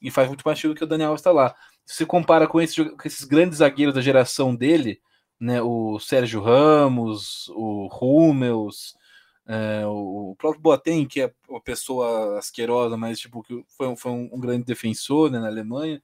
e 0.00 0.10
faz 0.10 0.28
muito 0.28 0.42
mais 0.44 0.58
sentido 0.58 0.74
que 0.74 0.84
o 0.84 0.86
Daniel 0.86 1.14
está 1.14 1.32
lá. 1.32 1.54
Se 1.86 2.04
compara 2.04 2.46
com, 2.46 2.60
esse, 2.60 2.84
com 2.84 3.06
esses 3.06 3.24
grandes 3.24 3.58
zagueiros 3.58 3.94
da 3.94 4.00
geração 4.02 4.54
dele, 4.54 5.00
né, 5.40 5.62
o 5.62 5.98
Sérgio 6.00 6.42
Ramos, 6.42 7.48
o 7.50 7.88
Hummels, 7.88 8.96
é, 9.46 9.86
o 9.86 10.34
próprio 10.36 10.60
Boateng, 10.60 11.06
que 11.06 11.20
é 11.20 11.32
uma 11.48 11.60
pessoa 11.60 12.38
asquerosa, 12.38 12.96
mas 12.96 13.20
tipo, 13.20 13.42
que 13.42 13.64
foi, 13.68 13.86
um, 13.86 13.96
foi 13.96 14.10
um, 14.10 14.28
um 14.32 14.40
grande 14.40 14.64
defensor 14.64 15.30
né, 15.30 15.38
na 15.38 15.46
Alemanha, 15.46 16.02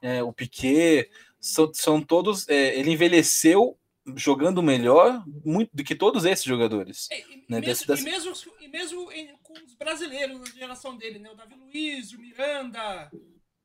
é, 0.00 0.22
o 0.22 0.32
Piquet, 0.32 1.10
são, 1.40 1.72
são 1.74 2.00
todos. 2.00 2.48
É, 2.48 2.78
ele 2.78 2.92
envelheceu 2.92 3.76
jogando 4.14 4.62
melhor 4.62 5.24
muito 5.44 5.70
do 5.74 5.82
que 5.82 5.94
todos 5.94 6.24
esses 6.24 6.44
jogadores. 6.44 7.08
É, 7.10 7.20
e, 7.20 7.44
né, 7.48 7.60
mesmo, 7.60 7.86
desse, 7.86 8.02
e, 8.02 8.04
mesmo, 8.04 8.32
e 8.60 8.68
mesmo 8.68 9.08
com 9.42 9.54
os 9.54 9.74
brasileiros 9.74 10.38
na 10.38 10.46
geração 10.46 10.96
dele, 10.96 11.18
né? 11.18 11.30
O 11.30 11.34
Davi 11.34 11.56
Luiz, 11.56 12.12
o 12.12 12.20
Miranda. 12.20 13.10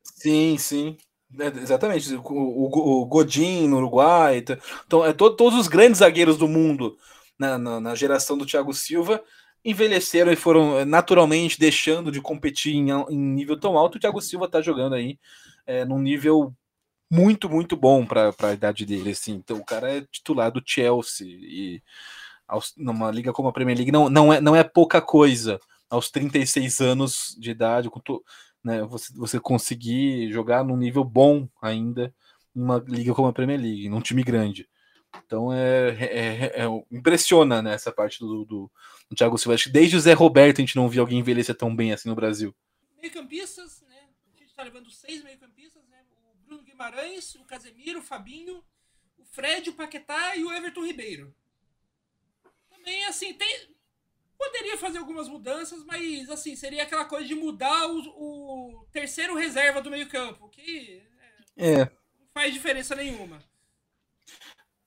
Sim, 0.03 0.57
sim. 0.57 0.97
É, 1.39 1.47
exatamente. 1.47 2.13
O, 2.15 2.21
o, 2.23 3.01
o 3.01 3.05
Godin 3.05 3.67
no 3.67 3.77
Uruguai. 3.77 4.37
Então, 4.85 5.05
é 5.05 5.13
to, 5.13 5.35
todos 5.35 5.59
os 5.59 5.67
grandes 5.67 5.99
zagueiros 5.99 6.37
do 6.37 6.47
mundo 6.47 6.97
na, 7.37 7.57
na, 7.57 7.79
na 7.79 7.95
geração 7.95 8.37
do 8.37 8.45
Thiago 8.45 8.73
Silva 8.73 9.23
envelheceram 9.63 10.31
e 10.31 10.35
foram 10.35 10.79
eh, 10.79 10.85
naturalmente 10.85 11.59
deixando 11.59 12.11
de 12.11 12.19
competir 12.19 12.75
em, 12.75 12.89
em 12.89 13.17
nível 13.17 13.59
tão 13.59 13.77
alto. 13.77 13.97
O 13.97 13.99
Thiago 13.99 14.21
Silva 14.21 14.45
está 14.45 14.61
jogando 14.61 14.95
aí 14.95 15.19
é, 15.65 15.85
num 15.85 15.99
nível 15.99 16.53
muito, 17.09 17.49
muito 17.49 17.75
bom 17.75 18.05
para 18.05 18.33
a 18.41 18.53
idade 18.53 18.85
dele. 18.85 19.11
Assim. 19.11 19.33
Então, 19.33 19.57
o 19.57 19.65
cara 19.65 19.91
é 19.91 20.01
titular 20.01 20.51
do 20.51 20.61
Chelsea 20.65 21.27
e 21.27 21.83
aos, 22.47 22.73
numa 22.75 23.11
liga 23.11 23.31
como 23.31 23.47
a 23.47 23.53
Premier 23.53 23.77
League 23.77 23.91
não, 23.91 24.09
não, 24.09 24.33
é, 24.33 24.41
não 24.41 24.55
é 24.55 24.63
pouca 24.63 25.01
coisa 25.01 25.59
aos 25.89 26.09
36 26.09 26.79
anos 26.81 27.35
de 27.39 27.51
idade, 27.51 27.89
né, 28.63 28.83
você, 28.83 29.13
você 29.13 29.39
conseguir 29.39 30.31
jogar 30.31 30.63
num 30.63 30.77
nível 30.77 31.03
bom 31.03 31.47
ainda 31.61 32.13
numa 32.53 32.83
liga 32.87 33.13
como 33.13 33.27
a 33.27 33.33
Premier 33.33 33.59
League, 33.59 33.89
num 33.89 34.01
time 34.01 34.23
grande. 34.23 34.69
Então 35.25 35.51
é, 35.53 35.89
é, 35.89 36.05
é, 36.05 36.63
é 36.63 36.85
impressiona 36.91 37.61
né, 37.61 37.73
essa 37.73 37.91
parte 37.91 38.19
do, 38.19 38.45
do, 38.45 38.71
do 39.09 39.15
Thiago 39.15 39.37
Silva. 39.37 39.55
Acho 39.55 39.65
que 39.65 39.71
desde 39.71 39.95
o 39.95 39.99
Zé 39.99 40.13
Roberto 40.13 40.59
a 40.59 40.61
gente 40.61 40.75
não 40.75 40.89
viu 40.89 41.01
alguém 41.01 41.19
envelhecer 41.19 41.55
tão 41.55 41.75
bem 41.75 41.91
assim 41.91 42.09
no 42.09 42.15
Brasil. 42.15 42.55
Meio-campistas, 43.01 43.81
né? 43.89 44.07
A 44.33 44.37
gente 44.37 44.49
está 44.49 44.63
levando 44.63 44.89
seis 44.89 45.23
meio-campistas, 45.23 45.83
né? 45.89 46.03
O 46.11 46.47
Bruno 46.47 46.63
Guimarães, 46.63 47.35
o 47.35 47.43
Casemiro, 47.45 47.99
o 47.99 48.03
Fabinho, 48.03 48.63
o 49.17 49.25
Fred, 49.25 49.69
o 49.69 49.73
Paquetá 49.73 50.35
e 50.35 50.43
o 50.43 50.51
Everton 50.51 50.85
Ribeiro. 50.85 51.33
Também, 52.69 53.05
assim, 53.05 53.33
tem. 53.33 53.69
Poderia 54.41 54.75
fazer 54.75 54.97
algumas 54.97 55.29
mudanças, 55.29 55.83
mas 55.83 56.27
assim, 56.27 56.55
seria 56.55 56.81
aquela 56.81 57.05
coisa 57.05 57.27
de 57.27 57.35
mudar 57.35 57.85
o, 57.87 57.99
o 57.99 58.87
terceiro 58.91 59.35
reserva 59.35 59.83
do 59.83 59.91
meio-campo, 59.91 60.49
que 60.49 61.03
é, 61.55 61.73
é. 61.73 61.77
não 61.77 61.89
faz 62.33 62.51
diferença 62.51 62.95
nenhuma. 62.95 63.39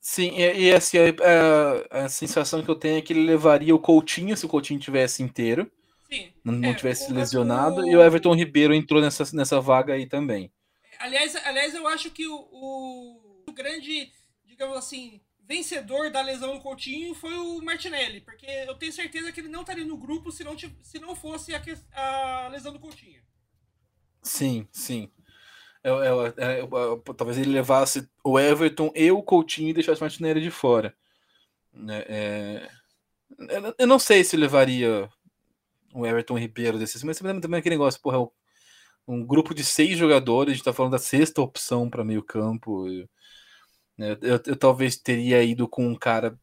Sim, 0.00 0.36
e, 0.36 0.64
e 0.64 0.74
assim, 0.74 0.98
a, 0.98 2.04
a, 2.04 2.08
sensação 2.08 2.64
que 2.64 2.68
eu 2.68 2.74
tenho 2.74 2.98
é 2.98 3.00
que 3.00 3.12
ele 3.12 3.24
levaria 3.24 3.72
o 3.72 3.78
Coutinho 3.78 4.36
se 4.36 4.44
o 4.44 4.48
Coutinho 4.48 4.80
tivesse 4.80 5.22
inteiro. 5.22 5.70
Sim. 6.10 6.32
Não, 6.42 6.70
é, 6.70 6.74
tivesse 6.74 7.12
o, 7.12 7.14
lesionado. 7.14 7.82
O... 7.82 7.88
E 7.88 7.94
o 7.94 8.02
Everton 8.02 8.34
Ribeiro 8.34 8.74
entrou 8.74 9.00
nessa, 9.00 9.24
nessa 9.36 9.60
vaga 9.60 9.94
aí 9.94 10.04
também. 10.04 10.52
Aliás, 10.98 11.36
aliás 11.36 11.76
eu 11.76 11.86
acho 11.86 12.10
que 12.10 12.26
o, 12.26 13.44
o 13.46 13.52
grande, 13.52 14.11
digamos 14.44 14.76
assim, 14.76 15.20
vencedor 15.47 16.11
da 16.11 16.22
lesão 16.22 16.55
do 16.55 16.61
Coutinho 16.61 17.14
foi 17.14 17.34
o 17.34 17.61
Martinelli. 17.62 18.20
Porque 18.20 18.47
eu 18.47 18.74
tenho 18.74 18.92
certeza 18.92 19.30
que 19.32 19.40
ele 19.40 19.49
não 19.49 19.61
estaria 19.61 19.84
no 19.84 19.97
grupo 19.97 20.32
se 20.32 20.42
não, 20.45 20.57
se 20.59 20.99
não 20.99 21.14
fosse 21.14 21.55
a, 21.55 21.62
a 21.92 22.49
lesão 22.49 22.72
do 22.72 22.80
Coutinho. 22.80 23.22
Sim, 24.22 24.66
sim. 24.72 25.11
Eu, 25.82 26.03
eu, 26.03 26.26
eu, 26.36 26.99
talvez 27.14 27.36
ele 27.36 27.53
levasse 27.53 28.09
o 28.24 28.40
Everton 28.40 28.90
e 28.95 29.11
o 29.11 29.22
Coutinho 29.22 29.68
e 29.68 29.74
deixasse 29.74 30.01
o 30.01 30.05
Martinelli 30.05 30.40
de 30.40 30.51
fora. 30.51 30.97
É, 31.88 32.68
é, 33.38 33.74
eu 33.78 33.86
não 33.86 33.99
sei 33.99 34.24
se 34.24 34.36
levaria 34.36 35.11
o 35.92 36.07
Everton 36.07 36.38
Ribeiro 36.38 36.78
desses, 36.78 37.03
mas 37.03 37.18
também 37.18 37.59
aquele 37.59 37.74
negócio, 37.74 38.01
porra, 38.01 38.26
um 39.07 39.24
grupo 39.24 39.55
de 39.55 39.62
seis 39.62 39.99
jogadores, 39.99 40.53
a 40.53 40.55
gente 40.55 40.64
tá 40.64 40.72
falando 40.72 40.92
da 40.92 40.99
sexta 40.99 41.42
opção 41.42 41.90
para 41.90 42.05
meio 42.05 42.22
campo. 42.22 42.86
Eu, 43.99 44.40
eu, 44.47 44.57
talvez 44.57 44.97
teria 44.97 45.42
ido 45.42 45.68
com 45.68 45.86
um 45.86 45.95
cara 45.95 46.38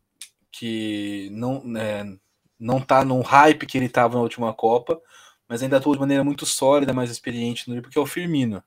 que 0.52 1.30
não, 1.32 1.64
né, 1.64 2.18
não 2.60 2.80
tá 2.82 3.04
no 3.04 3.22
hype 3.22 3.66
que 3.66 3.78
ele 3.78 3.88
estava 3.88 4.16
na 4.16 4.22
última 4.22 4.54
Copa, 4.54 5.02
mas 5.48 5.62
ainda 5.62 5.78
atua 5.78 5.94
de 5.94 6.00
maneira 6.00 6.24
muito 6.24 6.46
sólida, 6.46 6.94
mais 6.94 7.10
experiente 7.12 7.70
no 7.70 7.82
porque 7.82 7.98
é 7.98 8.02
o 8.02 8.06
Firmino. 8.06 8.64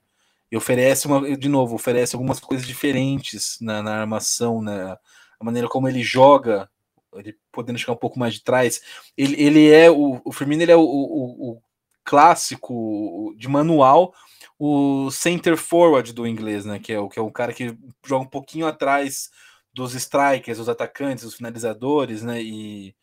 E 0.51 0.57
oferece 0.57 1.07
uma, 1.07 1.37
de 1.37 1.49
novo, 1.49 1.75
oferece 1.75 2.15
algumas 2.15 2.39
coisas 2.41 2.67
diferentes 2.67 3.59
na, 3.61 3.83
na 3.83 4.01
armação, 4.01 4.61
na 4.61 4.99
a 5.41 5.45
maneira 5.45 5.69
como 5.69 5.89
ele 5.89 6.03
joga, 6.03 6.71
ele 7.15 7.37
podendo 7.51 7.79
chegar 7.79 7.93
um 7.93 7.97
pouco 7.97 8.19
mais 8.19 8.35
de 8.35 8.43
trás. 8.43 8.81
Ele, 9.17 9.41
ele 9.43 9.71
é 9.71 9.91
o, 9.91 10.21
o 10.25 10.33
Firmino, 10.33 10.63
ele 10.63 10.73
é 10.73 10.77
o, 10.77 10.81
o, 10.81 11.53
o 11.53 11.63
clássico 12.05 13.35
de 13.37 13.49
manual, 13.49 14.15
o 14.59 15.11
center 15.11 15.57
forward 15.57 16.13
do 16.13 16.27
inglês, 16.27 16.65
né? 16.65 16.79
Que 16.79 16.93
é 16.93 16.99
o 17.01 17.09
que 17.09 17.19
é 17.19 17.23
um 17.23 17.33
cara 17.33 17.53
que 17.53 17.77
joga 18.05 18.25
um 18.25 18.29
pouquinho 18.29 18.67
atrás 18.67 19.31
dos 19.73 19.95
strikers, 19.95 20.59
dos 20.59 20.69
atacantes, 20.69 21.25
dos 21.25 21.35
finalizadores, 21.35 22.23
né? 22.23 22.43
E 22.43 22.95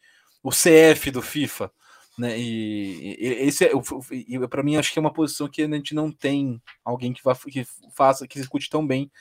o 0.43 0.51
CF 0.51 1.11
do 1.11 1.21
FIFA, 1.21 1.71
né? 2.17 2.39
E, 2.39 3.17
e 3.19 3.27
esse 3.47 3.65
é, 3.65 3.71
para 4.47 4.63
mim 4.63 4.77
acho 4.77 4.93
que 4.93 4.99
é 4.99 5.01
uma 5.01 5.13
posição 5.13 5.49
que 5.49 5.61
a 5.61 5.67
gente 5.67 5.93
não 5.93 6.11
tem 6.11 6.61
alguém 6.85 7.13
que, 7.13 7.23
vá, 7.23 7.35
que 7.35 7.65
faça, 7.95 8.27
que 8.27 8.39
execute 8.39 8.69
tão 8.69 8.85
bem. 8.85 9.11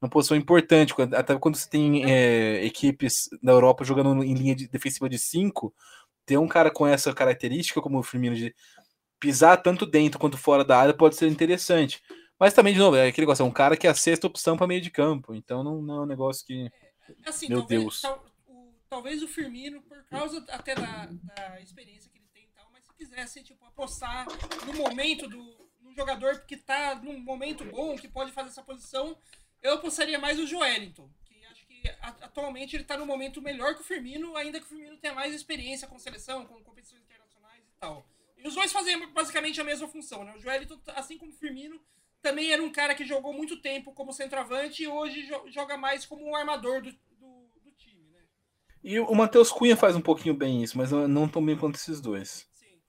Uma 0.00 0.08
posição 0.08 0.36
importante, 0.36 0.94
até 1.14 1.36
quando 1.38 1.56
você 1.56 1.68
tem 1.68 2.10
é, 2.10 2.64
equipes 2.64 3.28
da 3.42 3.52
Europa 3.52 3.84
jogando 3.84 4.24
em 4.24 4.32
linha 4.32 4.54
de, 4.54 4.66
defensiva 4.66 5.10
de 5.10 5.18
5, 5.18 5.74
ter 6.24 6.38
um 6.38 6.48
cara 6.48 6.70
com 6.70 6.86
essa 6.86 7.12
característica, 7.12 7.82
como 7.82 7.98
o 7.98 8.02
Firmino, 8.02 8.34
de 8.34 8.54
pisar 9.20 9.62
tanto 9.62 9.86
dentro 9.86 10.18
quanto 10.18 10.38
fora 10.38 10.64
da 10.64 10.78
área, 10.78 10.94
pode 10.94 11.14
ser 11.14 11.28
interessante. 11.28 12.02
Mas 12.38 12.54
também, 12.54 12.72
de 12.72 12.78
novo, 12.78 12.96
é 12.96 13.06
aquele 13.06 13.26
negócio, 13.26 13.42
é 13.42 13.46
um 13.46 13.52
cara 13.52 13.76
que 13.76 13.86
é 13.86 13.90
a 13.90 13.94
sexta 13.94 14.26
opção 14.26 14.56
para 14.56 14.66
meio 14.66 14.80
de 14.80 14.90
campo, 14.90 15.34
então 15.34 15.62
não, 15.62 15.82
não 15.82 15.96
é 15.98 16.00
um 16.02 16.06
negócio 16.06 16.44
que. 16.46 16.72
É, 17.24 17.28
assim, 17.28 17.48
Meu 17.48 17.58
talvez, 17.58 17.80
Deus. 17.82 18.00
Tal, 18.00 18.24
o, 18.48 18.74
talvez 18.88 19.22
o 19.22 19.28
Firmino, 19.28 19.82
por 19.82 20.02
causa 20.04 20.44
até 20.48 20.74
da, 20.74 21.06
da 21.06 21.60
experiência 21.60 22.10
que 22.10 22.16
ele 22.18 22.26
tem 22.32 22.44
e 22.44 22.48
tal, 22.56 22.66
mas 22.72 22.82
se 22.82 22.94
quisesse 22.94 23.42
tipo, 23.42 23.64
apostar 23.66 24.26
no 24.66 24.72
momento 24.72 25.28
do 25.28 25.60
no 25.90 25.94
jogador 25.94 26.40
que 26.46 26.56
tá 26.56 26.94
num 26.94 27.18
momento 27.18 27.64
bom, 27.64 27.96
que 27.96 28.08
pode 28.08 28.32
fazer 28.32 28.48
essa 28.48 28.62
posição, 28.62 29.16
eu 29.60 29.74
apostaria 29.74 30.18
mais 30.18 30.38
o 30.38 30.46
Joelinton. 30.46 31.10
Que 31.24 31.44
acho 31.46 31.66
que 31.66 31.82
a, 32.00 32.08
atualmente 32.08 32.76
ele 32.76 32.84
tá 32.84 32.96
no 32.96 33.04
momento 33.04 33.42
melhor 33.42 33.74
que 33.74 33.80
o 33.80 33.84
Firmino, 33.84 34.36
ainda 34.36 34.60
que 34.60 34.66
o 34.66 34.68
Firmino 34.68 34.96
tenha 34.96 35.14
mais 35.14 35.34
experiência 35.34 35.88
com 35.88 35.98
seleção, 35.98 36.46
com 36.46 36.62
competições 36.62 37.02
internacionais 37.02 37.64
e 37.64 37.80
tal. 37.80 38.06
E 38.42 38.48
os 38.48 38.54
dois 38.54 38.72
fazem 38.72 39.06
basicamente 39.12 39.60
a 39.60 39.64
mesma 39.64 39.88
função, 39.88 40.24
né? 40.24 40.34
O 40.34 40.40
Joelinton, 40.40 40.80
assim 40.88 41.18
como 41.18 41.30
o 41.30 41.34
Firmino, 41.34 41.80
também 42.22 42.52
era 42.52 42.62
um 42.62 42.70
cara 42.70 42.94
que 42.94 43.04
jogou 43.04 43.32
muito 43.32 43.60
tempo 43.60 43.92
como 43.92 44.12
centroavante 44.12 44.82
e 44.82 44.88
hoje 44.88 45.28
joga 45.48 45.76
mais 45.76 46.04
como 46.04 46.24
um 46.26 46.34
armador 46.34 46.82
do, 46.82 46.92
do, 46.92 47.50
do 47.62 47.70
time, 47.72 48.06
né? 48.08 48.20
E 48.82 48.98
o 48.98 49.14
Matheus 49.14 49.50
Cunha 49.50 49.76
faz 49.76 49.96
um 49.96 50.00
pouquinho 50.00 50.34
bem 50.34 50.62
isso, 50.62 50.76
mas 50.76 50.90
não 50.90 51.28
tão 51.28 51.44
bem 51.44 51.56
quanto 51.56 51.76
esses 51.76 52.00
dois. 52.00 52.48
Sim. 52.52 52.80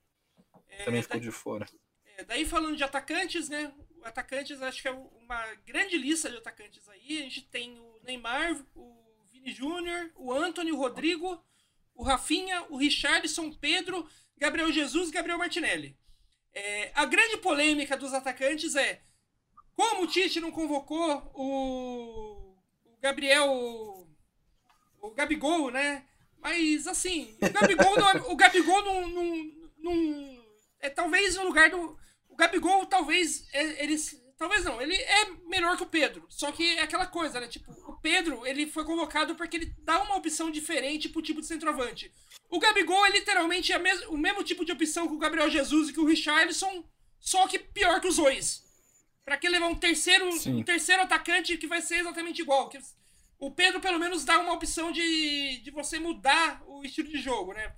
É, 0.69 0.83
também 0.83 1.01
ficou 1.01 1.19
de 1.19 1.31
fora. 1.31 1.65
É, 2.17 2.23
daí 2.23 2.45
falando 2.45 2.75
de 2.75 2.83
atacantes, 2.83 3.49
né? 3.49 3.73
Atacantes, 4.03 4.61
acho 4.61 4.81
que 4.81 4.87
é 4.87 4.91
uma 4.91 5.45
grande 5.65 5.97
lista 5.97 6.29
de 6.29 6.37
atacantes 6.37 6.87
aí. 6.89 7.19
A 7.19 7.21
gente 7.23 7.43
tem 7.43 7.77
o 7.79 7.99
Neymar, 8.03 8.59
o 8.75 9.25
Vini 9.31 9.51
Júnior, 9.51 10.11
o 10.15 10.33
Anthony, 10.33 10.71
o 10.71 10.77
Rodrigo, 10.77 11.43
o 11.93 12.03
Rafinha, 12.03 12.65
o 12.69 12.77
Richardson, 12.77 13.51
Pedro, 13.51 14.07
Gabriel 14.41 14.71
Jesus 14.71 15.09
e 15.09 15.11
Gabriel 15.11 15.37
Martinelli. 15.37 15.95
É, 16.51 16.91
a 16.95 17.05
grande 17.05 17.37
polêmica 17.37 17.95
dos 17.95 18.11
atacantes 18.11 18.75
é 18.75 18.99
como 19.75 20.01
o 20.01 20.07
Tite 20.07 20.39
não 20.39 20.51
convocou 20.51 21.31
o, 21.35 22.55
o 22.83 22.97
Gabriel. 22.99 23.47
O 24.99 25.11
Gabigol, 25.11 25.69
né? 25.69 26.05
Mas 26.39 26.87
assim, 26.87 27.37
o 27.39 27.49
Gabigol 27.51 27.95
não, 27.97 28.09
é, 28.09 28.15
o 28.31 28.35
Gabigol 28.35 28.83
não, 28.83 29.07
não, 29.09 29.51
não, 29.77 30.43
é 30.79 30.89
talvez 30.89 31.35
no 31.35 31.43
lugar 31.43 31.69
do 31.69 31.99
o 32.27 32.35
Gabigol 32.35 32.85
talvez 32.87 33.47
é, 33.53 33.83
ele 33.83 33.95
talvez 34.41 34.65
não, 34.65 34.81
ele 34.81 34.95
é 34.95 35.29
melhor 35.47 35.77
que 35.77 35.83
o 35.83 35.85
Pedro. 35.85 36.25
Só 36.27 36.51
que 36.51 36.75
é 36.75 36.81
aquela 36.81 37.05
coisa, 37.05 37.39
né? 37.39 37.47
Tipo, 37.47 37.71
o 37.87 37.95
Pedro, 38.01 38.43
ele 38.43 38.65
foi 38.65 38.83
convocado 38.83 39.35
porque 39.35 39.55
ele 39.55 39.75
dá 39.83 40.01
uma 40.01 40.15
opção 40.15 40.49
diferente 40.49 41.07
pro 41.07 41.21
tipo 41.21 41.41
de 41.41 41.45
centroavante. 41.45 42.11
O 42.49 42.59
Gabigol 42.59 43.05
é 43.05 43.11
literalmente 43.11 43.77
mes 43.77 44.01
o 44.07 44.17
mesmo 44.17 44.43
tipo 44.43 44.65
de 44.65 44.71
opção 44.71 45.07
que 45.07 45.13
o 45.13 45.19
Gabriel 45.19 45.47
Jesus 45.47 45.89
e 45.89 45.93
que 45.93 45.99
o 45.99 46.07
Richarlison, 46.07 46.83
só 47.19 47.47
que 47.47 47.59
pior 47.59 48.01
que 48.01 48.07
os 48.07 48.15
dois. 48.15 48.63
Pra 49.23 49.37
que 49.37 49.47
levar 49.47 49.67
um 49.67 49.75
terceiro, 49.75 50.27
um 50.27 50.63
terceiro 50.63 51.03
atacante 51.03 51.55
que 51.55 51.67
vai 51.67 51.79
ser 51.79 51.97
exatamente 51.97 52.41
igual? 52.41 52.67
Que 52.67 52.79
o 53.37 53.51
Pedro, 53.51 53.79
pelo 53.79 53.99
menos, 53.99 54.25
dá 54.25 54.39
uma 54.39 54.53
opção 54.53 54.91
de, 54.91 55.61
de 55.61 55.69
você 55.69 55.99
mudar 55.99 56.63
o 56.65 56.83
estilo 56.83 57.09
de 57.09 57.21
jogo, 57.21 57.53
né? 57.53 57.75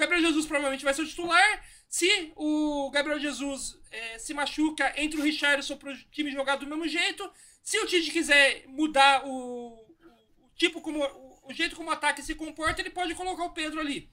O 0.00 0.08
Gabriel 0.08 0.22
Jesus 0.22 0.46
provavelmente 0.46 0.82
vai 0.82 0.94
ser 0.94 1.02
o 1.02 1.06
titular. 1.06 1.62
Se 1.86 2.32
o 2.34 2.90
Gabriel 2.90 3.20
Jesus 3.20 3.78
é, 3.90 4.18
se 4.18 4.32
machuca, 4.32 4.94
entra 4.96 5.20
o 5.20 5.22
Richardson 5.22 5.76
pro 5.76 5.94
time 6.10 6.30
jogar 6.30 6.56
do 6.56 6.66
mesmo 6.66 6.88
jeito. 6.88 7.30
Se 7.62 7.78
o 7.78 7.86
Tite 7.86 8.10
quiser 8.10 8.64
mudar 8.66 9.26
o, 9.26 9.30
o, 9.30 9.74
o 9.76 10.50
tipo 10.56 10.80
como 10.80 11.04
o, 11.04 11.50
o, 11.50 11.52
jeito 11.52 11.76
como 11.76 11.90
o 11.90 11.92
ataque 11.92 12.22
se 12.22 12.34
comporta, 12.34 12.80
ele 12.80 12.88
pode 12.88 13.14
colocar 13.14 13.44
o 13.44 13.52
Pedro 13.52 13.78
ali. 13.78 14.08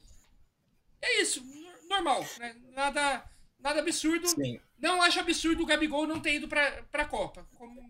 É 1.02 1.22
isso, 1.22 1.42
normal, 1.90 2.26
né? 2.38 2.54
Nada, 2.74 3.24
nada 3.58 3.80
absurdo. 3.80 4.28
Sim. 4.28 4.60
Não 4.78 5.02
acho 5.02 5.22
absurdo 5.22 5.64
o 5.64 5.66
Gabigol 5.66 6.06
não 6.06 6.20
ter 6.20 6.36
ido 6.36 6.50
pra, 6.50 6.84
pra 6.92 7.06
Copa. 7.06 7.48
Como... 7.56 7.82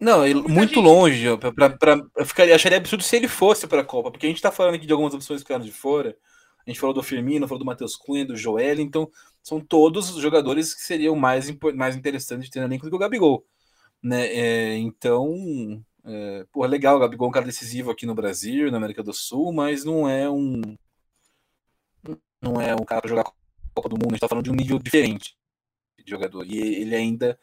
Não, 0.00 0.26
ele, 0.26 0.42
muito 0.42 0.74
gente... 0.74 0.84
longe. 0.84 1.36
Pra, 1.36 1.52
pra, 1.52 1.70
pra, 1.70 2.02
eu 2.16 2.26
ficaria, 2.26 2.56
acharia 2.56 2.78
absurdo 2.78 3.04
se 3.04 3.14
ele 3.14 3.28
fosse 3.28 3.68
pra 3.68 3.84
Copa, 3.84 4.10
porque 4.10 4.26
a 4.26 4.28
gente 4.28 4.42
tá 4.42 4.50
falando 4.50 4.74
aqui 4.74 4.86
de 4.86 4.92
algumas 4.92 5.14
opções 5.14 5.40
que 5.40 5.44
ficaram 5.44 5.64
de 5.64 5.70
fora. 5.70 6.16
A 6.66 6.70
gente 6.70 6.80
falou 6.80 6.94
do 6.94 7.02
Firmino, 7.02 7.48
falou 7.48 7.58
do 7.58 7.64
Matheus 7.64 7.96
Cunha, 7.96 8.24
do 8.24 8.36
Joel, 8.36 8.80
então 8.80 9.10
são 9.42 9.60
todos 9.60 10.10
os 10.10 10.22
jogadores 10.22 10.74
que 10.74 10.82
seriam 10.82 11.16
mais, 11.16 11.50
mais 11.74 11.96
interessantes 11.96 12.46
de 12.46 12.50
ter 12.50 12.60
no 12.60 12.66
elenco 12.66 12.84
do 12.84 12.90
que 12.90 12.96
o 12.96 12.98
Gabigol. 12.98 13.44
Né? 14.02 14.26
É, 14.26 14.76
então, 14.76 15.84
é, 16.04 16.44
pô, 16.52 16.64
legal, 16.66 16.96
o 16.96 17.00
Gabigol 17.00 17.26
é 17.26 17.30
um 17.30 17.32
cara 17.32 17.46
decisivo 17.46 17.90
aqui 17.90 18.06
no 18.06 18.14
Brasil, 18.14 18.70
na 18.70 18.76
América 18.76 19.02
do 19.02 19.12
Sul, 19.12 19.52
mas 19.52 19.84
não 19.84 20.08
é 20.08 20.28
um. 20.30 20.60
Não 22.40 22.60
é 22.60 22.74
um 22.74 22.84
cara 22.84 23.00
para 23.00 23.08
jogar 23.08 23.32
Copa 23.74 23.88
do 23.88 23.94
Mundo, 23.96 24.08
a 24.08 24.14
gente 24.14 24.20
tá 24.20 24.28
falando 24.28 24.44
de 24.44 24.50
um 24.50 24.54
nível 24.54 24.78
diferente 24.78 25.36
de 26.04 26.10
jogador. 26.10 26.44
E 26.46 26.58
ele 26.58 26.94
ainda. 26.94 27.38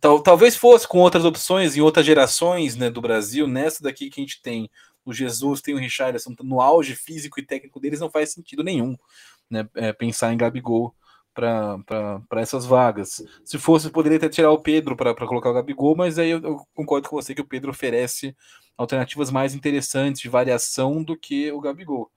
Tal, 0.00 0.20
talvez 0.20 0.56
fosse 0.56 0.86
com 0.86 0.98
outras 0.98 1.24
opções 1.24 1.76
em 1.76 1.80
outras 1.80 2.04
gerações 2.04 2.76
né, 2.76 2.90
do 2.90 3.00
Brasil, 3.00 3.46
nessa 3.46 3.82
daqui 3.82 4.10
que 4.10 4.20
a 4.20 4.24
gente 4.24 4.42
tem 4.42 4.68
o 5.04 5.12
Jesus, 5.12 5.60
tem 5.60 5.74
o 5.74 5.78
Richardson 5.78 6.34
no 6.42 6.60
auge 6.60 6.94
físico 6.94 7.38
e 7.38 7.46
técnico 7.46 7.80
deles, 7.80 8.00
não 8.00 8.10
faz 8.10 8.32
sentido 8.32 8.62
nenhum 8.62 8.96
né, 9.50 9.68
é, 9.74 9.92
pensar 9.92 10.32
em 10.32 10.36
Gabigol 10.36 10.94
para 11.34 12.24
essas 12.36 12.64
vagas. 12.64 13.22
Se 13.44 13.58
fosse, 13.58 13.90
poderia 13.90 14.18
até 14.18 14.28
tirar 14.28 14.50
o 14.52 14.60
Pedro 14.60 14.96
para 14.96 15.14
colocar 15.14 15.50
o 15.50 15.54
Gabigol, 15.54 15.96
mas 15.96 16.18
aí 16.18 16.30
eu, 16.30 16.40
eu, 16.40 16.66
concordo 16.74 17.08
com 17.08 17.16
você 17.16 17.34
que 17.34 17.40
o 17.40 17.46
Pedro 17.46 17.70
oferece 17.70 18.36
alternativas 18.76 19.30
mais 19.30 19.54
interessantes 19.54 20.22
de 20.22 20.28
variação 20.28 21.02
do 21.02 21.16
que 21.16 21.50
o 21.50 21.60
Gabigol. 21.60 22.10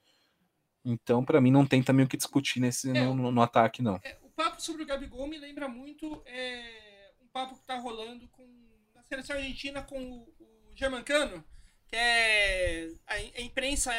Então, 0.85 1.25
para 1.25 1.41
mim, 1.41 1.51
não 1.51 1.65
tem 1.65 1.83
também 1.83 2.05
o 2.05 2.07
que 2.07 2.15
discutir 2.15 2.59
nesse, 2.59 2.89
é, 2.89 3.05
no, 3.05 3.31
no, 3.31 3.41
ataque, 3.41 3.81
não. 3.81 3.99
É, 4.03 4.17
papo 4.37 4.61
sobre 4.61 4.83
o 4.83 4.85
Gabigol 4.85 5.27
me 5.27 5.39
lembra 5.39 5.67
muito 5.67 6.21
é, 6.27 7.11
um 7.19 7.27
papo 7.27 7.55
que 7.55 7.65
tá 7.65 7.79
rolando 7.79 8.27
com 8.29 8.47
na 8.93 9.01
seleção 9.01 9.35
argentina 9.35 9.81
com 9.81 9.99
o, 9.99 10.21
o 10.39 10.75
Germancano, 10.75 11.43
que 11.87 11.95
é 11.95 12.89
a, 13.07 13.41
imprensa, 13.41 13.91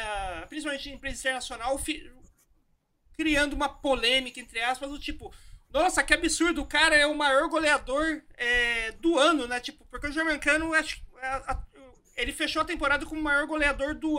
principalmente 0.47 0.89
a 0.89 0.93
imprensa 0.93 1.19
internacional, 1.21 1.77
fi, 1.77 2.11
criando 3.13 3.53
uma 3.53 3.67
polêmica, 3.67 4.39
entre 4.39 4.61
aspas, 4.61 4.89
do 4.89 4.99
tipo, 4.99 5.33
nossa, 5.71 6.03
que 6.03 6.13
absurdo, 6.13 6.61
o 6.61 6.67
cara 6.67 6.95
é 6.95 7.05
o 7.05 7.15
maior 7.15 7.47
goleador 7.49 8.21
é, 8.37 8.91
do 8.93 9.17
ano, 9.17 9.47
né? 9.47 9.59
Tipo, 9.59 9.85
porque 9.85 10.07
o 10.07 10.11
Germancano, 10.11 10.73
acho, 10.73 11.01
ele 12.15 12.31
fechou 12.31 12.61
a 12.61 12.65
temporada 12.65 13.05
como 13.05 13.19
o 13.19 13.23
maior 13.23 13.45
goleador 13.45 13.93
do, 13.95 14.17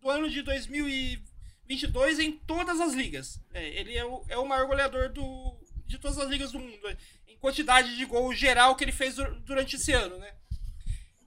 do 0.00 0.10
ano 0.10 0.28
de 0.28 0.42
2022 0.42 2.18
em 2.18 2.32
todas 2.32 2.80
as 2.80 2.92
ligas. 2.92 3.40
É, 3.52 3.68
ele 3.80 3.96
é 3.96 4.04
o, 4.04 4.24
é 4.28 4.36
o 4.36 4.46
maior 4.46 4.66
goleador 4.66 5.08
do, 5.10 5.56
de 5.86 5.98
todas 5.98 6.18
as 6.18 6.28
ligas 6.28 6.52
do 6.52 6.58
mundo, 6.58 6.96
em 7.26 7.36
quantidade 7.38 7.96
de 7.96 8.04
gol 8.04 8.32
geral 8.34 8.76
que 8.76 8.84
ele 8.84 8.92
fez 8.92 9.16
durante 9.44 9.76
esse 9.76 9.92
ano, 9.92 10.18
né? 10.18 10.34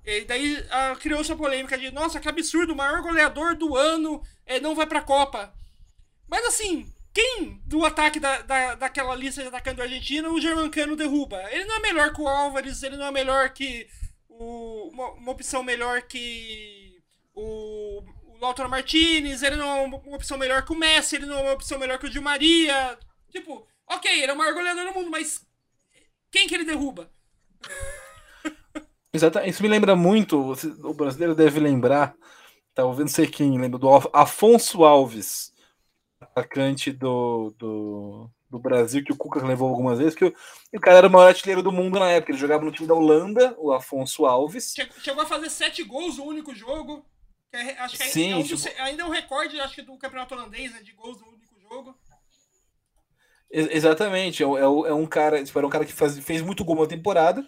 E 0.06 0.22
daí 0.26 0.64
criou-se 1.00 1.32
a 1.32 1.36
polêmica 1.36 1.78
de, 1.78 1.92
nossa, 1.92 2.20
que 2.20 2.30
absurdo, 2.30 2.74
o 2.74 2.76
maior 2.76 3.02
goleador 3.02 3.56
do 3.56 3.76
ano 3.76 4.22
é, 4.46 4.60
não 4.60 4.76
vai 4.76 4.86
pra 4.86 5.02
Copa. 5.02 5.54
Mas 6.28 6.46
assim, 6.46 6.92
quem 7.14 7.62
do 7.66 7.86
ataque 7.86 8.20
da, 8.20 8.42
da, 8.42 8.76
daquela 8.76 9.16
lista 9.16 9.42
de 9.42 9.48
atacante 9.48 9.82
Argentina 9.82 10.30
o 10.30 10.40
Germancano 10.40 10.96
derruba? 10.96 11.42
Ele 11.52 11.66
não 11.66 11.78
é 11.78 11.80
melhor 11.80 12.14
que 12.14 12.22
o 12.22 12.28
Álvares, 12.28 12.84
ele 12.84 12.98
não 12.98 13.08
é 13.08 13.12
melhor 13.12 13.50
que 13.50 13.88
o, 14.30 14.90
uma, 14.94 15.12
uma 15.12 15.32
opção 15.32 15.64
melhor 15.64 16.02
que 16.04 17.02
o, 17.34 18.04
o 18.28 18.38
Lautaro 18.40 18.70
Martinez, 18.70 19.42
ele 19.42 19.56
não 19.56 19.68
é 19.68 19.82
uma 19.82 20.16
opção 20.16 20.38
melhor 20.38 20.64
que 20.64 20.72
o 20.72 20.78
Messi, 20.78 21.16
ele 21.16 21.26
não 21.26 21.40
é 21.40 21.42
uma 21.42 21.54
opção 21.54 21.80
melhor 21.80 21.98
que 21.98 22.06
o 22.06 22.10
Di 22.10 22.20
Maria. 22.20 22.98
Tipo, 23.32 23.68
Ok, 23.88 24.12
ele 24.12 24.32
é 24.32 24.34
o 24.34 24.38
maior 24.38 24.54
goleador 24.54 24.86
do 24.86 24.94
mundo, 24.94 25.12
mas 25.12 25.46
quem 26.32 26.48
que 26.48 26.56
ele 26.56 26.66
derruba? 26.66 27.12
Exato, 29.16 29.40
isso 29.40 29.64
me 29.64 29.70
lembra 29.70 29.96
muito, 29.96 30.54
o 30.84 30.94
brasileiro 30.94 31.34
deve 31.34 31.58
lembrar, 31.60 32.14
talvez 32.74 33.00
não 33.00 33.08
sei 33.08 33.28
quem 33.28 33.58
lembra, 33.58 33.80
do 33.80 33.90
Afonso 34.12 34.84
Alves, 34.84 35.54
atacante 36.20 36.92
do, 36.92 37.56
do, 37.58 38.30
do, 38.50 38.60
Brasil, 38.60 39.06
que 39.06 39.14
o 39.14 39.16
Cuca 39.16 39.46
levou 39.46 39.70
algumas 39.70 40.00
vezes, 40.00 40.16
que 40.16 40.26
o, 40.26 40.34
o 40.74 40.80
cara 40.82 40.98
era 40.98 41.08
o 41.08 41.12
maior 41.12 41.28
artilheiro 41.28 41.64
do 41.64 41.72
mundo 41.72 41.98
na 41.98 42.10
época. 42.10 42.34
Ele 42.34 42.40
jogava 42.40 42.66
no 42.66 42.72
time 42.72 42.88
da 42.88 42.94
Holanda, 42.94 43.56
o 43.58 43.72
Afonso 43.72 44.26
Alves. 44.26 44.74
Chegou 45.02 45.24
a 45.24 45.26
fazer 45.26 45.50
sete 45.50 45.82
gols 45.84 46.18
no 46.18 46.26
único 46.26 46.54
jogo. 46.54 47.06
É, 47.54 47.80
acho 47.80 47.98
que 47.98 48.04
Sim, 48.04 48.34
é 48.34 48.36
um 48.36 48.44
tipo... 48.44 48.62
ainda 48.80 49.04
é 49.04 49.06
um 49.06 49.10
recorde, 49.10 49.60
acho 49.62 49.76
que 49.76 49.82
do 49.82 49.98
campeonato 49.98 50.36
holandês, 50.36 50.74
né, 50.74 50.82
de 50.82 50.92
gols 50.92 51.22
no 51.22 51.30
único 51.30 51.58
jogo. 51.62 51.98
Exatamente, 53.50 54.44
é, 54.44 54.46
é, 54.46 54.68
um 54.94 55.06
cara, 55.06 55.42
tipo, 55.42 55.58
era 55.58 55.66
um 55.66 55.70
cara 55.70 55.86
que 55.86 55.94
faz, 55.94 56.20
fez 56.20 56.42
muito 56.42 56.66
gol 56.66 56.76
na 56.76 56.88
temporada. 56.88 57.48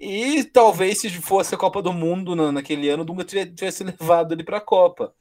E 0.00 0.44
talvez 0.44 0.98
se 0.98 1.10
fosse 1.10 1.54
a 1.54 1.58
Copa 1.58 1.82
do 1.82 1.92
Mundo 1.92 2.36
na, 2.36 2.52
naquele 2.52 2.88
ano, 2.88 3.02
o 3.02 3.06
Dunga 3.06 3.24
tivesse 3.24 3.82
levado 3.84 4.32
ele 4.32 4.44
para 4.44 4.58
a 4.58 4.60
Copa. 4.60 5.12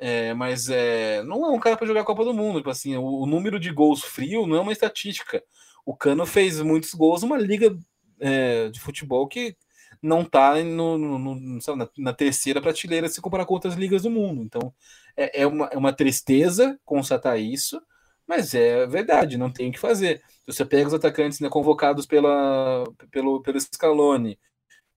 É, 0.00 0.32
mas 0.34 0.68
é, 0.70 1.22
não 1.24 1.44
é 1.44 1.50
um 1.50 1.58
cara 1.58 1.76
para 1.76 1.86
jogar 1.86 2.02
a 2.02 2.04
Copa 2.04 2.24
do 2.24 2.32
Mundo. 2.32 2.58
Tipo 2.58 2.70
assim, 2.70 2.96
o, 2.96 3.22
o, 3.22 3.26
número 3.26 3.58
de 3.58 3.70
gols 3.70 4.02
frio 4.02 4.46
não 4.46 4.56
é 4.56 4.60
uma 4.60 4.72
estatística. 4.72 5.42
O 5.84 5.94
Cano 5.96 6.24
fez 6.24 6.60
muitos 6.62 6.94
gols 6.94 7.22
numa 7.22 7.36
liga 7.36 7.76
é, 8.20 8.68
de 8.70 8.80
futebol 8.80 9.26
que 9.26 9.56
não 10.02 10.22
está 10.22 10.62
no, 10.62 10.96
no, 10.96 11.18
no, 11.18 11.58
na, 11.76 11.88
na, 11.98 12.12
terceira 12.12 12.60
prateleira 12.60 13.08
se 13.08 13.20
comparar 13.20 13.44
com 13.44 13.54
outras 13.54 13.74
ligas 13.74 14.02
do 14.02 14.10
mundo. 14.10 14.42
Então 14.42 14.72
é, 15.16 15.42
é, 15.42 15.46
uma, 15.46 15.66
é 15.66 15.76
uma 15.76 15.92
tristeza 15.92 16.78
constatar 16.84 17.38
isso, 17.38 17.80
mas 18.28 18.54
é 18.54 18.86
verdade, 18.86 19.38
não 19.38 19.50
tem 19.50 19.70
o 19.70 19.72
que 19.72 19.78
fazer. 19.78 20.22
Você 20.46 20.62
pega 20.64 20.86
os 20.86 20.94
atacantes 20.94 21.40
né, 21.40 21.48
convocados 21.48 22.04
pela, 22.04 22.84
pelo, 23.10 23.40
pelo 23.42 23.58
Scaloni, 23.58 24.38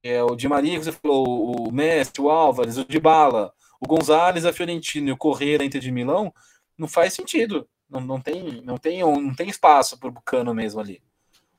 é 0.04 0.22
o 0.22 0.36
Di 0.36 0.48
Maria, 0.50 0.82
você 0.82 0.92
falou, 0.92 1.68
o 1.68 1.72
Messi, 1.72 2.20
o 2.20 2.30
Álvares, 2.30 2.78
o 2.78 2.84
Dybala, 2.86 3.54
o 3.80 3.88
Gonzalez, 3.88 4.46
a 4.46 4.52
Fiorentina 4.52 5.10
e 5.10 5.14
o 5.14 5.18
Correia 5.18 5.64
Inter 5.64 5.80
de 5.80 5.92
Milão, 5.92 6.34
não 6.78 6.88
faz 6.88 7.14
sentido. 7.14 7.68
Não, 7.90 8.02
não, 8.02 8.20
tem, 8.20 8.62
não, 8.64 8.78
tem, 8.78 9.00
não 9.02 9.34
tem 9.34 9.50
espaço 9.50 9.98
para 9.98 10.10
o 10.10 10.22
Cano 10.22 10.54
mesmo 10.54 10.82
ali. 10.82 11.02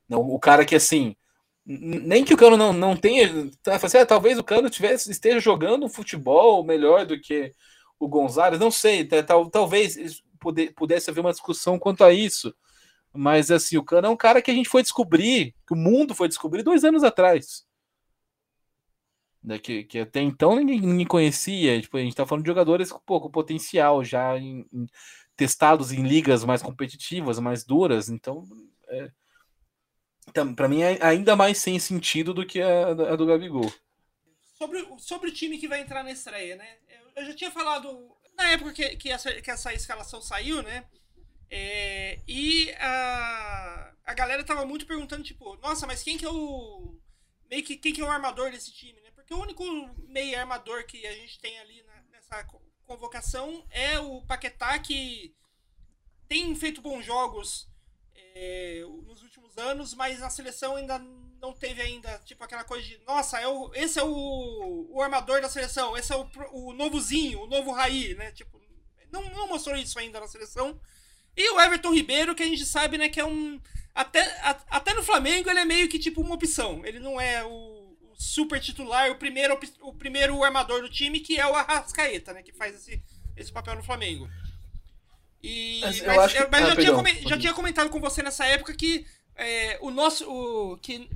Não, 0.07 0.21
o 0.21 0.39
cara 0.39 0.65
que 0.65 0.75
assim, 0.75 1.15
nem 1.65 2.25
que 2.25 2.33
o 2.33 2.37
Cano 2.37 2.57
não, 2.57 2.73
não 2.73 2.95
tenha. 2.95 3.49
Tá, 3.63 3.77
assim, 3.77 3.97
ah, 3.97 4.05
talvez 4.05 4.37
o 4.37 4.43
Cano 4.43 4.69
tivesse, 4.69 5.09
esteja 5.09 5.39
jogando 5.39 5.85
um 5.85 5.89
futebol 5.89 6.63
melhor 6.63 7.05
do 7.05 7.19
que 7.19 7.51
o 7.99 8.07
Gonzalez, 8.07 8.59
não 8.59 8.71
sei, 8.71 9.05
tal, 9.05 9.49
talvez 9.49 10.22
pudesse 10.75 11.09
haver 11.09 11.21
uma 11.21 11.31
discussão 11.31 11.79
quanto 11.79 12.03
a 12.03 12.11
isso. 12.11 12.53
Mas 13.13 13.51
assim, 13.51 13.77
o 13.77 13.83
Cano 13.83 14.07
é 14.07 14.09
um 14.09 14.17
cara 14.17 14.41
que 14.41 14.49
a 14.49 14.53
gente 14.53 14.67
foi 14.67 14.81
descobrir, 14.81 15.55
que 15.67 15.73
o 15.73 15.77
mundo 15.77 16.15
foi 16.15 16.27
descobrir 16.27 16.63
dois 16.63 16.83
anos 16.83 17.03
atrás. 17.03 17.65
Né, 19.43 19.59
que, 19.59 19.83
que 19.83 19.99
até 19.99 20.21
então 20.21 20.55
ninguém, 20.55 20.79
ninguém 20.81 21.05
conhecia. 21.05 21.79
Tipo, 21.79 21.97
a 21.97 22.01
gente 22.01 22.15
tá 22.15 22.25
falando 22.25 22.43
de 22.43 22.49
jogadores 22.49 22.91
com 22.91 22.99
pouco 22.99 23.29
potencial, 23.29 24.03
já 24.03 24.37
em, 24.37 24.65
em, 24.73 24.87
testados 25.35 25.91
em 25.91 26.01
ligas 26.01 26.43
mais 26.43 26.61
competitivas, 26.61 27.39
mais 27.39 27.63
duras. 27.63 28.09
Então, 28.09 28.43
é, 28.87 29.11
então 30.29 30.55
para 30.55 30.67
mim 30.67 30.81
é 30.81 30.97
ainda 31.05 31.35
mais 31.35 31.57
sem 31.57 31.77
sentido 31.77 32.33
do 32.33 32.45
que 32.45 32.61
a, 32.61 32.87
a, 32.89 33.15
do 33.15 33.25
Gabigol. 33.25 33.71
Sobre, 34.57 34.87
sobre 34.97 35.29
o 35.29 35.33
time 35.33 35.57
que 35.57 35.67
vai 35.67 35.81
entrar 35.81 36.03
na 36.03 36.11
estreia, 36.11 36.55
né? 36.55 36.77
Eu 37.15 37.25
já 37.25 37.35
tinha 37.35 37.51
falado 37.51 38.15
na 38.35 38.49
época 38.51 38.73
que, 38.73 38.95
que, 38.97 39.09
essa, 39.09 39.41
que 39.41 39.51
essa 39.51 39.73
escalação 39.73 40.21
saiu, 40.21 40.61
né? 40.61 40.85
É, 41.49 42.19
e 42.27 42.71
a, 42.79 43.93
a 44.05 44.13
galera 44.13 44.43
tava 44.43 44.65
muito 44.65 44.85
perguntando, 44.87 45.23
tipo, 45.23 45.55
nossa, 45.57 45.85
mas 45.85 46.01
quem 46.03 46.17
que 46.17 46.25
é 46.25 46.29
o. 46.29 46.97
Meio 47.49 47.63
que 47.63 47.77
quem 47.77 47.93
que 47.93 48.01
é 48.01 48.03
o 48.03 48.09
armador 48.09 48.51
desse 48.51 48.73
time, 48.73 48.99
né? 49.01 49.11
Porque 49.11 49.33
o 49.33 49.39
único 49.39 49.63
meio 50.07 50.39
armador 50.39 50.85
que 50.85 51.05
a 51.05 51.13
gente 51.13 51.39
tem 51.39 51.59
ali 51.59 51.83
na, 51.83 52.01
nessa 52.11 52.43
convocação 52.85 53.65
é 53.69 53.99
o 53.99 54.21
Paquetá, 54.23 54.79
que 54.79 55.35
tem 56.27 56.55
feito 56.55 56.81
bons 56.81 57.05
jogos 57.05 57.69
é, 58.15 58.83
nos 59.05 59.21
últimos 59.21 59.57
anos, 59.57 59.93
mas 59.93 60.19
na 60.19 60.29
seleção 60.29 60.75
ainda 60.75 60.99
não 61.43 61.51
teve 61.51 61.81
ainda, 61.81 62.17
tipo, 62.19 62.41
aquela 62.41 62.63
coisa 62.63 62.87
de, 62.87 62.97
nossa, 63.05 63.37
é 63.37 63.45
o, 63.45 63.69
esse 63.75 63.99
é 63.99 64.03
o, 64.03 64.87
o 64.89 65.01
armador 65.01 65.41
da 65.41 65.49
seleção, 65.49 65.97
esse 65.97 66.13
é 66.13 66.15
o, 66.15 66.25
o 66.53 66.71
novozinho, 66.71 67.41
o 67.41 67.47
novo 67.47 67.73
Raí, 67.73 68.15
né? 68.15 68.31
Tipo, 68.31 68.61
não, 69.11 69.29
não 69.31 69.49
mostrou 69.49 69.75
isso 69.75 69.99
ainda 69.99 70.21
na 70.21 70.27
seleção. 70.27 70.79
E 71.35 71.49
o 71.51 71.59
Everton 71.59 71.93
Ribeiro, 71.93 72.33
que 72.33 72.43
a 72.43 72.45
gente 72.45 72.65
sabe, 72.65 72.97
né, 72.97 73.09
que 73.09 73.19
é 73.19 73.25
um. 73.25 73.59
Até, 73.93 74.21
a, 74.39 74.57
até 74.69 74.93
no 74.93 75.03
Flamengo 75.03 75.49
ele 75.49 75.59
é 75.59 75.65
meio 75.65 75.89
que 75.89 75.99
tipo 75.99 76.21
uma 76.21 76.35
opção. 76.35 76.81
Ele 76.85 76.99
não 76.99 77.19
é 77.19 77.43
o 77.43 77.93
super 78.15 78.61
titular, 78.61 79.11
o 79.11 79.15
primeiro, 79.17 79.59
o 79.81 79.93
primeiro 79.93 80.41
armador 80.43 80.81
do 80.81 80.89
time, 80.89 81.19
que 81.19 81.37
é 81.37 81.45
o 81.45 81.53
Arrascaeta, 81.53 82.31
né? 82.31 82.41
Que 82.41 82.53
faz 82.53 82.73
esse, 82.75 83.03
esse 83.35 83.51
papel 83.51 83.75
no 83.75 83.83
Flamengo. 83.83 84.29
E, 85.43 85.81
mas, 85.81 86.01
mas, 86.01 86.17
mas 86.49 86.63
ah, 86.63 86.69
já, 86.69 86.75
tinha, 86.77 87.29
já 87.29 87.37
tinha 87.37 87.53
comentado 87.53 87.89
com 87.89 87.99
você 87.99 88.23
nessa 88.23 88.45
época 88.45 88.73
que 88.73 89.05
é, 89.35 89.77
o 89.81 89.91
nosso. 89.91 90.25
O, 90.29 90.77
que 90.77 91.09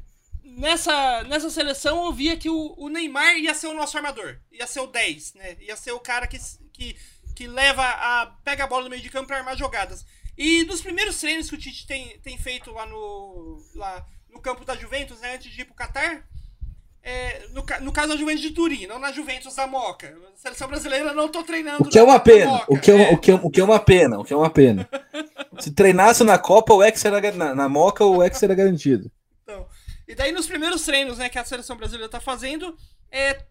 nessa, 0.56 1.24
nessa 1.24 1.50
seleção 1.50 2.06
eu 2.06 2.14
via 2.14 2.38
que 2.38 2.50
o, 2.50 2.76
o, 2.78 2.90
Neymar 2.90 3.38
ia 3.38 3.54
ser 3.54 3.68
o 3.68 3.74
nosso 3.74 3.98
armador. 3.98 4.38
Ia 4.52 4.68
ser 4.68 4.80
o 4.80 4.88
10, 4.88 5.34
né? 5.36 5.58
Ia 5.62 5.76
ser 5.76 5.92
o 5.92 6.00
cara 6.00 6.28
que, 6.28 6.38
que, 6.74 6.96
que 7.36 7.48
leva 7.48 7.84
a. 7.84 8.28
pega 8.44 8.64
a 8.64 8.68
bola 8.68 8.84
no 8.84 8.90
meio 8.90 9.02
de 9.02 9.10
campo 9.10 9.28
para 9.28 9.38
armar 9.38 9.58
jogadas. 9.58 10.06
E 10.38 10.64
nos 10.66 10.82
primeiros 10.82 11.20
treinos 11.20 11.50
que 11.50 11.56
o 11.56 11.58
Tite 11.58 11.88
tem, 11.88 12.20
tem 12.20 12.38
feito 12.38 12.72
lá 12.72 12.86
no, 12.86 13.58
lá 13.76 14.06
no 14.30 14.40
campo 14.40 14.64
da 14.64 14.76
Juventus, 14.76 15.20
né, 15.20 15.36
antes 15.36 15.52
de 15.52 15.62
ir 15.62 15.66
pro 15.66 15.76
Qatar, 15.76 16.24
é, 17.02 17.48
no, 17.54 17.64
no, 17.86 17.92
caso 17.92 18.10
da 18.10 18.18
Juventus 18.18 18.42
de 18.42 18.52
Turim, 18.52 18.86
não 18.86 19.00
na 19.00 19.12
Juventus 19.12 19.56
da 19.56 19.66
Moca. 19.66 20.14
A 20.34 20.38
seleção 20.38 20.68
brasileira 20.68 21.14
não 21.14 21.30
tô 21.30 21.42
treinando. 21.42 21.84
O 21.84 21.90
que 21.90 21.98
é 21.98 22.04
uma 22.04 22.20
pena. 22.20 22.64
O 22.68 22.78
que 22.78 22.92
é, 22.92 23.12
é. 23.12 23.14
O, 23.14 23.18
que 23.18 23.32
é, 23.32 23.34
o 23.36 23.50
que 23.50 23.62
é 23.62 23.64
uma 23.64 23.80
pena. 23.80 24.20
O 24.20 24.26
que 24.26 24.34
é 24.34 24.36
uma 24.36 24.50
pena. 24.50 24.88
Se 25.60 25.72
treinasse 25.72 26.24
na 26.24 26.38
Copa, 26.38 26.74
o 26.74 26.84
ex 26.84 27.04
era 27.06 27.32
na, 27.32 27.56
na 27.56 27.70
Moca, 27.70 28.04
o 28.04 28.22
ex 28.22 28.44
era 28.44 28.54
garantido. 28.54 29.10
Então, 29.42 29.66
e 30.08 30.16
daí 30.16 30.32
nos 30.32 30.48
primeiros 30.48 30.84
treinos, 30.84 31.18
né, 31.18 31.30
que 31.30 31.38
a 31.38 31.46
seleção 31.46 31.76
brasileira 31.76 32.10
tá 32.10 32.20
fazendo, 32.20 32.78
é 33.12 33.46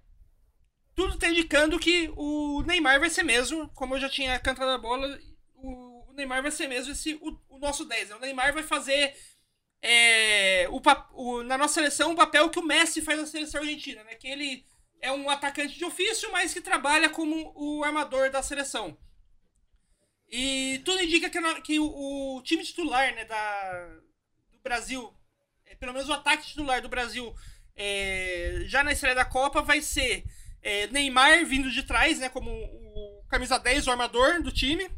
tudo 0.94 1.18
tá 1.18 1.28
indicando 1.28 1.78
que 1.78 2.10
o 2.16 2.62
Neymar 2.62 2.98
vai 2.98 3.10
ser 3.10 3.22
mesmo, 3.22 3.68
como 3.74 3.94
eu 3.94 4.00
já 4.00 4.08
tinha 4.08 4.38
cantado 4.38 4.70
a 4.70 4.78
bola, 4.78 5.18
o, 5.54 6.12
Neymar 6.16 6.42
vai 6.42 6.50
ser 6.50 6.66
mesmo 6.66 6.92
esse 6.92 7.14
o, 7.16 7.38
o 7.50 7.58
nosso 7.58 7.84
10. 7.84 8.08
Né? 8.08 8.16
O 8.16 8.20
Neymar 8.20 8.54
vai 8.54 8.62
fazer 8.62 9.14
é, 9.82 10.66
o, 10.70 10.80
o, 11.12 11.42
na 11.42 11.58
nossa 11.58 11.74
seleção 11.74 12.12
o 12.12 12.16
papel 12.16 12.48
que 12.50 12.58
o 12.58 12.64
Messi 12.64 13.02
faz 13.02 13.20
na 13.20 13.26
seleção 13.26 13.60
argentina, 13.60 14.02
né? 14.04 14.14
Que 14.14 14.26
ele 14.26 14.64
é 15.00 15.12
um 15.12 15.28
atacante 15.28 15.76
de 15.76 15.84
ofício, 15.84 16.32
mas 16.32 16.52
que 16.52 16.60
trabalha 16.60 17.10
como 17.10 17.52
o 17.54 17.84
armador 17.84 18.30
da 18.30 18.42
seleção. 18.42 18.96
E 20.28 20.80
tudo 20.84 21.02
indica 21.02 21.30
que, 21.30 21.60
que 21.62 21.78
o, 21.78 22.36
o, 22.36 22.42
time 22.42 22.64
titular 22.64 23.14
né, 23.14 23.24
da, 23.24 24.00
do 24.50 24.58
Brasil, 24.60 25.14
pelo 25.78 25.92
menos 25.92 26.08
o 26.08 26.12
ataque 26.12 26.46
titular 26.46 26.80
do 26.82 26.88
Brasil, 26.88 27.34
é, 27.74 28.62
já 28.66 28.82
na 28.82 28.92
estreia 28.92 29.14
da 29.14 29.24
Copa, 29.24 29.62
vai 29.62 29.80
ser 29.80 30.24
é, 30.62 30.86
Neymar 30.88 31.44
vindo 31.46 31.70
de 31.70 31.82
trás, 31.82 32.18
né, 32.18 32.28
como 32.28 32.50
o 32.50 33.24
camisa 33.28 33.58
10, 33.58 33.86
o 33.86 33.90
armador 33.90 34.42
do 34.42 34.52
time. 34.52 34.88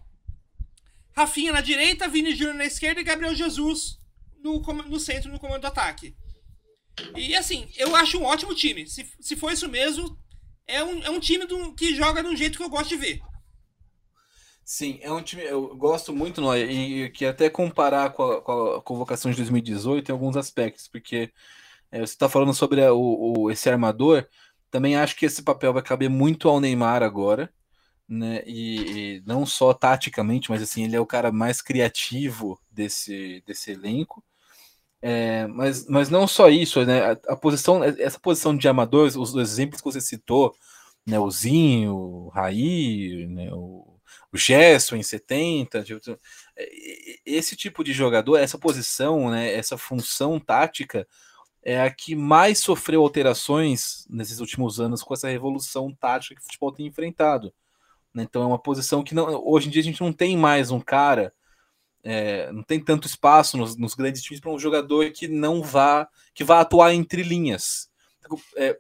Rafinha 1.15 1.53
na 1.53 1.61
direita, 1.61 2.09
Vini 2.09 2.35
Júnior 2.35 2.55
na 2.55 2.65
esquerda 2.65 3.01
e 3.01 3.05
Gabriel 3.05 3.35
Jesus 3.35 3.99
no, 4.43 4.61
no 4.61 5.01
centro, 5.01 5.31
no 5.31 5.39
comando 5.39 5.63
do 5.63 5.67
ataque. 5.67 6.15
E 7.17 7.35
assim, 7.35 7.69
eu 7.77 7.95
acho 7.97 8.19
um 8.19 8.25
ótimo 8.25 8.55
time. 8.55 8.87
Se, 8.87 9.09
se 9.21 9.37
for 9.37 9.53
isso 9.53 9.69
mesmo, 9.69 10.17
é 10.67 10.83
um, 10.83 11.03
é 11.03 11.11
um 11.11 11.21
time 11.21 11.47
do, 11.47 11.75
que 11.75 11.95
joga 11.95 12.23
de 12.23 12.29
um 12.29 12.37
jeito 12.37 12.57
que 12.57 12.65
eu 12.65 12.71
gosto 12.71 12.91
de 12.91 12.97
ver. 12.97 13.21
Sim, 14.71 14.99
é 15.01 15.11
um 15.11 15.23
time. 15.23 15.43
Eu 15.45 15.75
gosto 15.77 16.13
muito, 16.13 16.43
Noia, 16.43 16.71
e 16.71 17.09
que 17.11 17.25
até 17.25 17.49
comparar 17.49 18.11
com 18.13 18.23
a, 18.23 18.43
com 18.43 18.53
a, 18.75 18.83
convocação 18.83 19.31
de 19.31 19.39
2018 19.39 20.11
em 20.11 20.13
alguns 20.13 20.37
aspectos, 20.37 20.87
porque 20.89 21.33
é, 21.91 22.01
você 22.01 22.13
está 22.13 22.29
falando 22.29 22.53
sobre 22.55 22.85
a, 22.85 22.93
o, 22.93 23.45
o, 23.45 23.51
esse 23.51 23.71
armador. 23.71 24.29
Também 24.71 24.97
acho 24.97 25.17
que 25.17 25.27
esse 25.27 25.43
papel 25.43 25.73
vai 25.73 25.83
caber 25.83 26.11
muito 26.11 26.49
ao 26.51 26.61
Neymar 26.61 27.03
agora, 27.03 27.51
né? 28.09 28.43
E, 28.47 29.21
e 29.21 29.23
não 29.27 29.47
só 29.47 29.73
taticamente, 29.75 30.51
mas 30.51 30.63
assim, 30.63 30.85
ele 30.85 30.97
é 30.97 31.01
o 31.01 31.07
cara 31.07 31.33
mais 31.33 31.63
criativo 31.63 32.61
desse, 32.71 33.43
desse 33.47 33.73
elenco. 33.73 34.23
É, 35.03 35.47
mas, 35.49 35.87
mas 35.89 36.11
não 36.11 36.27
só 36.29 36.51
isso, 36.51 36.85
né? 36.85 37.13
A, 37.29 37.37
posição, 37.37 37.83
essa 37.85 38.21
posição 38.21 38.57
de 38.57 38.69
amadores, 38.69 39.17
os, 39.17 39.35
os, 39.35 39.51
exemplos 39.51 39.81
que 39.81 39.91
você 39.91 40.01
citou, 40.01 40.55
né? 41.07 41.19
O 41.19 41.31
Zinho, 41.31 41.95
o 41.97 42.29
Raí, 42.29 43.27
né? 43.29 43.51
o, 43.55 43.98
o 44.33 44.37
Gesso 44.37 44.97
em 44.97 45.03
70, 45.03 45.83
tipo, 45.83 46.19
é, 46.57 46.69
esse 47.25 47.57
tipo 47.57 47.83
de 47.83 47.93
jogador, 47.93 48.37
essa 48.37 48.59
posição, 48.59 49.31
né? 49.31 49.53
Essa 49.53 49.79
função 49.79 50.39
tática 50.39 51.07
é 51.63 51.81
a 51.81 51.91
que 51.91 52.15
mais 52.15 52.59
sofreu 52.59 53.03
alterações 53.03 54.07
nesses 54.09 54.41
últimos 54.41 54.81
anos 54.81 55.03
com 55.03 55.15
essa 55.15 55.29
revolução 55.29 55.95
tática 55.95 56.35
que 56.35 56.41
o 56.41 56.45
futebol 56.45 56.73
tem 56.73 56.87
enfrentado. 56.87 57.53
Né? 58.15 58.23
Então 58.23 58.43
é 58.43 58.47
uma 58.47 58.59
posição 58.59 59.03
que 59.03 59.15
não, 59.15 59.43
hoje 59.45 59.69
em 59.69 59.71
dia 59.71 59.83
a 59.83 59.85
gente 59.85 60.01
não 60.01 60.13
tem 60.13 60.37
mais 60.37 60.71
um 60.71 60.81
cara 60.81 61.33
é, 62.03 62.51
não 62.53 62.63
tem 62.63 62.83
tanto 62.83 63.07
espaço 63.07 63.57
nos, 63.57 63.77
nos 63.77 63.95
grandes 63.95 64.23
times 64.23 64.41
para 64.41 64.51
um 64.51 64.59
jogador 64.59 65.11
que 65.11 65.29
não 65.29 65.63
vá 65.63 66.09
que 66.33 66.45
vá 66.45 66.61
atuar 66.61 66.95
entre 66.95 67.23
linhas. 67.23 67.91
É, 68.57 68.79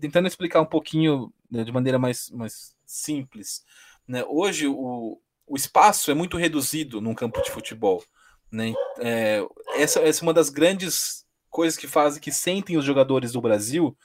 tentando 0.00 0.28
explicar 0.28 0.60
um 0.60 0.66
pouquinho 0.66 1.32
né, 1.50 1.64
de 1.64 1.72
maneira 1.72 1.98
mais, 1.98 2.30
mais 2.30 2.76
simples. 2.84 3.64
Né? 4.10 4.24
Hoje 4.26 4.66
o, 4.66 5.20
o 5.46 5.56
espaço 5.56 6.10
é 6.10 6.14
muito 6.14 6.36
reduzido 6.36 7.00
num 7.00 7.14
campo 7.14 7.40
de 7.42 7.50
futebol. 7.52 8.02
Né? 8.50 8.74
É, 8.98 9.40
essa, 9.76 10.00
essa 10.00 10.20
é 10.20 10.24
uma 10.24 10.34
das 10.34 10.50
grandes 10.50 11.24
coisas 11.48 11.78
que 11.78 11.86
fazem, 11.86 12.20
que 12.20 12.32
sentem 12.32 12.76
os 12.76 12.84
jogadores 12.84 13.30
do 13.30 13.40
Brasil 13.40 13.96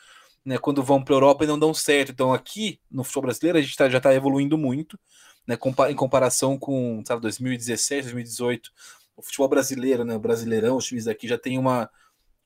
né, 0.46 0.60
quando 0.60 0.84
vão 0.84 1.04
para 1.04 1.16
a 1.16 1.18
Europa 1.18 1.44
e 1.44 1.48
não 1.48 1.58
dão 1.58 1.74
certo. 1.74 2.12
Então, 2.12 2.32
aqui 2.32 2.80
no 2.90 3.04
futebol 3.04 3.24
brasileiro, 3.24 3.58
a 3.58 3.62
gente 3.64 3.76
tá, 3.76 3.90
já 3.90 3.98
está 3.98 4.14
evoluindo 4.14 4.60
muito, 4.60 4.96
né, 5.48 5.58
em 5.90 5.96
comparação 5.96 6.56
com 6.56 7.02
sabe, 7.04 7.24
2017, 7.24 8.04
2018. 8.04 8.70
O 9.18 9.24
futebol 9.24 9.48
brasileiro, 9.48 10.06
né, 10.06 10.16
o 10.16 10.20
Brasileirão, 10.20 10.78
os 10.78 10.86
times 10.86 11.06
daqui 11.06 11.28
já 11.28 11.40
tem 11.40 11.58
uma, 11.58 11.90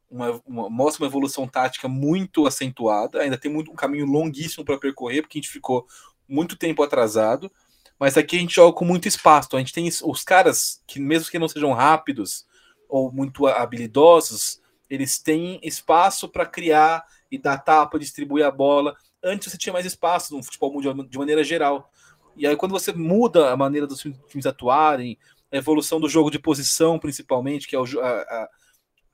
uma, 0.10 0.42
uma, 0.48 0.70
mostra 0.70 1.04
uma 1.04 1.10
evolução 1.10 1.46
tática 1.46 1.90
muito 1.90 2.48
acentuada. 2.48 3.22
Ainda 3.22 3.38
tem 3.38 3.52
muito, 3.52 3.70
um 3.70 3.76
caminho 3.76 4.06
longuíssimo 4.06 4.64
para 4.64 4.78
percorrer, 4.78 5.24
porque 5.24 5.40
a 5.40 5.42
gente 5.42 5.52
ficou 5.52 5.86
muito 6.30 6.56
tempo 6.56 6.84
atrasado. 6.84 7.52
Mas 8.00 8.18
aqui 8.18 8.38
a 8.38 8.40
gente 8.40 8.56
joga 8.56 8.78
com 8.78 8.86
muito 8.86 9.08
espaço. 9.08 9.50
A 9.54 9.60
gente 9.60 9.74
tem 9.74 9.88
os 9.88 10.24
caras 10.24 10.82
que, 10.88 11.00
mesmo 11.00 11.30
que 11.30 11.40
não 11.40 11.50
sejam 11.50 11.74
rápidos 11.74 12.46
ou 12.88 13.12
muito 13.12 13.46
habilidosos, 13.46 14.62
eles 14.90 15.20
têm 15.20 15.60
espaço 15.62 16.30
para 16.30 16.46
criar 16.46 17.04
e 17.30 17.38
dar 17.38 17.58
tapa, 17.58 18.00
distribuir 18.00 18.46
a 18.46 18.52
bola. 18.52 18.96
Antes 19.24 19.52
você 19.52 19.58
tinha 19.58 19.74
mais 19.74 19.86
espaço 19.86 20.36
no 20.36 20.44
futebol 20.44 20.74
mundial 20.74 20.94
de 20.94 21.18
maneira 21.18 21.44
geral. 21.44 21.92
E 22.36 22.48
aí, 22.48 22.56
quando 22.56 22.72
você 22.72 22.94
muda 22.94 23.52
a 23.52 23.58
maneira 23.58 23.86
dos 23.86 24.00
times 24.00 24.46
atuarem, 24.46 25.18
a 25.52 25.58
evolução 25.58 26.00
do 26.00 26.08
jogo 26.08 26.32
de 26.32 26.40
posição, 26.40 26.98
principalmente, 26.98 27.68
que 27.68 27.76
é 27.76 27.80
a, 27.80 27.82
a, 27.82 28.50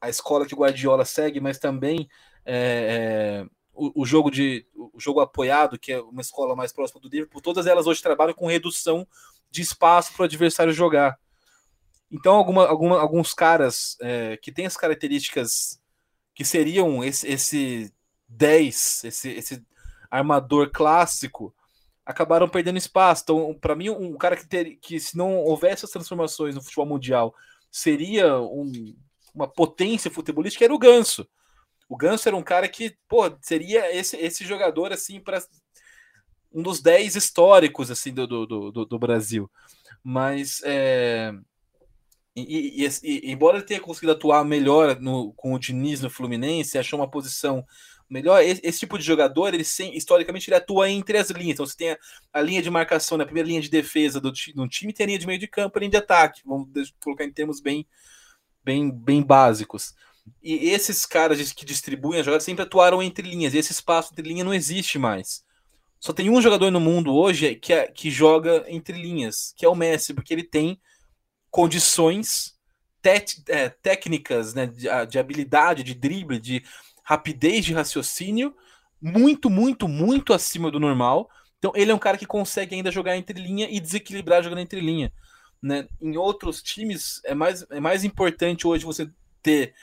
a 0.01 0.09
escola 0.09 0.45
que 0.45 0.53
o 0.53 0.57
Guardiola 0.57 1.05
segue, 1.05 1.39
mas 1.39 1.57
também 1.57 2.07
é, 2.45 3.41
é, 3.43 3.45
o, 3.75 4.01
o, 4.01 4.05
jogo 4.05 4.31
de 4.31 4.65
o 4.73 4.99
jogo 4.99 5.19
apoiado, 5.19 5.77
que 5.77 5.91
é 5.91 6.01
uma 6.01 6.21
escola 6.21 6.55
mais 6.55 6.71
próxima 6.71 7.01
do 7.01 7.09
Liverpool, 7.09 7.41
todas 7.41 7.67
elas 7.67 7.85
hoje 7.85 8.01
trabalham 8.01 8.33
com 8.33 8.47
redução 8.47 9.07
de 9.51 9.61
espaço 9.61 10.13
para 10.13 10.23
o 10.23 10.25
adversário 10.25 10.73
jogar. 10.73 11.19
Então, 12.11 12.35
alguma, 12.35 12.67
alguma, 12.67 12.99
alguns 12.99 13.33
caras 13.33 13.97
é, 14.01 14.37
que 14.37 14.51
têm 14.51 14.65
as 14.65 14.77
características 14.77 15.81
que 16.33 16.45
seriam 16.45 17.03
esse, 17.03 17.27
esse 17.27 17.93
10, 18.27 19.03
esse, 19.05 19.29
esse 19.29 19.65
armador 20.09 20.69
clássico, 20.71 21.53
acabaram 22.05 22.47
perdendo 22.47 22.77
espaço. 22.77 23.23
Então, 23.23 23.57
para 23.59 23.75
mim, 23.75 23.89
um 23.89 24.17
cara 24.17 24.35
que, 24.37 24.47
ter, 24.47 24.75
que, 24.77 24.99
se 24.99 25.17
não 25.17 25.37
houvesse 25.37 25.85
as 25.85 25.91
transformações 25.91 26.55
no 26.55 26.61
futebol 26.61 26.85
mundial, 26.85 27.33
seria 27.71 28.37
um, 28.39 28.95
uma 29.33 29.47
potência 29.47 30.11
futebolística, 30.11 30.63
era 30.63 30.73
o 30.73 30.79
Ganso. 30.79 31.27
O 31.87 31.95
Ganso 31.95 32.27
era 32.27 32.35
um 32.35 32.43
cara 32.43 32.67
que, 32.67 32.97
pô, 33.07 33.23
seria 33.41 33.95
esse, 33.95 34.17
esse 34.17 34.43
jogador, 34.45 34.91
assim, 34.91 35.19
para 35.19 35.41
um 36.51 36.63
dos 36.63 36.81
10 36.81 37.15
históricos, 37.15 37.91
assim, 37.91 38.13
do, 38.13 38.25
do, 38.25 38.71
do, 38.71 38.85
do 38.85 38.99
Brasil. 38.99 39.49
Mas, 40.03 40.61
é, 40.63 41.33
e, 42.35 42.83
e, 42.83 42.89
e, 43.03 43.31
embora 43.31 43.57
ele 43.57 43.65
tenha 43.65 43.79
conseguido 43.79 44.11
atuar 44.11 44.43
melhor 44.43 44.99
no, 44.99 45.33
com 45.33 45.53
o 45.53 45.59
Diniz 45.59 46.01
no 46.01 46.09
Fluminense, 46.09 46.77
achou 46.77 46.99
uma 46.99 47.09
posição 47.09 47.65
melhor, 48.09 48.43
esse, 48.43 48.61
esse 48.63 48.79
tipo 48.79 48.97
de 48.97 49.05
jogador, 49.05 49.53
ele 49.53 49.63
sem, 49.63 49.95
historicamente 49.95 50.49
ele 50.49 50.57
atua 50.57 50.89
entre 50.89 51.17
as 51.17 51.29
linhas. 51.29 51.53
Então 51.53 51.65
você 51.65 51.77
tem 51.77 51.91
a, 51.91 51.97
a 52.33 52.41
linha 52.41 52.61
de 52.61 52.69
marcação, 52.69 53.17
né, 53.17 53.25
primeira 53.25 53.47
linha 53.47 53.61
de 53.61 53.69
defesa 53.69 54.19
do, 54.19 54.31
do 54.31 54.67
time, 54.67 54.93
tem 54.93 55.05
a 55.05 55.07
linha 55.07 55.19
de 55.19 55.27
meio 55.27 55.39
de 55.39 55.47
campo, 55.47 55.77
a 55.77 55.79
linha 55.79 55.91
de 55.91 55.97
ataque. 55.97 56.41
Vamos 56.45 56.69
colocar 57.01 57.23
em 57.23 57.31
termos 57.31 57.61
bem, 57.61 57.87
bem, 58.63 58.91
bem 58.91 59.23
básicos. 59.23 59.93
E 60.41 60.69
esses 60.69 61.05
caras 61.05 61.51
que 61.53 61.65
distribuem 61.65 62.19
as 62.19 62.25
jogadas 62.25 62.43
sempre 62.43 62.63
atuaram 62.63 63.01
entre 63.01 63.27
linhas, 63.27 63.53
e 63.53 63.57
esse 63.57 63.71
espaço 63.71 64.11
entre 64.11 64.27
linha 64.27 64.43
não 64.43 64.53
existe 64.53 64.97
mais. 64.97 65.43
Só 65.99 66.13
tem 66.13 66.29
um 66.29 66.41
jogador 66.41 66.69
no 66.69 66.79
mundo 66.79 67.15
hoje 67.15 67.55
que, 67.55 67.73
é, 67.73 67.87
que 67.87 68.11
joga 68.11 68.63
entre 68.67 68.95
linhas, 68.95 69.53
que 69.57 69.65
é 69.65 69.69
o 69.69 69.75
Messi, 69.75 70.13
porque 70.13 70.33
ele 70.33 70.43
tem 70.43 70.79
condições 71.49 72.55
é, 73.47 73.69
técnicas 73.69 74.53
né, 74.53 74.67
de, 74.67 74.87
de, 75.09 75.19
habilidade, 75.19 75.83
de 75.83 75.93
drible, 75.93 76.39
de 76.39 76.63
rapidez 77.03 77.65
de 77.65 77.73
raciocínio, 77.73 78.55
muito, 79.01 79.49
muito, 79.49 79.87
muito 79.87 80.33
acima 80.33 80.69
do 80.69 80.79
normal. 80.79 81.29
Então 81.57 81.71
ele 81.75 81.91
é 81.91 81.95
um 81.95 81.99
cara 81.99 82.17
que 82.17 82.25
consegue 82.25 82.75
ainda 82.75 82.91
jogar 82.91 83.17
entre 83.17 83.39
linha 83.39 83.67
e 83.69 83.79
desequilibrar 83.79 84.43
jogando 84.43 84.59
entre 84.59 84.79
linha. 84.79 85.11
Né? 85.61 85.87
Em 86.01 86.17
outros 86.17 86.61
times 86.61 87.21
é 87.23 87.33
mais, 87.33 87.65
é 87.71 87.79
mais 87.79 88.03
importante 88.03 88.67
hoje 88.67 88.85
você 88.85 89.09
ter 89.41 89.73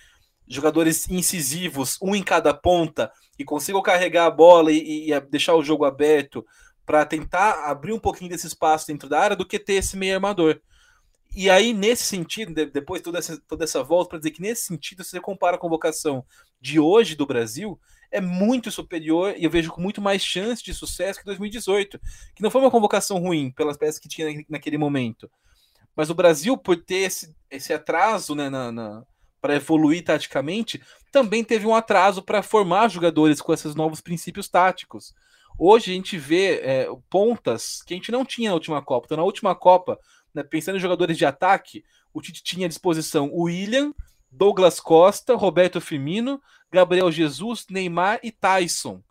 jogadores 0.54 1.08
incisivos, 1.08 1.98
um 2.02 2.14
em 2.14 2.22
cada 2.22 2.52
ponta, 2.52 3.10
que 3.36 3.44
consigam 3.44 3.82
carregar 3.82 4.26
a 4.26 4.30
bola 4.30 4.70
e, 4.72 5.10
e 5.10 5.20
deixar 5.22 5.54
o 5.54 5.62
jogo 5.62 5.84
aberto 5.84 6.44
para 6.84 7.04
tentar 7.04 7.64
abrir 7.70 7.92
um 7.92 7.98
pouquinho 7.98 8.30
desse 8.30 8.46
espaço 8.46 8.86
dentro 8.86 9.08
da 9.08 9.20
área 9.20 9.36
do 9.36 9.46
que 9.46 9.58
ter 9.58 9.74
esse 9.74 9.96
meio 9.96 10.14
armador. 10.14 10.60
E 11.34 11.48
aí, 11.48 11.72
nesse 11.72 12.04
sentido, 12.04 12.52
depois 12.66 13.00
toda 13.00 13.18
essa, 13.18 13.40
toda 13.48 13.64
essa 13.64 13.82
volta, 13.82 14.10
para 14.10 14.18
dizer 14.18 14.32
que 14.32 14.42
nesse 14.42 14.66
sentido, 14.66 15.02
se 15.02 15.10
você 15.10 15.20
compara 15.20 15.56
a 15.56 15.60
convocação 15.60 16.24
de 16.60 16.78
hoje 16.78 17.14
do 17.14 17.26
Brasil, 17.26 17.80
é 18.10 18.20
muito 18.20 18.70
superior 18.70 19.34
e 19.38 19.44
eu 19.44 19.50
vejo 19.50 19.70
com 19.70 19.80
muito 19.80 20.02
mais 20.02 20.22
chance 20.22 20.62
de 20.62 20.74
sucesso 20.74 21.18
que 21.18 21.24
2018, 21.24 21.98
que 22.34 22.42
não 22.42 22.50
foi 22.50 22.60
uma 22.60 22.70
convocação 22.70 23.18
ruim 23.18 23.50
pelas 23.50 23.78
peças 23.78 23.98
que 23.98 24.08
tinha 24.08 24.44
naquele 24.48 24.76
momento. 24.76 25.30
Mas 25.96 26.10
o 26.10 26.14
Brasil, 26.14 26.56
por 26.58 26.76
ter 26.76 27.06
esse, 27.06 27.34
esse 27.50 27.72
atraso 27.72 28.34
né, 28.34 28.50
na, 28.50 28.70
na 28.70 29.02
para 29.42 29.56
evoluir 29.56 30.04
taticamente, 30.04 30.80
também 31.10 31.42
teve 31.42 31.66
um 31.66 31.74
atraso 31.74 32.22
para 32.22 32.42
formar 32.42 32.88
jogadores 32.88 33.42
com 33.42 33.52
esses 33.52 33.74
novos 33.74 34.00
princípios 34.00 34.48
táticos. 34.48 35.12
Hoje 35.58 35.90
a 35.90 35.94
gente 35.94 36.16
vê 36.16 36.60
é, 36.62 36.86
pontas 37.10 37.82
que 37.82 37.92
a 37.92 37.96
gente 37.96 38.12
não 38.12 38.24
tinha 38.24 38.50
na 38.50 38.54
última 38.54 38.80
Copa. 38.80 39.06
Então, 39.06 39.16
na 39.18 39.24
última 39.24 39.54
Copa, 39.54 39.98
né, 40.32 40.42
pensando 40.42 40.76
em 40.76 40.80
jogadores 40.80 41.18
de 41.18 41.26
ataque, 41.26 41.84
o 42.14 42.22
Tite 42.22 42.42
tinha 42.42 42.66
à 42.66 42.68
disposição 42.68 43.28
o 43.32 43.42
William, 43.42 43.92
Douglas 44.30 44.80
Costa, 44.80 45.34
Roberto 45.34 45.80
Firmino, 45.80 46.40
Gabriel 46.70 47.10
Jesus, 47.10 47.66
Neymar 47.68 48.20
e 48.22 48.30
Tyson. 48.30 49.02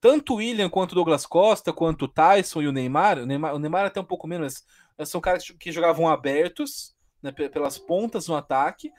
Tanto 0.00 0.34
o 0.34 0.36
William 0.36 0.68
quanto 0.68 0.92
o 0.92 0.94
Douglas 0.96 1.24
Costa, 1.24 1.72
quanto 1.72 2.04
o 2.04 2.08
Tyson 2.08 2.62
e 2.62 2.68
o 2.68 2.72
Neymar, 2.72 3.18
o 3.18 3.26
Neymar, 3.26 3.54
o 3.54 3.58
Neymar 3.58 3.86
até 3.86 4.00
um 4.00 4.04
pouco 4.04 4.26
menos, 4.26 4.64
são 5.04 5.20
caras 5.20 5.44
que 5.58 5.72
jogavam 5.72 6.08
abertos 6.08 6.94
né, 7.22 7.32
pelas 7.32 7.78
pontas 7.78 8.28
no 8.28 8.36
ataque, 8.36 8.92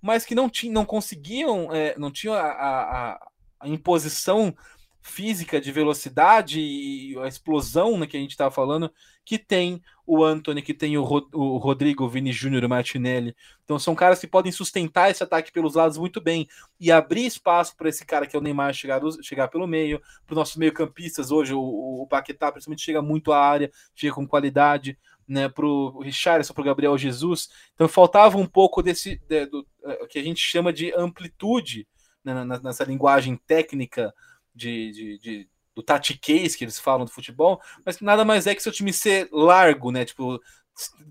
mas 0.00 0.24
que 0.24 0.34
não, 0.34 0.48
tinham, 0.48 0.74
não 0.74 0.84
conseguiam, 0.84 1.72
é, 1.72 1.94
não 1.98 2.10
tinham 2.10 2.34
a, 2.34 2.50
a, 2.50 3.28
a 3.60 3.68
imposição 3.68 4.54
física 5.02 5.60
de 5.60 5.72
velocidade 5.72 6.60
e 6.60 7.18
a 7.18 7.26
explosão 7.26 7.96
né, 7.96 8.06
que 8.06 8.16
a 8.16 8.20
gente 8.20 8.32
estava 8.32 8.50
falando, 8.50 8.92
que 9.24 9.38
tem 9.38 9.82
o 10.06 10.24
Anthony, 10.24 10.60
que 10.60 10.74
tem 10.74 10.98
o, 10.98 11.04
Rod 11.04 11.24
o 11.32 11.56
Rodrigo, 11.56 12.04
o 12.04 12.08
Vini 12.08 12.32
Júnior, 12.32 12.64
o 12.64 12.68
Martinelli. 12.68 13.34
Então 13.64 13.78
são 13.78 13.94
caras 13.94 14.18
que 14.18 14.26
podem 14.26 14.52
sustentar 14.52 15.10
esse 15.10 15.22
ataque 15.22 15.52
pelos 15.52 15.74
lados 15.74 15.96
muito 15.96 16.20
bem 16.20 16.48
e 16.78 16.90
abrir 16.90 17.26
espaço 17.26 17.76
para 17.76 17.88
esse 17.88 18.04
cara 18.04 18.26
que 18.26 18.36
é 18.36 18.38
o 18.38 18.42
Neymar 18.42 18.74
chegar, 18.74 19.00
chegar 19.22 19.48
pelo 19.48 19.66
meio, 19.66 20.00
para 20.26 20.32
os 20.32 20.36
nossos 20.36 20.56
meio-campistas 20.56 21.30
hoje, 21.30 21.54
o, 21.54 21.60
o 21.60 22.06
Paquetá 22.08 22.50
principalmente 22.50 22.82
chega 22.82 23.00
muito 23.00 23.32
à 23.32 23.38
área, 23.38 23.70
chega 23.94 24.14
com 24.14 24.26
qualidade. 24.26 24.98
Né, 25.28 25.48
para 25.48 25.64
o 25.64 26.00
Richardson, 26.02 26.52
para 26.52 26.62
o 26.62 26.64
Gabriel 26.64 26.98
Jesus, 26.98 27.50
então 27.72 27.86
faltava 27.86 28.36
um 28.36 28.46
pouco 28.46 28.82
desse 28.82 29.16
de, 29.28 29.46
do, 29.46 29.64
é, 29.84 30.04
que 30.08 30.18
a 30.18 30.22
gente 30.24 30.40
chama 30.40 30.72
de 30.72 30.92
amplitude 30.92 31.86
né, 32.24 32.44
nessa 32.60 32.82
linguagem 32.82 33.36
técnica 33.46 34.12
de, 34.60 34.92
de, 34.92 35.18
de 35.18 35.48
do 35.74 35.82
tatiquês 35.82 36.54
que 36.54 36.64
eles 36.64 36.78
falam 36.78 37.04
do 37.04 37.10
futebol, 37.10 37.60
mas 37.84 38.00
nada 38.00 38.24
mais 38.24 38.46
é 38.46 38.54
que 38.54 38.62
seu 38.62 38.72
time 38.72 38.92
ser 38.92 39.28
largo, 39.32 39.90
né? 39.90 40.04
Tipo, 40.04 40.40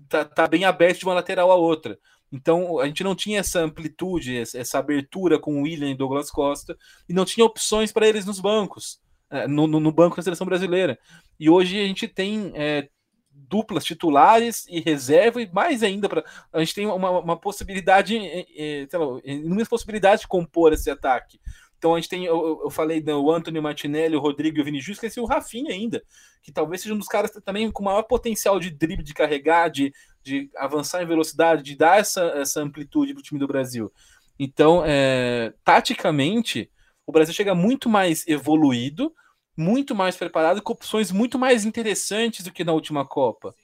tá, 0.08 0.24
tá 0.24 0.46
bem 0.46 0.64
aberto 0.64 1.00
de 1.00 1.04
uma 1.04 1.14
lateral 1.14 1.50
a 1.50 1.56
outra. 1.56 1.98
Então 2.32 2.78
a 2.78 2.86
gente 2.86 3.02
não 3.02 3.14
tinha 3.14 3.40
essa 3.40 3.60
amplitude, 3.60 4.38
essa 4.38 4.78
abertura 4.78 5.38
com 5.38 5.58
o 5.58 5.62
William 5.62 5.90
e 5.90 5.96
Douglas 5.96 6.30
Costa, 6.30 6.76
e 7.08 7.12
não 7.12 7.24
tinha 7.24 7.44
opções 7.44 7.90
para 7.90 8.06
eles 8.06 8.24
nos 8.24 8.38
bancos, 8.38 9.00
é, 9.30 9.48
no, 9.48 9.66
no, 9.66 9.92
banco 9.92 10.16
da 10.16 10.22
seleção 10.22 10.46
brasileira. 10.46 10.98
E 11.38 11.50
hoje 11.50 11.80
a 11.80 11.86
gente 11.86 12.06
tem 12.06 12.52
é, 12.54 12.88
duplas 13.32 13.84
titulares 13.84 14.64
e 14.68 14.80
reserva, 14.80 15.42
e 15.42 15.50
mais 15.52 15.82
ainda, 15.82 16.08
pra, 16.08 16.24
a 16.52 16.60
gente 16.60 16.74
tem 16.74 16.86
uma, 16.86 17.10
uma 17.10 17.36
possibilidade, 17.36 18.16
é, 18.16 18.84
é, 18.84 18.98
lá, 18.98 19.20
inúmeras 19.24 19.68
possibilidades 19.68 20.20
de 20.20 20.28
compor 20.28 20.72
esse 20.72 20.88
ataque. 20.88 21.40
Então 21.80 21.94
a 21.94 21.98
gente 21.98 22.10
tem, 22.10 22.26
eu, 22.26 22.60
eu 22.62 22.68
falei 22.68 23.00
do 23.00 23.30
Anthony 23.30 23.58
Martinelli, 23.58 24.14
o 24.14 24.20
Rodrigo 24.20 24.58
e 24.58 24.60
o 24.60 24.64
Vinicius, 24.64 24.98
esqueci 24.98 25.18
o 25.18 25.24
Rafinha 25.24 25.72
ainda, 25.72 26.04
que 26.42 26.52
talvez 26.52 26.82
seja 26.82 26.94
um 26.94 26.98
dos 26.98 27.08
caras 27.08 27.30
também 27.42 27.70
com 27.70 27.82
maior 27.82 28.02
potencial 28.02 28.60
de 28.60 28.68
drible, 28.68 29.02
de 29.02 29.14
carregar, 29.14 29.70
de, 29.70 29.90
de 30.22 30.50
avançar 30.56 31.02
em 31.02 31.06
velocidade, 31.06 31.62
de 31.62 31.74
dar 31.74 31.98
essa, 31.98 32.22
essa 32.36 32.60
amplitude 32.60 33.14
para 33.14 33.20
o 33.20 33.22
time 33.22 33.40
do 33.40 33.46
Brasil. 33.46 33.90
Então, 34.38 34.82
é, 34.84 35.54
taticamente, 35.64 36.70
o 37.06 37.12
Brasil 37.12 37.32
chega 37.32 37.54
muito 37.54 37.88
mais 37.88 38.28
evoluído, 38.28 39.14
muito 39.56 39.94
mais 39.94 40.18
preparado, 40.18 40.60
com 40.60 40.74
opções 40.74 41.10
muito 41.10 41.38
mais 41.38 41.64
interessantes 41.64 42.44
do 42.44 42.52
que 42.52 42.62
na 42.62 42.74
última 42.74 43.06
Copa. 43.06 43.54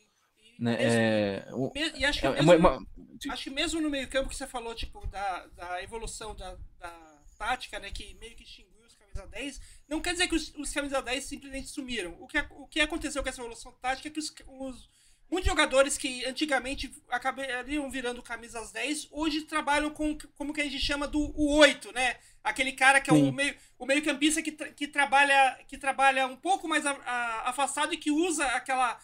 Né? 0.59 0.75
É, 0.81 1.49
e 1.95 2.03
acho 2.03 2.21
que, 2.21 2.27
é 2.27 2.31
mesmo, 2.31 2.55
uma, 2.55 2.79
uma... 2.79 2.87
acho 3.31 3.45
que 3.45 3.51
mesmo 3.51 3.79
no 3.79 3.91
meio 3.91 4.09
campo 4.09 4.31
que 4.31 4.37
você 4.37 4.47
falou, 4.47 4.75
tipo, 4.75 5.07
da, 5.09 5.47
da 5.55 5.83
evolução 5.83 6.35
da, 6.35 6.57
da 6.81 7.16
tática, 7.37 7.79
né, 7.79 7.91
que 7.91 8.15
meio 8.15 8.35
que 8.35 8.45
extinguiu 8.45 8.85
os 8.87 8.95
camisa 8.97 9.27
10, 9.27 9.61
não 9.89 10.01
quer 10.01 10.13
dizer 10.13 10.29
que 10.29 10.35
os, 10.35 10.55
os 10.55 10.73
camisa 10.73 11.03
10 11.03 11.25
simplesmente 11.25 11.69
sumiram. 11.69 12.17
O 12.21 12.27
que, 12.27 12.39
o 12.51 12.67
que 12.67 12.81
aconteceu 12.81 13.23
com 13.23 13.29
essa 13.29 13.41
evolução 13.41 13.73
tática 13.81 14.09
é 14.09 14.11
que 14.11 14.19
os, 14.19 14.35
os, 14.47 14.89
muitos 15.31 15.49
jogadores 15.49 15.99
que 15.99 16.25
antigamente 16.25 16.93
acabariam 17.09 17.91
virando 17.91 18.23
camisas 18.23 18.71
10, 18.73 19.09
hoje 19.11 19.43
trabalham 19.43 19.91
com 19.91 20.17
como 20.37 20.53
que 20.53 20.61
a 20.61 20.65
gente 20.65 20.79
chama 20.79 21.07
do 21.07 21.21
o 21.37 21.57
8, 21.57 21.93
né? 21.93 22.17
Aquele 22.43 22.73
cara 22.73 23.01
que 23.01 23.11
é 23.11 23.13
o 23.13 23.33
meio, 23.33 23.57
o 23.79 23.87
meio 23.87 24.05
campista 24.05 24.41
que, 24.41 24.53
tra 24.53 24.71
que, 24.73 24.87
trabalha, 24.87 25.59
que 25.67 25.77
trabalha 25.77 26.27
um 26.27 26.37
pouco 26.37 26.69
mais 26.69 26.87
a, 26.87 26.93
a, 26.93 27.51
afastado 27.51 27.93
e 27.93 27.97
que 27.97 28.11
usa 28.11 28.47
aquela 28.47 28.99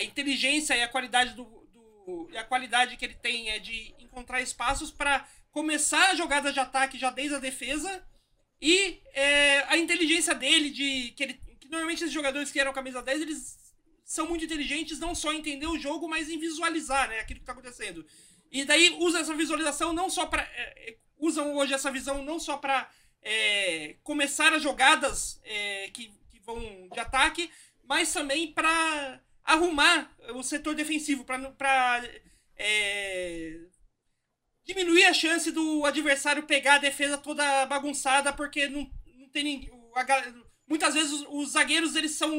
inteligência 0.00 0.76
e 0.76 0.82
a 0.82 0.88
qualidade 0.88 1.34
do, 1.34 1.44
do, 1.44 2.28
e 2.30 2.36
a 2.36 2.44
qualidade 2.44 2.96
que 2.96 3.04
ele 3.04 3.14
tem 3.14 3.50
é 3.50 3.58
de 3.58 3.94
encontrar 3.98 4.40
espaços 4.40 4.90
para 4.90 5.26
começar 5.54 6.10
a 6.10 6.16
jogada 6.16 6.52
de 6.52 6.58
ataque 6.58 6.98
já 6.98 7.10
desde 7.10 7.36
a 7.36 7.38
defesa 7.38 8.04
e 8.60 9.00
é, 9.12 9.60
a 9.68 9.78
inteligência 9.78 10.34
dele 10.34 10.68
de 10.68 11.12
que 11.12 11.22
ele 11.22 11.34
que 11.60 11.68
normalmente 11.68 12.02
esses 12.02 12.12
jogadores 12.12 12.50
que 12.50 12.58
eram 12.58 12.72
camisa 12.72 13.00
10 13.00 13.22
eles 13.22 13.56
são 14.04 14.26
muito 14.28 14.44
inteligentes 14.44 14.98
não 14.98 15.14
só 15.14 15.32
em 15.32 15.38
entender 15.38 15.68
o 15.68 15.78
jogo 15.78 16.08
mas 16.08 16.28
em 16.28 16.40
visualizar 16.40 17.08
né 17.08 17.20
aquilo 17.20 17.38
que 17.38 17.44
está 17.44 17.52
acontecendo. 17.52 18.04
E 18.50 18.64
daí 18.64 18.96
usa 18.98 19.20
essa 19.20 19.32
visualização 19.32 19.92
não 19.92 20.10
só 20.10 20.26
para 20.26 20.42
é, 20.42 20.90
é, 20.90 20.96
usam 21.18 21.54
hoje 21.54 21.72
essa 21.72 21.90
visão 21.90 22.24
não 22.24 22.40
só 22.40 22.56
para 22.56 22.90
é, 23.22 23.94
começar 24.02 24.52
as 24.52 24.62
jogadas 24.62 25.40
é, 25.44 25.88
que, 25.90 26.08
que 26.32 26.40
vão 26.40 26.88
de 26.92 26.98
ataque 26.98 27.48
mas 27.84 28.12
também 28.12 28.52
para 28.52 29.20
arrumar 29.44 30.12
o 30.34 30.42
setor 30.42 30.74
defensivo 30.74 31.24
para 31.24 31.38
é, 32.56 33.60
diminuir 34.64 35.04
a 35.04 35.12
chance 35.12 35.50
do 35.50 35.84
adversário 35.84 36.44
pegar 36.44 36.76
a 36.76 36.78
defesa 36.78 37.18
toda 37.18 37.66
bagunçada 37.66 38.32
porque 38.32 38.68
não, 38.68 38.90
não 39.18 39.28
tem 39.28 39.44
ninguém. 39.44 39.70
Muitas 40.66 40.94
vezes 40.94 41.12
os, 41.12 41.26
os, 41.28 41.50
zagueiros 41.50 41.94
eles 41.94 42.12
são 42.12 42.32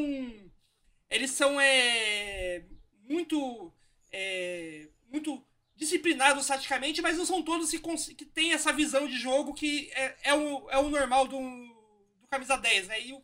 eles 1.10 1.32
são 1.32 1.60
é, 1.62 2.66
muito 3.08 3.72
é, 4.12 4.90
muito 5.12 5.46
disciplinados 5.76 6.48
taticamente, 6.48 7.02
mas 7.02 7.18
não 7.18 7.26
são 7.26 7.44
todos 7.44 7.70
que, 7.70 7.80
que 8.16 8.26
têm 8.26 8.54
essa 8.54 8.72
visão 8.72 9.08
de 9.08 9.18
jogo 9.18 9.54
que 9.54 9.92
é, 9.94 10.16
é, 10.24 10.34
o, 10.34 10.70
é 10.70 10.78
o 10.78 10.90
normal 10.90 11.28
do, 11.28 11.38
do 11.38 12.28
camisa 12.30 12.58
10, 12.58 12.88
né? 12.88 13.02
E, 13.02 13.24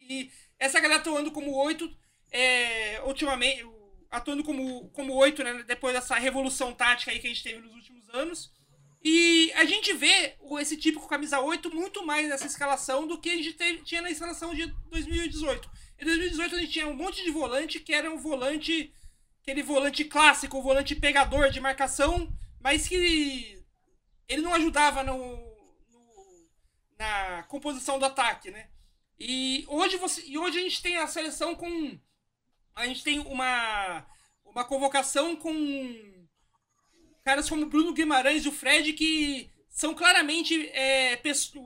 e 0.00 0.30
essa 0.58 0.80
galera 0.80 1.00
atuando 1.00 1.30
como 1.30 1.54
8 1.54 1.94
é, 2.32 3.02
ultimamente, 3.02 3.66
atuando 4.10 4.42
como, 4.42 4.88
como 4.90 5.14
8, 5.14 5.44
né, 5.44 5.62
depois 5.64 5.94
dessa 5.94 6.16
revolução 6.16 6.74
tática 6.74 7.10
aí 7.10 7.18
que 7.18 7.26
a 7.26 7.30
gente 7.30 7.42
teve 7.42 7.60
nos 7.60 7.74
últimos 7.74 7.99
anos. 8.12 8.52
E 9.02 9.50
a 9.54 9.64
gente 9.64 9.92
vê 9.94 10.36
esse 10.60 10.76
típico 10.76 11.08
camisa 11.08 11.40
8 11.40 11.74
muito 11.74 12.04
mais 12.04 12.28
nessa 12.28 12.46
escalação 12.46 13.06
do 13.06 13.18
que 13.18 13.30
a 13.30 13.36
gente 13.36 13.54
teve, 13.54 13.82
tinha 13.82 14.02
na 14.02 14.10
escalação 14.10 14.54
de 14.54 14.66
2018. 14.90 15.70
Em 15.98 16.04
2018 16.04 16.54
a 16.54 16.58
gente 16.58 16.72
tinha 16.72 16.86
um 16.86 16.94
monte 16.94 17.24
de 17.24 17.30
volante 17.30 17.80
que 17.80 17.94
era 17.94 18.12
um 18.12 18.18
volante, 18.18 18.92
aquele 19.42 19.62
volante 19.62 20.04
clássico, 20.04 20.58
o 20.58 20.62
volante 20.62 20.94
pegador 20.94 21.50
de 21.50 21.60
marcação, 21.60 22.30
mas 22.60 22.86
que 22.86 23.64
ele 24.28 24.42
não 24.42 24.54
ajudava 24.54 25.02
no, 25.02 25.16
no 25.16 26.48
na 26.98 27.42
composição 27.44 27.98
do 27.98 28.04
ataque, 28.04 28.50
né? 28.50 28.68
E 29.18 29.64
hoje, 29.66 29.96
você, 29.96 30.22
e 30.26 30.36
hoje 30.36 30.58
a 30.58 30.62
gente 30.62 30.82
tem 30.82 30.96
a 30.96 31.06
seleção 31.06 31.54
com 31.54 31.98
a 32.74 32.86
gente 32.86 33.02
tem 33.02 33.18
uma, 33.18 34.06
uma 34.44 34.64
convocação 34.64 35.36
com 35.36 36.19
caras 37.24 37.48
como 37.48 37.66
Bruno 37.66 37.92
Guimarães 37.92 38.44
e 38.44 38.48
o 38.48 38.52
Fred 38.52 38.92
que 38.92 39.50
são 39.68 39.94
claramente 39.94 40.68
é, 40.74 41.18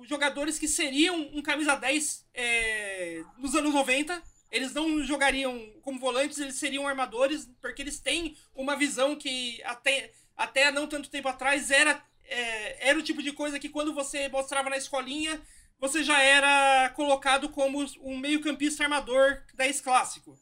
jogadores 0.04 0.58
que 0.58 0.68
seriam 0.68 1.20
um 1.32 1.42
camisa 1.42 1.74
10 1.74 2.26
é, 2.34 3.22
nos 3.38 3.54
anos 3.54 3.74
90. 3.74 4.22
Eles 4.50 4.72
não 4.72 5.02
jogariam 5.02 5.58
como 5.82 5.98
volantes, 5.98 6.38
eles 6.38 6.54
seriam 6.54 6.86
armadores, 6.86 7.50
porque 7.60 7.82
eles 7.82 7.98
têm 7.98 8.36
uma 8.54 8.76
visão 8.76 9.16
que 9.16 9.60
até, 9.64 10.12
até 10.36 10.70
não 10.70 10.86
tanto 10.86 11.10
tempo 11.10 11.26
atrás 11.26 11.72
era, 11.72 12.00
é, 12.24 12.90
era 12.90 12.98
o 12.98 13.02
tipo 13.02 13.20
de 13.20 13.32
coisa 13.32 13.58
que 13.58 13.68
quando 13.68 13.92
você 13.92 14.28
mostrava 14.28 14.70
na 14.70 14.76
escolinha, 14.76 15.40
você 15.80 16.04
já 16.04 16.22
era 16.22 16.90
colocado 16.90 17.48
como 17.48 17.84
um 18.00 18.16
meio-campista 18.16 18.84
armador 18.84 19.42
10 19.54 19.80
clássico. 19.80 20.38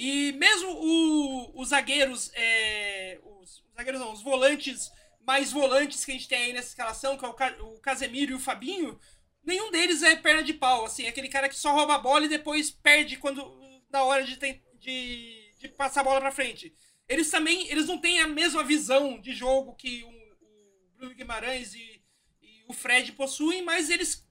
E 0.00 0.30
mesmo 0.34 0.70
o, 0.70 1.60
os 1.60 1.70
zagueiros, 1.70 2.30
é, 2.32 3.18
os, 3.24 3.58
os, 3.58 3.74
zagueiros 3.74 4.00
não, 4.00 4.12
os 4.12 4.22
volantes 4.22 4.92
mais 5.26 5.50
volantes 5.50 6.04
que 6.04 6.12
a 6.12 6.14
gente 6.14 6.28
tem 6.28 6.38
aí 6.38 6.52
nessa 6.52 6.68
escalação, 6.68 7.18
que 7.18 7.24
é 7.24 7.28
o, 7.28 7.74
o 7.74 7.80
Casemiro 7.80 8.30
e 8.30 8.34
o 8.36 8.38
Fabinho, 8.38 8.96
nenhum 9.42 9.72
deles 9.72 10.04
é 10.04 10.14
perna 10.14 10.44
de 10.44 10.54
pau, 10.54 10.84
assim, 10.84 11.02
é 11.02 11.08
aquele 11.08 11.28
cara 11.28 11.48
que 11.48 11.58
só 11.58 11.72
rouba 11.74 11.96
a 11.96 11.98
bola 11.98 12.26
e 12.26 12.28
depois 12.28 12.70
perde 12.70 13.16
quando 13.16 13.42
na 13.90 14.04
hora 14.04 14.22
de, 14.22 14.36
de, 14.78 15.52
de 15.58 15.68
passar 15.70 16.02
a 16.02 16.04
bola 16.04 16.20
para 16.20 16.30
frente. 16.30 16.72
Eles 17.08 17.28
também, 17.28 17.68
eles 17.68 17.86
não 17.86 17.98
têm 17.98 18.20
a 18.20 18.28
mesma 18.28 18.62
visão 18.62 19.20
de 19.20 19.34
jogo 19.34 19.74
que 19.74 20.04
o, 20.04 20.08
o 20.08 20.90
Bruno 20.96 21.14
Guimarães 21.16 21.74
e, 21.74 22.00
e, 22.40 22.64
o 22.68 22.72
Fred 22.72 23.10
possuem, 23.12 23.62
mas 23.62 23.90
eles 23.90 24.24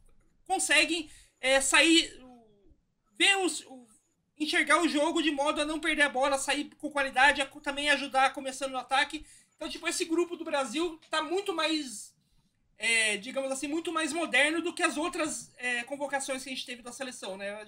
conseguem 0.45 1.11
é, 1.41 1.59
sair, 1.59 2.09
ver 3.19 3.35
os, 3.39 3.65
enxergar 4.39 4.81
o 4.81 4.87
jogo 4.87 5.21
de 5.21 5.31
modo 5.31 5.61
a 5.61 5.65
não 5.65 5.79
perder 5.79 6.03
a 6.03 6.09
bola, 6.09 6.37
sair 6.37 6.69
com 6.77 6.91
qualidade, 6.91 7.41
a 7.41 7.45
também 7.45 7.89
ajudar 7.89 8.33
começando 8.33 8.71
no 8.71 8.77
ataque. 8.77 9.25
Então, 9.55 9.67
tipo, 9.67 9.87
esse 9.87 10.05
grupo 10.05 10.35
do 10.35 10.45
Brasil 10.45 10.99
tá 11.09 11.23
muito 11.23 11.53
mais, 11.53 12.13
é, 12.77 13.17
digamos 13.17 13.51
assim, 13.51 13.67
muito 13.67 13.91
mais 13.91 14.13
moderno 14.13 14.61
do 14.61 14.73
que 14.73 14.83
as 14.83 14.97
outras 14.97 15.51
é, 15.57 15.83
convocações 15.83 16.43
que 16.43 16.49
a 16.49 16.53
gente 16.53 16.65
teve 16.65 16.83
da 16.83 16.91
seleção, 16.91 17.35
né? 17.35 17.65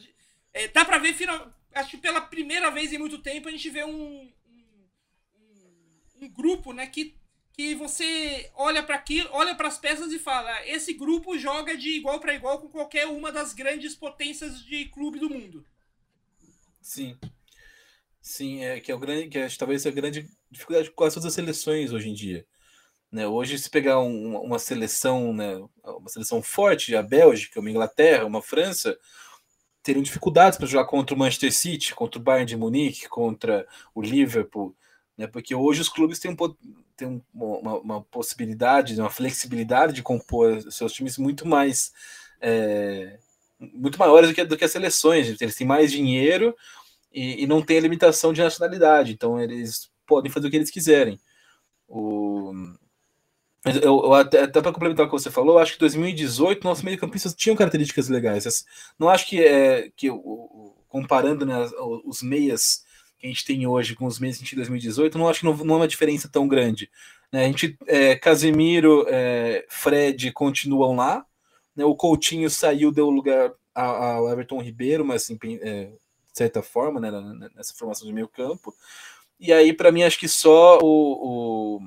É, 0.54 0.68
dá 0.68 0.86
pra 0.86 1.00
ver, 1.00 1.14
final, 1.14 1.52
acho 1.74 1.92
que 1.92 1.98
pela 1.98 2.22
primeira 2.22 2.70
vez 2.70 2.94
em 2.94 3.00
muito 3.00 3.18
tempo, 3.18 3.48
a 3.48 3.52
gente 3.52 3.70
vê 3.70 3.84
um, 3.84 4.32
um, 4.48 6.02
um 6.22 6.30
grupo, 6.30 6.74
né, 6.74 6.86
que, 6.86 7.16
que 7.54 7.74
você 7.74 8.52
olha 8.56 8.84
para 8.84 8.96
aqui, 8.96 9.26
olha 9.32 9.56
para 9.56 9.68
as 9.68 9.78
peças 9.80 10.14
e 10.14 10.20
fala: 10.20 10.68
esse 10.68 10.94
grupo 10.94 11.38
joga 11.38 11.76
de 11.76 11.90
igual 11.90 12.20
para 12.20 12.36
igual 12.36 12.60
com 12.60 12.70
qualquer 12.70 13.08
uma 13.08 13.32
das 13.32 13.54
grandes 13.54 13.96
potências 13.96 14.64
de 14.64 14.86
clube 14.86 15.18
do 15.18 15.30
mundo. 15.30 15.66
Sim. 16.82 17.18
Sim, 18.22 18.64
é 18.64 18.80
que 18.80 18.92
é 18.92 18.96
o 18.96 19.00
grande, 19.00 19.30
que 19.30 19.38
é, 19.38 19.48
talvez 19.58 19.86
a 19.86 19.92
grande 19.92 20.30
dificuldade 20.52 20.90
com 20.90 20.96
quase 20.96 21.16
todas 21.16 21.28
as 21.28 21.34
seleções 21.34 21.92
hoje 21.92 22.10
em 22.10 22.14
dia. 22.14 22.46
Né? 23.12 23.28
Hoje, 23.28 23.58
se 23.58 23.70
pegar 23.70 24.00
um, 24.00 24.38
uma 24.38 24.60
seleção, 24.60 25.34
né, 25.34 25.56
uma 25.84 26.10
seleção 26.10 26.42
forte, 26.42 26.96
a 26.96 27.02
Bélgica, 27.02 27.60
uma 27.60 27.70
Inglaterra, 27.70 28.26
uma 28.26 28.42
França, 28.42 28.98
teriam 29.82 30.04
dificuldades 30.04 30.58
para 30.58 30.68
jogar 30.68 30.86
contra 30.86 31.16
o 31.16 31.20
Manchester 31.20 31.54
City, 31.54 31.96
contra 31.96 32.20
o 32.20 32.24
Bayern 32.24 32.46
de 32.46 32.58
Munique, 32.58 33.10
contra 33.10 33.68
o 33.96 34.02
Liverpool, 34.02 34.76
né? 35.18 35.28
Porque 35.28 35.56
hoje 35.56 35.82
os 35.82 35.90
clubes 35.90 36.20
têm, 36.20 36.32
um, 36.32 36.56
têm 36.96 37.24
uma, 37.34 37.80
uma, 37.80 38.02
possibilidade, 38.04 39.00
uma 39.00 39.10
flexibilidade 39.10 39.94
de 39.94 40.04
compor 40.04 40.62
seus 40.72 40.94
times 40.94 41.18
muito 41.18 41.48
mais 41.48 41.92
é, 42.40 43.20
muito 43.60 44.00
maiores 44.00 44.30
do 44.30 44.36
que, 44.36 44.44
do 44.46 44.58
que 44.58 44.66
as 44.66 44.72
seleções. 44.72 45.40
Eles 45.42 45.56
têm 45.56 45.68
mais 45.68 45.92
dinheiro 45.92 46.56
e, 47.12 47.44
e 47.44 47.48
não 47.48 47.62
tem 47.62 47.78
a 47.78 47.82
limitação 47.82 48.32
de 48.32 48.42
nacionalidade, 48.42 49.12
então 49.12 49.40
eles 49.40 49.90
podem 50.06 50.32
fazer 50.32 50.48
o 50.48 50.50
que 50.50 50.56
eles 50.56 50.72
quiserem. 50.72 51.20
O... 51.88 52.54
Eu, 53.66 53.82
eu, 53.82 54.14
até, 54.14 54.44
até 54.44 54.62
para 54.62 54.72
complementar 54.72 55.06
o 55.06 55.10
que 55.10 55.20
você 55.20 55.30
falou, 55.30 55.60
acho 55.60 55.74
que 55.74 55.80
2018 55.80 56.64
nossos 56.64 56.84
meio-campistas 56.84 57.36
tinham 57.36 57.58
características 57.58 58.08
legais. 58.08 58.66
Não 58.98 59.10
acho 59.10 59.28
que 59.28 59.44
é 59.44 59.92
que 59.98 60.08
comparando 60.88 61.46
né, 61.46 61.56
os 62.06 62.24
meias 62.24 62.84
que 63.20 63.28
a 63.28 63.30
gente 63.30 63.46
tem 63.46 63.68
hoje 63.68 63.96
com 63.96 64.06
os 64.06 64.18
meias 64.18 64.38
que 64.38 64.44
a 64.44 64.46
gente 64.46 64.52
tem 64.52 64.60
em 64.60 64.64
2018, 64.64 65.18
não 65.18 65.28
acho 65.28 65.42
que 65.42 65.46
não, 65.46 65.56
não 65.58 65.76
é 65.76 65.78
uma 65.80 65.88
diferença 65.88 66.30
tão 66.30 66.48
grande. 66.48 66.90
Né? 67.32 67.44
A 67.44 67.48
gente, 67.48 67.78
é, 67.86 68.16
Casemiro, 68.16 69.06
é, 69.10 69.66
Fred 69.70 70.32
continuam 70.32 70.96
lá, 70.96 71.26
né? 71.76 71.86
O 71.86 71.96
Coutinho 71.96 72.50
saiu, 72.50 72.92
deu 72.92 73.10
lugar 73.10 73.54
ao 73.74 74.30
Everton 74.30 74.62
Ribeiro, 74.62 75.06
mas 75.06 75.24
assim, 75.24 75.38
é, 75.62 75.86
de 75.86 75.94
certa 76.34 76.62
forma, 76.62 77.00
né, 77.00 77.12
nessa 77.56 77.74
formação 77.74 78.08
de 78.08 78.14
meio 78.14 78.28
campo. 78.28 78.74
E 79.40 79.54
aí, 79.54 79.74
para 79.74 79.92
mim, 79.92 80.04
acho 80.04 80.20
que 80.20 80.28
só 80.28 80.80
o, 80.80 81.78
o, 81.78 81.82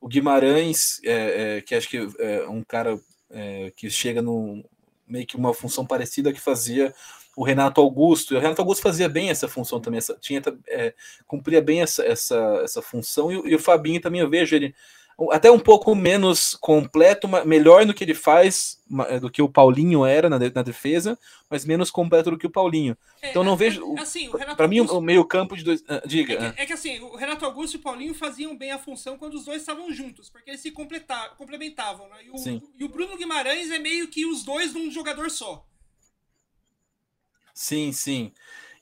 o 0.00 0.08
Guimarães, 0.08 1.00
é, 1.04 1.58
é, 1.58 1.60
que 1.60 1.74
acho 1.74 1.88
que 1.88 2.08
é 2.18 2.48
um 2.48 2.64
cara 2.64 2.98
é, 3.30 3.72
que 3.76 3.88
chega 3.88 4.20
no 4.20 4.64
meio 5.06 5.26
que 5.26 5.36
uma 5.36 5.54
função 5.54 5.86
parecida 5.86 6.32
que 6.32 6.40
fazia 6.40 6.92
o 7.36 7.44
Renato 7.44 7.80
Augusto. 7.80 8.34
E 8.34 8.36
o 8.36 8.40
Renato 8.40 8.60
Augusto 8.60 8.82
fazia 8.82 9.08
bem 9.08 9.30
essa 9.30 9.46
função 9.46 9.80
também, 9.80 9.98
essa, 9.98 10.16
tinha, 10.20 10.42
é, 10.66 10.92
cumpria 11.26 11.62
bem 11.62 11.80
essa, 11.80 12.04
essa, 12.04 12.60
essa 12.64 12.82
função. 12.82 13.30
E, 13.30 13.52
e, 13.52 13.54
o 13.54 13.58
Fabinho 13.60 14.00
também 14.00 14.20
eu 14.20 14.28
vejo 14.28 14.56
ele 14.56 14.74
até 15.32 15.50
um 15.50 15.58
pouco 15.58 15.94
menos 15.96 16.54
completo, 16.54 17.26
melhor 17.44 17.84
no 17.84 17.92
que 17.92 18.04
ele 18.04 18.14
faz 18.14 18.80
é, 19.08 19.18
do 19.18 19.28
que 19.28 19.42
o 19.42 19.48
Paulinho 19.48 20.06
era 20.06 20.30
na, 20.30 20.38
na 20.38 20.62
defesa, 20.62 21.18
mas 21.50 21.64
menos 21.64 21.90
completo 21.90 22.30
do 22.30 22.38
que 22.38 22.46
o 22.46 22.50
Paulinho. 22.50 22.96
É, 23.20 23.30
então 23.30 23.42
não 23.42 23.54
é, 23.54 23.56
vejo. 23.56 23.96
É, 23.96 24.00
assim, 24.00 24.30
para 24.30 24.68
mim, 24.68 24.80
o 24.80 25.00
meio-campo 25.00 25.56
de 25.56 25.64
dois. 25.64 25.80
Uh, 25.80 26.06
diga. 26.06 26.34
É 26.34 26.52
que, 26.52 26.60
é 26.62 26.66
que, 26.66 26.72
assim, 26.72 27.00
o 27.00 27.16
Renato 27.16 27.44
Augusto 27.44 27.74
e 27.74 27.78
o 27.78 27.82
Paulinho 27.82 28.14
faziam 28.14 28.56
bem 28.56 28.70
a 28.70 28.78
função 28.78 29.18
quando 29.18 29.34
os 29.34 29.44
dois 29.44 29.60
estavam 29.60 29.92
juntos, 29.92 30.30
porque 30.30 30.50
eles 30.50 30.60
se 30.60 30.70
complementavam. 30.70 32.08
Né? 32.08 32.16
E, 32.24 32.30
o, 32.30 32.62
e 32.78 32.84
o 32.84 32.88
Bruno 32.88 33.16
Guimarães 33.16 33.72
é 33.72 33.78
meio 33.78 34.06
que 34.06 34.24
os 34.24 34.44
dois 34.44 34.72
num 34.72 34.88
jogador 34.90 35.30
só. 35.30 35.66
Sim, 37.52 37.90
sim. 37.90 38.32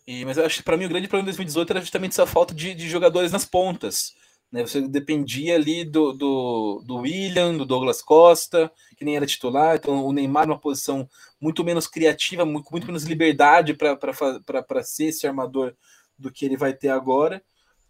E, 0.06 0.22
mas 0.26 0.36
eu 0.36 0.44
acho 0.44 0.58
que 0.58 0.62
para 0.62 0.76
mim 0.76 0.84
o 0.84 0.88
grande 0.88 1.08
problema 1.08 1.32
de 1.32 1.36
2018 1.36 1.70
era 1.70 1.80
justamente 1.80 2.12
essa 2.12 2.26
falta 2.26 2.54
de, 2.54 2.74
de 2.74 2.88
jogadores 2.90 3.32
nas 3.32 3.46
pontas. 3.46 4.14
Né? 4.56 4.62
Você 4.66 4.80
dependia 4.80 5.54
ali 5.54 5.84
do, 5.84 6.14
do, 6.14 6.82
do 6.86 6.96
William, 6.96 7.54
do 7.58 7.66
Douglas 7.66 8.00
Costa, 8.00 8.72
que 8.96 9.04
nem 9.04 9.14
era 9.14 9.26
titular, 9.26 9.76
então 9.76 10.02
o 10.02 10.12
Neymar 10.14 10.46
numa 10.46 10.58
posição 10.58 11.06
muito 11.38 11.62
menos 11.62 11.86
criativa, 11.86 12.46
muito, 12.46 12.70
muito 12.70 12.86
menos 12.86 13.04
liberdade 13.04 13.74
para 13.74 14.82
ser 14.82 15.08
esse 15.08 15.26
armador 15.26 15.74
do 16.18 16.32
que 16.32 16.46
ele 16.46 16.56
vai 16.56 16.72
ter 16.72 16.88
agora. 16.88 17.42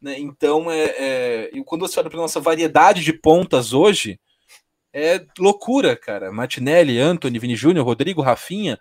Né? 0.02 0.18
Então, 0.18 0.68
é, 0.68 0.94
é, 0.98 1.50
quando 1.64 1.82
você 1.86 2.00
olha 2.00 2.10
para 2.10 2.18
nossa 2.18 2.40
variedade 2.40 3.04
de 3.04 3.12
pontas 3.12 3.72
hoje, 3.72 4.18
é 4.92 5.24
loucura, 5.38 5.94
cara. 5.94 6.32
Martinelli, 6.32 6.98
Anthony, 6.98 7.38
Vini 7.38 7.54
Júnior, 7.54 7.86
Rodrigo, 7.86 8.22
Rafinha, 8.22 8.76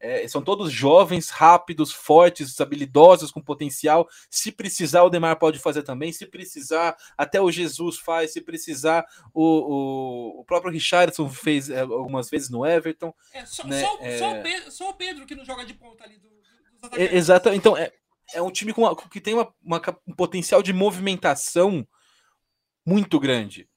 é, 0.00 0.26
são 0.26 0.42
todos 0.42 0.72
jovens, 0.72 1.28
rápidos, 1.28 1.92
fortes, 1.92 2.58
habilidosos, 2.60 3.30
com 3.30 3.40
potencial. 3.40 4.08
Se 4.30 4.50
precisar, 4.50 5.02
o 5.02 5.10
Demar 5.10 5.36
pode 5.36 5.58
fazer 5.58 5.82
também. 5.82 6.10
Se 6.12 6.26
precisar, 6.26 6.96
até 7.16 7.40
o 7.40 7.50
Jesus 7.50 7.98
faz. 7.98 8.32
Se 8.32 8.40
precisar, 8.40 9.04
o, 9.34 9.44
o, 9.44 10.40
o 10.40 10.44
próprio 10.44 10.72
Richardson 10.72 11.28
fez 11.28 11.68
é, 11.68 11.80
algumas 11.80 12.30
vezes 12.30 12.48
no 12.48 12.64
Everton. 12.64 13.14
É, 13.32 13.44
só, 13.44 13.66
né? 13.66 13.80
só, 13.82 13.98
é... 14.00 14.18
Só, 14.18 14.30
o 14.32 14.42
Pedro, 14.42 14.72
só, 14.72 14.90
o 14.90 14.94
Pedro, 14.94 15.26
que 15.26 15.34
não 15.34 15.44
joga 15.44 15.64
de 15.64 15.74
ponta 15.74 16.04
ali 16.04 16.18
do, 16.18 16.30
é, 16.96 17.16
Exato. 17.16 17.50
Então, 17.50 17.76
é, 17.76 17.92
é 18.32 18.40
um 18.40 18.50
time 18.50 18.72
com 18.72 18.82
uma, 18.82 18.96
que 18.96 19.20
tem 19.20 19.34
uma, 19.34 19.52
uma, 19.62 19.80
um 20.06 20.14
potencial 20.14 20.62
de 20.62 20.72
movimentação 20.72 21.86
muito 22.84 23.20
grande. 23.20 23.68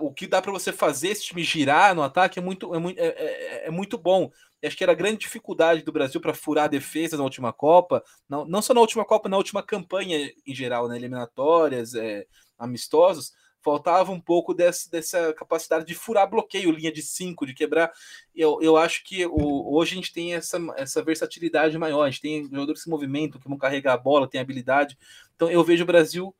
O 0.00 0.12
que 0.12 0.26
dá 0.26 0.42
para 0.42 0.50
você 0.50 0.72
fazer 0.72 1.10
esse 1.10 1.22
time 1.22 1.44
girar 1.44 1.94
no 1.94 2.02
ataque 2.02 2.40
é 2.40 2.42
muito, 2.42 2.74
é 2.74 2.78
muito, 2.78 2.98
é, 2.98 3.06
é, 3.06 3.66
é 3.66 3.70
muito 3.70 3.96
bom 3.96 4.32
acho 4.64 4.76
que 4.76 4.82
era 4.82 4.92
a 4.92 4.96
grande 4.96 5.18
dificuldade 5.18 5.82
do 5.82 5.92
Brasil 5.92 6.20
para 6.20 6.34
furar 6.34 6.64
a 6.64 6.68
defesa 6.68 7.16
na 7.16 7.22
última 7.22 7.52
Copa, 7.52 8.02
não, 8.28 8.44
não 8.44 8.62
só 8.62 8.72
na 8.72 8.80
última 8.80 9.04
Copa, 9.04 9.28
na 9.28 9.36
última 9.36 9.62
campanha 9.62 10.30
em 10.46 10.54
geral, 10.54 10.88
né, 10.88 10.96
eliminatórias, 10.96 11.94
é, 11.94 12.26
amistosos, 12.58 13.32
faltava 13.62 14.12
um 14.12 14.20
pouco 14.20 14.54
dessa, 14.54 14.88
dessa 14.88 15.34
capacidade 15.34 15.84
de 15.84 15.94
furar 15.94 16.30
bloqueio, 16.30 16.70
linha 16.70 16.92
de 16.92 17.02
cinco, 17.02 17.44
de 17.44 17.52
quebrar. 17.52 17.90
Eu, 18.32 18.60
eu 18.62 18.76
acho 18.76 19.02
que 19.04 19.26
o, 19.26 19.74
hoje 19.74 19.92
a 19.92 19.96
gente 19.96 20.12
tem 20.12 20.34
essa, 20.34 20.58
essa 20.76 21.02
versatilidade 21.02 21.76
maior, 21.76 22.04
a 22.04 22.10
gente 22.10 22.22
tem 22.22 22.44
jogadores 22.44 22.80
que 22.80 22.84
se 22.84 22.90
movimentam, 22.90 23.40
que 23.40 23.48
vão 23.48 23.58
carregar 23.58 23.94
a 23.94 23.98
bola, 23.98 24.28
tem 24.28 24.40
habilidade. 24.40 24.96
Então 25.34 25.50
eu 25.50 25.64
vejo 25.64 25.82
o 25.82 25.86
Brasil 25.86 26.34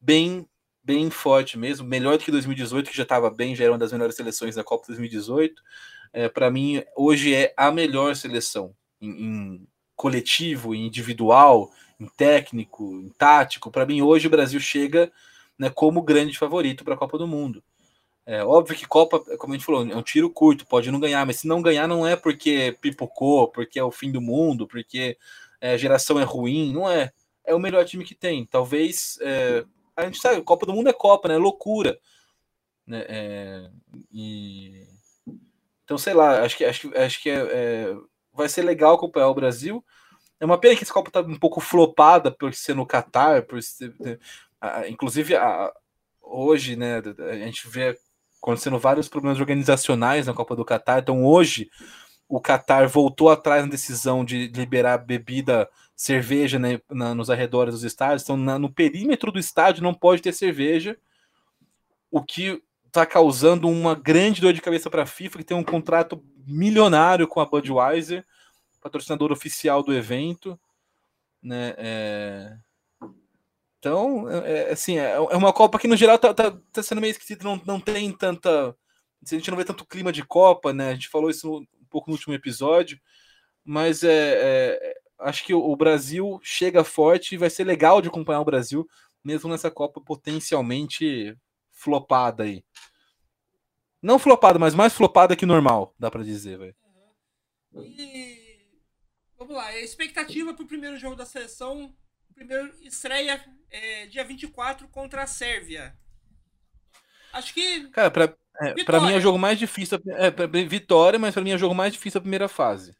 bem 0.00 0.48
bem 0.84 1.10
forte 1.10 1.56
mesmo, 1.56 1.86
melhor 1.86 2.18
do 2.18 2.24
que 2.24 2.30
2018, 2.32 2.90
que 2.90 2.96
já 2.96 3.04
estava 3.04 3.30
bem, 3.30 3.54
já 3.54 3.62
era 3.62 3.72
uma 3.72 3.78
das 3.78 3.92
melhores 3.92 4.16
seleções 4.16 4.56
da 4.56 4.64
Copa 4.64 4.84
2018 4.88 5.62
é, 6.12 6.28
para 6.28 6.50
mim, 6.50 6.82
hoje 6.96 7.34
é 7.34 7.54
a 7.56 7.70
melhor 7.70 8.14
seleção 8.14 8.74
em, 9.00 9.10
em, 9.10 9.68
coletivo, 9.96 10.74
em 10.74 10.86
individual, 10.86 11.70
em 11.98 12.06
técnico, 12.06 13.00
em 13.00 13.08
tático. 13.10 13.70
Para 13.70 13.86
mim, 13.86 14.02
hoje 14.02 14.26
o 14.26 14.30
Brasil 14.30 14.60
chega 14.60 15.10
né, 15.58 15.70
como 15.70 16.02
grande 16.02 16.36
favorito 16.36 16.84
para 16.84 16.94
a 16.94 16.98
Copa 16.98 17.16
do 17.16 17.26
Mundo. 17.26 17.62
É 18.24 18.44
óbvio 18.44 18.76
que 18.76 18.86
Copa, 18.86 19.18
como 19.36 19.52
a 19.52 19.56
gente 19.56 19.66
falou, 19.66 19.88
é 19.88 19.96
um 19.96 20.02
tiro 20.02 20.30
curto, 20.30 20.66
pode 20.66 20.90
não 20.90 21.00
ganhar, 21.00 21.26
mas 21.26 21.40
se 21.40 21.48
não 21.48 21.60
ganhar 21.60 21.88
não 21.88 22.06
é 22.06 22.14
porque 22.14 22.76
pipocou, 22.80 23.48
porque 23.48 23.78
é 23.78 23.84
o 23.84 23.90
fim 23.90 24.12
do 24.12 24.20
mundo, 24.20 24.66
porque 24.66 25.16
é, 25.60 25.72
a 25.72 25.76
geração 25.76 26.20
é 26.20 26.24
ruim, 26.24 26.72
não 26.72 26.88
é. 26.88 27.12
É 27.44 27.52
o 27.54 27.58
melhor 27.58 27.84
time 27.84 28.04
que 28.04 28.14
tem. 28.14 28.46
Talvez 28.46 29.18
é, 29.20 29.64
a 29.96 30.04
gente 30.04 30.18
sabe, 30.18 30.40
Copa 30.42 30.64
do 30.64 30.72
Mundo 30.72 30.88
é 30.88 30.92
Copa, 30.92 31.28
né? 31.28 31.34
É 31.34 31.38
loucura. 31.38 31.98
Né? 32.86 33.04
É, 33.08 33.70
e 34.12 34.86
então, 35.84 35.98
sei 35.98 36.14
lá, 36.14 36.42
acho 36.42 36.56
que, 36.56 36.64
acho, 36.64 36.96
acho 36.96 37.22
que 37.22 37.30
é, 37.30 37.34
é, 37.34 37.96
vai 38.32 38.48
ser 38.48 38.62
legal 38.62 38.94
acompanhar 38.94 39.28
o 39.28 39.34
Brasil. 39.34 39.84
É 40.40 40.44
uma 40.44 40.58
pena 40.58 40.76
que 40.76 40.82
essa 40.82 40.92
Copa 40.92 41.10
tá 41.10 41.20
um 41.20 41.38
pouco 41.38 41.60
flopada 41.60 42.30
por 42.30 42.54
ser 42.54 42.74
no 42.74 42.86
Catar, 42.86 43.42
por 43.42 43.62
ser, 43.62 43.94
né, 44.00 44.18
inclusive 44.88 45.36
a, 45.36 45.72
hoje, 46.20 46.76
né, 46.76 47.02
a 47.30 47.34
gente 47.34 47.68
vê 47.68 47.98
acontecendo 48.42 48.78
vários 48.78 49.08
problemas 49.08 49.38
organizacionais 49.38 50.26
na 50.26 50.34
Copa 50.34 50.56
do 50.56 50.64
Catar. 50.64 51.00
Então, 51.00 51.24
hoje, 51.24 51.70
o 52.28 52.40
Catar 52.40 52.88
voltou 52.88 53.30
atrás 53.30 53.62
na 53.62 53.70
decisão 53.70 54.24
de 54.24 54.48
liberar 54.48 54.98
bebida, 54.98 55.68
cerveja 55.94 56.58
né, 56.58 56.80
na, 56.90 57.14
nos 57.14 57.30
arredores 57.30 57.74
dos 57.74 57.84
estádios. 57.84 58.22
Então, 58.22 58.36
na, 58.36 58.58
no 58.58 58.72
perímetro 58.72 59.30
do 59.30 59.38
estádio 59.38 59.82
não 59.82 59.94
pode 59.94 60.22
ter 60.22 60.32
cerveja, 60.32 60.98
o 62.10 62.22
que 62.22 62.60
está 62.92 63.06
causando 63.06 63.70
uma 63.70 63.94
grande 63.94 64.42
dor 64.42 64.52
de 64.52 64.60
cabeça 64.60 64.90
para 64.90 65.04
a 65.04 65.06
FIFA, 65.06 65.38
que 65.38 65.44
tem 65.44 65.56
um 65.56 65.64
contrato 65.64 66.22
milionário 66.46 67.26
com 67.26 67.40
a 67.40 67.46
Budweiser, 67.46 68.24
patrocinador 68.82 69.32
oficial 69.32 69.82
do 69.82 69.94
evento. 69.94 70.60
Né? 71.42 71.74
É... 71.78 72.56
Então, 73.78 74.30
é, 74.30 74.68
é 74.68 74.72
assim, 74.72 74.98
é, 74.98 75.12
é 75.12 75.36
uma 75.36 75.54
Copa 75.54 75.78
que 75.78 75.88
no 75.88 75.96
geral 75.96 76.18
tá, 76.18 76.34
tá, 76.34 76.56
tá 76.70 76.82
sendo 76.82 77.00
meio 77.00 77.12
esquisita, 77.12 77.42
não, 77.42 77.60
não 77.64 77.80
tem 77.80 78.12
tanta. 78.12 78.76
A 79.24 79.34
gente 79.34 79.50
não 79.50 79.56
vê 79.56 79.64
tanto 79.64 79.86
clima 79.86 80.12
de 80.12 80.22
Copa, 80.22 80.72
né? 80.72 80.90
A 80.90 80.94
gente 80.94 81.08
falou 81.08 81.30
isso 81.30 81.60
um 81.60 81.86
pouco 81.88 82.10
no 82.10 82.14
último 82.14 82.34
episódio, 82.34 83.00
mas 83.64 84.04
é, 84.04 84.10
é 84.10 84.94
acho 85.18 85.44
que 85.44 85.54
o 85.54 85.74
Brasil 85.76 86.38
chega 86.42 86.84
forte 86.84 87.34
e 87.34 87.38
vai 87.38 87.48
ser 87.48 87.64
legal 87.64 88.02
de 88.02 88.08
acompanhar 88.08 88.40
o 88.40 88.44
Brasil, 88.44 88.86
mesmo 89.24 89.48
nessa 89.48 89.70
Copa 89.70 90.00
potencialmente 90.00 91.36
flopada 91.82 92.44
aí. 92.44 92.64
Não 94.00 94.18
flopada, 94.18 94.58
mas 94.58 94.74
mais 94.74 94.92
flopada 94.92 95.36
que 95.36 95.46
normal, 95.46 95.94
dá 95.98 96.10
para 96.10 96.24
dizer, 96.24 96.58
velho. 96.58 96.74
Uhum. 97.72 97.84
E 97.84 98.80
vamos 99.36 99.54
lá, 99.54 99.76
expectativa 99.78 100.54
pro 100.54 100.66
primeiro 100.66 100.96
jogo 100.96 101.16
da 101.16 101.26
seleção, 101.26 101.94
primeiro 102.34 102.72
estreia 102.82 103.42
é, 103.70 104.06
dia 104.06 104.24
24 104.24 104.88
contra 104.88 105.22
a 105.22 105.26
Sérvia. 105.26 105.96
Acho 107.32 107.54
que 107.54 107.88
Cara, 107.88 108.10
para 108.10 108.36
é, 108.60 108.84
pra 108.84 109.00
mim 109.00 109.12
é 109.12 109.16
o 109.16 109.20
jogo 109.20 109.38
mais 109.38 109.58
difícil. 109.58 109.98
É, 110.06 110.30
pra, 110.30 110.46
vitória, 110.46 111.18
mas 111.18 111.34
para 111.34 111.42
mim 111.42 111.50
é 111.50 111.54
o 111.54 111.58
jogo 111.58 111.74
mais 111.74 111.92
difícil 111.92 112.18
a 112.18 112.22
primeira 112.22 112.48
fase. 112.48 112.94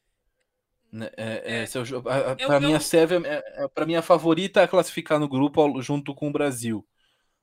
É, 1.16 1.64
é, 1.64 1.64
é, 1.64 2.46
pra 2.46 2.60
mim, 2.60 2.74
a 2.74 2.80
Sérvia, 2.80 3.20
é, 3.24 3.64
é, 3.64 3.68
pra 3.68 3.86
mim, 3.86 3.94
a 3.94 4.02
favorita 4.02 4.62
a 4.62 4.68
classificar 4.68 5.18
no 5.18 5.28
grupo 5.28 5.80
junto 5.80 6.14
com 6.14 6.28
o 6.28 6.32
Brasil. 6.32 6.86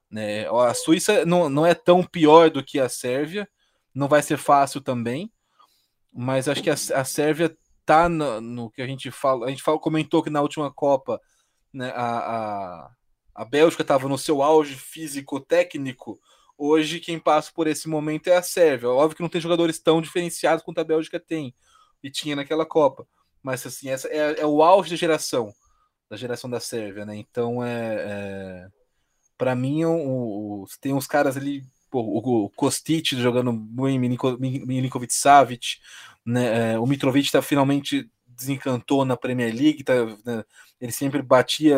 Né? 0.09 0.47
A 0.47 0.73
Suíça 0.73 1.25
não, 1.25 1.49
não 1.49 1.65
é 1.65 1.73
tão 1.73 2.03
pior 2.03 2.49
do 2.49 2.63
que 2.63 2.79
a 2.79 2.89
Sérvia, 2.89 3.47
não 3.93 4.07
vai 4.07 4.21
ser 4.21 4.37
fácil 4.37 4.81
também, 4.81 5.31
mas 6.11 6.47
acho 6.47 6.63
que 6.63 6.69
a, 6.69 6.73
a 6.73 7.03
Sérvia 7.03 7.55
tá 7.85 8.09
no, 8.09 8.41
no, 8.41 8.71
que 8.71 8.81
a 8.81 8.87
gente 8.87 9.11
fala. 9.11 9.45
A 9.45 9.49
gente 9.49 9.63
fala, 9.63 9.79
comentou 9.79 10.23
que 10.23 10.29
na 10.29 10.41
última 10.41 10.71
Copa 10.71 11.19
né, 11.73 11.91
a, 11.95 12.17
a, 12.17 12.91
a 13.35 13.45
Bélgica 13.45 13.81
estava 13.81 14.07
no 14.07 14.17
seu 14.17 14.41
auge 14.41 14.75
físico-técnico. 14.75 16.19
Hoje, 16.57 16.99
quem 16.99 17.19
passa 17.19 17.51
por 17.53 17.67
esse 17.67 17.87
momento 17.87 18.27
é 18.27 18.35
a 18.35 18.43
Sérvia. 18.43 18.89
Óbvio 18.89 19.15
que 19.15 19.21
não 19.21 19.29
tem 19.29 19.41
jogadores 19.41 19.79
tão 19.79 20.01
diferenciados 20.01 20.63
quanto 20.63 20.79
a 20.79 20.83
Bélgica 20.83 21.19
tem 21.19 21.55
e 22.03 22.09
tinha 22.11 22.35
naquela 22.35 22.65
Copa. 22.65 23.07
Mas 23.41 23.65
assim, 23.65 23.89
essa 23.89 24.07
é, 24.09 24.41
é 24.41 24.45
o 24.45 24.61
auge 24.61 24.89
da 24.89 24.95
geração, 24.95 25.53
da 26.09 26.17
geração 26.17 26.49
da 26.49 26.59
Sérvia, 26.59 27.05
né? 27.05 27.15
Então 27.15 27.63
é, 27.63 27.95
é 27.95 28.67
para 29.39 29.55
mim, 29.55 29.85
o, 29.85 30.63
o, 30.63 30.65
tem 30.81 30.93
uns 30.93 31.07
caras 31.07 31.37
ali, 31.37 31.63
pô, 31.89 32.01
o, 32.01 32.49
Kostic 32.49 33.13
jogando 33.15 33.53
bem, 33.53 33.97
Milinkovic 33.97 35.13
Savic, 35.13 35.77
né, 36.25 36.73
é, 36.73 36.79
o 36.79 36.85
Mitrovic 36.85 37.31
tá, 37.31 37.41
finalmente 37.41 38.11
desencantou 38.27 39.05
na 39.05 39.15
Premier 39.15 39.55
League, 39.55 39.81
tá, 39.81 39.93
né, 40.25 40.43
ele 40.79 40.91
sempre 40.91 41.21
batia, 41.21 41.77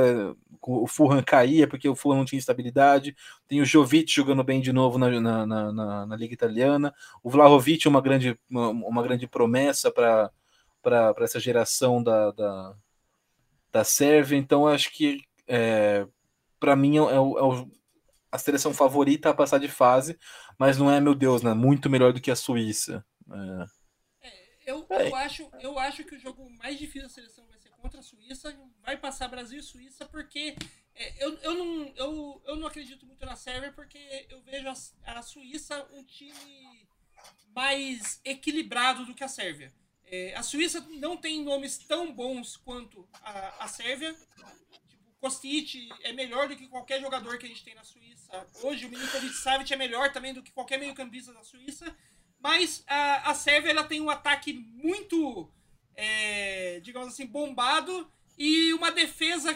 o 0.60 0.88
Fulham 0.88 1.22
caía 1.22 1.68
porque 1.68 1.88
o 1.88 1.96
Fulham 1.96 2.18
não 2.18 2.26
tinha 2.26 2.40
estabilidade, 2.40 3.16
tem 3.48 3.62
o 3.62 3.66
Jovic 3.66 4.12
jogando 4.12 4.44
bem 4.44 4.60
de 4.60 4.74
novo 4.74 4.98
na, 4.98 5.22
na, 5.22 5.46
na, 5.46 6.06
na 6.08 6.16
Liga 6.16 6.34
Italiana, 6.34 6.92
o 7.24 7.30
Vlahovic 7.30 7.86
é 7.86 7.90
uma 7.92 8.02
grande, 8.02 8.40
uma, 8.50 8.70
uma 8.70 9.04
grande 9.04 9.28
promessa 9.28 9.92
para 9.92 10.32
essa 11.20 11.40
geração 11.40 12.02
da, 12.02 12.32
da, 12.32 12.74
da 13.72 13.84
Sérvia, 13.84 14.36
então 14.36 14.68
acho 14.68 14.92
que 14.92 15.22
é, 15.48 16.08
para 16.62 16.76
mim 16.76 16.98
é, 16.98 17.02
o, 17.02 17.10
é 17.40 17.44
o, 17.44 17.72
a 18.32 18.38
seleção 18.38 18.74
favorita 18.74 19.30
a 19.30 19.34
passar 19.34 19.58
de 19.58 19.68
fase, 19.68 20.18
mas 20.58 20.78
não 20.78 20.90
é, 20.90 21.02
meu 21.02 21.16
Deus, 21.16 21.42
né? 21.42 21.54
Muito 21.56 21.90
melhor 21.90 22.14
do 22.14 22.22
que 22.22 22.30
a 22.30 22.36
Suíça. 22.36 23.04
É. 24.22 24.30
é 24.30 24.54
eu, 24.68 24.86
é. 24.92 25.08
eu, 25.10 25.16
acho, 25.16 25.52
eu 25.60 25.80
acho 25.80 26.04
que 26.06 26.16
o 26.16 26.20
jogo 26.20 26.48
mais 26.52 26.78
difícil 26.78 27.10
da 27.10 27.10
seleção 27.10 27.46
vai 27.48 27.58
ser 27.60 27.70
contra 27.72 28.00
a 28.00 28.04
Suíça, 28.04 28.56
vai 28.84 28.96
passar 28.96 29.28
Brasil 29.28 29.60
e 29.60 29.64
Suíça, 29.64 30.06
porque 30.06 30.56
é, 30.96 31.26
eu, 31.26 31.36
eu, 31.40 31.56
não, 31.56 31.94
eu, 31.96 32.42
eu 32.46 32.56
não 32.58 32.68
acredito 32.68 33.08
muito 33.08 33.26
na 33.26 33.36
Sérvia, 33.36 33.72
porque 33.74 33.98
eu 34.30 34.40
vejo 34.44 34.70
a, 34.70 35.18
a 35.18 35.22
Suíça 35.24 35.84
um 35.92 36.04
time 36.04 36.88
mais 37.56 38.22
equilibrado 38.24 39.04
do 39.04 39.16
que 39.16 39.24
a 39.24 39.28
Sérvia. 39.28 39.74
É, 40.06 40.36
a 40.36 40.44
Suíça 40.44 40.86
não 41.00 41.18
tem 41.18 41.44
nomes 41.44 41.80
tão 41.80 42.14
bons 42.14 42.56
quanto 42.58 43.08
a, 43.24 43.64
a 43.64 43.68
Sérvia, 43.68 44.16
Kostic 45.22 45.88
é 46.02 46.12
melhor 46.12 46.50
do 46.50 46.56
que 46.56 46.68
qualquer 46.68 47.00
jogador 47.00 47.38
que 47.38 47.46
a 47.46 47.50
gente 47.50 47.64
tem 47.64 47.76
na 47.76 47.84
Suíça. 47.84 48.48
Hoje 48.64 48.88
o 48.88 48.90
Milinkovic 48.90 49.36
Savic 49.36 49.72
é 49.72 49.78
melhor 49.78 50.12
também 50.12 50.34
do 50.34 50.42
que 50.42 50.52
qualquer 50.52 50.80
meio-campista 50.80 51.32
da 51.32 51.44
Suíça. 51.44 51.96
Mas 52.40 52.84
a, 52.88 53.30
a 53.30 53.36
Sérvia 53.36 53.70
ela 53.70 53.84
tem 53.84 54.02
um 54.02 54.10
ataque 54.10 54.52
muito, 54.52 55.48
é, 55.96 56.80
digamos 56.80 57.10
assim, 57.10 57.28
bombado. 57.28 58.12
e 58.36 58.74
uma 58.74 58.92
defesa 58.92 59.56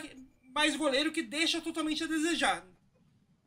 mais 0.54 0.76
goleiro 0.76 1.12
que 1.12 1.24
deixa 1.24 1.60
totalmente 1.60 2.04
a 2.04 2.08
desejar. 2.08 2.64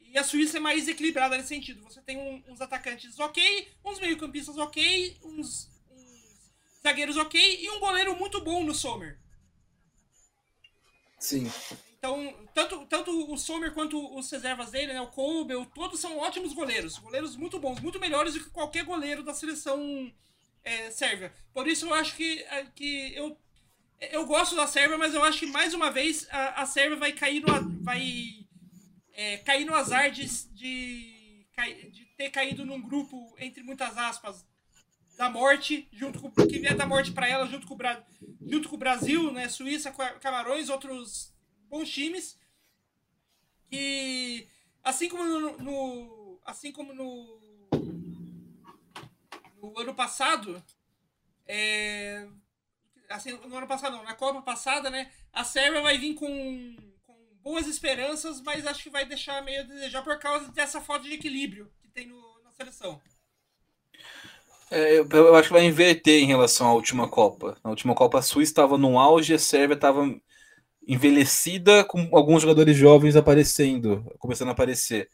E 0.01 0.19
a 0.19 0.25
Suíça 0.25 0.57
é 0.57 0.61
mais 0.61 0.89
equilibrada 0.89 1.37
nesse 1.37 1.51
sentido. 1.51 1.85
Você 1.85 2.03
tem 2.03 2.19
um, 2.19 2.53
uns 2.53 2.61
atacantes 2.61 3.17
ok, 3.21 3.69
uns 3.85 4.01
meio-campistas 4.01 4.59
ok, 4.59 5.17
uns, 5.23 5.71
uns, 5.89 6.51
zagueiros 6.83 7.17
ok 7.17 7.63
e 7.63 7.71
um 7.71 7.79
goleiro 7.79 8.17
muito 8.17 8.41
bom 8.41 8.65
no 8.65 8.75
Sommer. 8.75 9.21
Sim. 11.21 11.49
Então, 11.99 12.33
tanto, 12.55 12.87
tanto 12.87 13.33
o 13.33 13.37
Sommer 13.37 13.73
quanto 13.75 14.17
os 14.17 14.31
reservas 14.31 14.71
dele, 14.71 14.93
né, 14.93 15.01
o 15.01 15.09
Colbel, 15.09 15.67
todos 15.67 15.99
são 15.99 16.17
ótimos 16.19 16.53
goleiros. 16.53 16.97
Goleiros 16.99 17.37
muito 17.37 17.59
bons, 17.59 17.81
muito 17.81 17.99
melhores 17.99 18.35
do 18.35 18.41
que 18.41 18.51
qualquer 18.51 18.85
goleiro 18.85 19.25
da 19.25 19.35
seleção 19.35 20.13
é, 20.63 20.91
sérvia. 20.91 21.33
Por 21.53 21.67
isso 21.67 21.87
eu 21.87 21.95
acho 21.95 22.15
que, 22.15 22.41
é, 22.51 22.67
que 22.67 23.13
eu, 23.17 23.37
eu 24.13 24.25
gosto 24.27 24.55
da 24.55 24.67
Sérvia, 24.67 24.97
mas 24.97 25.13
eu 25.13 25.25
acho 25.25 25.41
que 25.41 25.47
mais 25.47 25.75
uma 25.75 25.91
vez 25.91 26.29
a, 26.31 26.63
a 26.63 26.67
Sérvia 26.67 26.97
vai 26.97 27.13
cair 27.13 27.41
no, 27.41 27.83
vai, 27.83 28.47
é, 29.13 29.39
cair 29.39 29.65
no 29.65 29.75
azar 29.75 30.11
de, 30.13 30.25
de, 30.55 31.45
de 31.91 32.05
ter 32.17 32.31
caído 32.31 32.65
num 32.65 32.81
grupo, 32.81 33.35
entre 33.39 33.65
muitas 33.65 33.99
aspas, 33.99 34.47
da 35.17 35.29
morte, 35.29 35.89
junto 35.93 36.21
com 36.21 36.31
que 36.31 36.61
vier 36.61 36.77
da 36.77 36.87
morte 36.87 37.11
para 37.11 37.27
ela, 37.27 37.45
junto 37.47 37.67
com, 37.67 37.75
o, 37.75 38.49
junto 38.49 38.69
com 38.69 38.77
o 38.77 38.79
Brasil, 38.79 39.33
né, 39.33 39.49
Suíça, 39.49 39.93
Camarões, 40.21 40.69
outros 40.69 41.37
bons 41.69 41.91
times. 41.91 42.39
Que 43.71 44.49
assim 44.83 45.09
como 45.09 45.25
no, 45.25 45.59
no 45.59 46.41
assim 46.45 46.73
como 46.73 46.95
no, 46.95 47.69
no 49.61 49.79
ano 49.79 49.95
passado, 49.95 50.63
é, 51.47 52.27
assim, 53.09 53.33
no 53.33 53.57
ano 53.57 53.67
passado 53.67 53.97
não, 53.97 54.05
na 54.05 54.15
Copa 54.15 54.41
passada, 54.41 54.89
né, 54.89 55.11
a 55.33 55.45
Sérvia 55.45 55.83
vai 55.83 55.99
vir 55.99 56.15
com, 56.15 56.77
com 57.07 57.15
boas 57.43 57.67
esperanças, 57.67 58.41
mas 58.41 58.67
acho 58.67 58.83
que 58.83 58.91
vai 58.91 59.05
deixar 59.05 59.43
meio 59.43 59.61
a 59.61 59.65
desejar 59.65 60.03
por 60.03 60.19
causa 60.19 60.51
dessa 60.53 60.81
falta 60.81 61.05
de 61.05 61.15
equilíbrio 61.15 61.71
que 61.83 61.89
tem 61.89 62.07
no, 62.07 62.43
na 62.43 62.51
seleção. 62.53 63.01
É, 64.71 64.99
eu, 64.99 65.35
acho 65.35 65.49
que 65.49 65.55
vai 65.55 65.65
inverter 65.65 66.23
em 66.23 66.27
relação 66.27 66.67
à 66.67 66.75
última 66.75 67.09
Copa. 67.09 67.57
Na 67.65 67.71
última 67.71 67.95
Copa, 67.95 68.19
a 68.19 68.23
Suíça 68.23 68.53
estava 68.53 68.77
no 68.77 68.99
auge 68.99 69.33
a 69.33 69.39
Sérvia 69.39 69.75
estava 69.75 70.05
envelhecida, 70.89 71.85
com 71.85 72.09
alguns 72.13 72.41
jogadores 72.43 72.75
jovens 72.75 73.15
aparecendo, 73.15 74.03
começando 74.19 74.49
a 74.49 74.53
aparecer. 74.53 75.11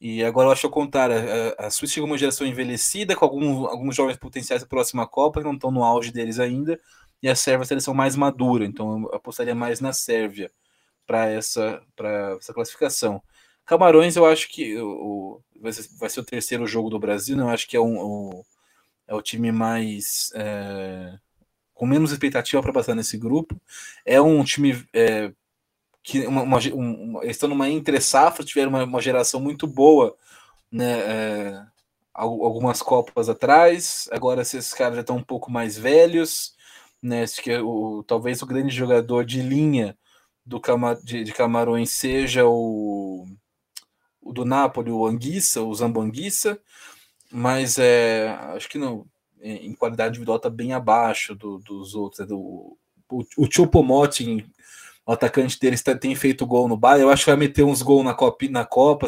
E 0.00 0.22
agora 0.22 0.48
eu 0.48 0.52
acho 0.52 0.66
o 0.66 0.70
contrário. 0.70 1.16
A, 1.58 1.66
a 1.66 1.70
Suíça 1.70 1.94
chegou 1.94 2.08
uma 2.08 2.18
geração 2.18 2.46
envelhecida, 2.46 3.16
com 3.16 3.24
alguns, 3.24 3.66
alguns 3.66 3.96
jovens 3.96 4.18
potenciais 4.18 4.62
da 4.62 4.68
próxima 4.68 5.06
Copa, 5.06 5.40
que 5.40 5.46
não 5.46 5.54
estão 5.54 5.70
no 5.70 5.82
auge 5.82 6.12
deles 6.12 6.38
ainda, 6.38 6.78
e 7.22 7.28
a 7.28 7.34
Sérvia 7.34 7.62
é 7.62 7.64
a 7.64 7.68
seleção 7.68 7.94
mais 7.94 8.14
madura, 8.14 8.66
então 8.66 9.04
eu 9.04 9.14
apostaria 9.14 9.54
mais 9.54 9.80
na 9.80 9.92
Sérvia 9.92 10.50
para 11.06 11.26
essa, 11.30 11.82
essa 12.38 12.52
classificação. 12.52 13.22
Camarões, 13.64 14.16
eu 14.16 14.26
acho 14.26 14.48
que 14.48 14.76
o, 14.78 15.40
vai, 15.60 15.72
ser, 15.72 15.88
vai 15.98 16.10
ser 16.10 16.20
o 16.20 16.24
terceiro 16.24 16.66
jogo 16.66 16.90
do 16.90 16.98
Brasil, 16.98 17.36
né? 17.36 17.42
eu 17.42 17.48
acho 17.48 17.66
que 17.66 17.76
é, 17.76 17.80
um, 17.80 17.98
o, 17.98 18.44
é 19.08 19.14
o 19.14 19.22
time 19.22 19.50
mais. 19.50 20.30
É, 20.34 21.18
com 21.76 21.86
menos 21.86 22.10
expectativa 22.10 22.62
para 22.62 22.72
passar 22.72 22.94
nesse 22.94 23.16
grupo. 23.18 23.60
É 24.04 24.20
um 24.20 24.42
time 24.42 24.82
é, 24.94 25.30
que 26.02 26.26
uma, 26.26 26.42
uma, 26.42 26.58
um, 26.74 27.20
estão 27.22 27.48
numa 27.48 27.68
entre 27.68 28.00
safra, 28.00 28.44
tiveram 28.44 28.70
uma, 28.70 28.84
uma, 28.84 29.02
geração 29.02 29.38
muito 29.38 29.66
boa, 29.66 30.16
né? 30.72 30.98
É, 31.00 31.62
algumas 32.14 32.80
copas 32.80 33.28
atrás. 33.28 34.08
Agora 34.10 34.40
esses 34.40 34.72
caras 34.72 34.96
já 34.96 35.00
estão 35.02 35.18
um 35.18 35.22
pouco 35.22 35.52
mais 35.52 35.76
velhos, 35.76 36.54
né? 37.02 37.22
Acho 37.22 37.42
que 37.42 37.54
o, 37.58 38.02
talvez 38.04 38.40
o 38.40 38.46
grande 38.46 38.74
jogador 38.74 39.24
de 39.24 39.42
linha 39.42 39.96
do 40.46 40.58
Cama, 40.58 40.94
de, 41.04 41.24
de 41.24 41.32
Camarões 41.32 41.90
seja 41.90 42.46
o, 42.46 43.26
o 44.22 44.32
do 44.32 44.46
Napoli, 44.46 44.90
o 44.90 45.06
Anguissa, 45.06 45.60
o 45.62 45.74
Zambanguissa, 45.74 46.58
mas 47.30 47.78
é, 47.78 48.28
acho 48.54 48.68
que 48.68 48.78
não 48.78 49.04
em 49.42 49.72
qualidade 49.74 50.10
individual 50.10 50.36
está 50.36 50.50
bem 50.50 50.72
abaixo 50.72 51.34
do, 51.34 51.58
dos 51.58 51.94
outros. 51.94 52.20
Né? 52.20 52.26
Do, 52.26 52.76
o, 53.08 53.24
o 53.38 53.48
Chupomoting, 53.50 54.44
o 55.04 55.12
atacante 55.12 55.58
deles, 55.58 55.82
tá, 55.82 55.94
tem 55.94 56.14
feito 56.14 56.46
gol 56.46 56.68
no 56.68 56.76
Bayern. 56.76 57.02
Eu 57.02 57.10
acho 57.10 57.24
que 57.24 57.30
vai 57.30 57.38
meter 57.38 57.62
uns 57.62 57.82
gols 57.82 58.04
na 58.04 58.14
Copa. 58.14 58.46
Na 58.50 58.64
Copa 58.64 59.06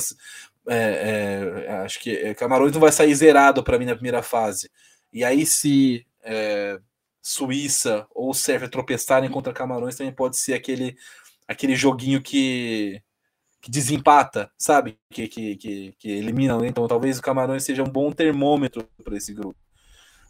é, 0.68 1.64
é, 1.66 1.72
acho 1.85 1.99
que 2.01 2.11
é, 2.11 2.35
Camarões 2.35 2.72
não 2.72 2.81
vai 2.81 2.93
sair 2.93 3.14
zerado 3.14 3.62
para 3.64 3.79
mim 3.79 3.87
na 3.87 3.95
primeira 3.95 4.22
fase. 4.22 4.70
E 5.12 5.24
aí, 5.24 5.47
se 5.47 6.07
é, 6.22 6.79
Suíça 7.22 8.07
ou 8.14 8.33
Sérvia 8.35 8.68
tropeçarem 8.68 9.31
contra 9.31 9.53
Camarões, 9.53 9.97
também 9.97 10.12
pode 10.12 10.37
ser 10.37 10.55
aquele, 10.55 10.97
aquele 11.47 11.74
joguinho 11.74 12.22
que, 12.22 13.03
que 13.61 13.70
desempata, 13.70 14.51
sabe? 14.59 14.99
Que, 15.11 15.26
que, 15.26 15.57
que, 15.57 15.95
que 15.99 16.11
elimina. 16.11 16.59
Então, 16.66 16.87
talvez 16.87 17.18
o 17.18 17.22
Camarões 17.22 17.64
seja 17.64 17.83
um 17.83 17.91
bom 17.91 18.12
termômetro 18.12 18.87
para 19.03 19.16
esse 19.16 19.33
grupo. 19.33 19.59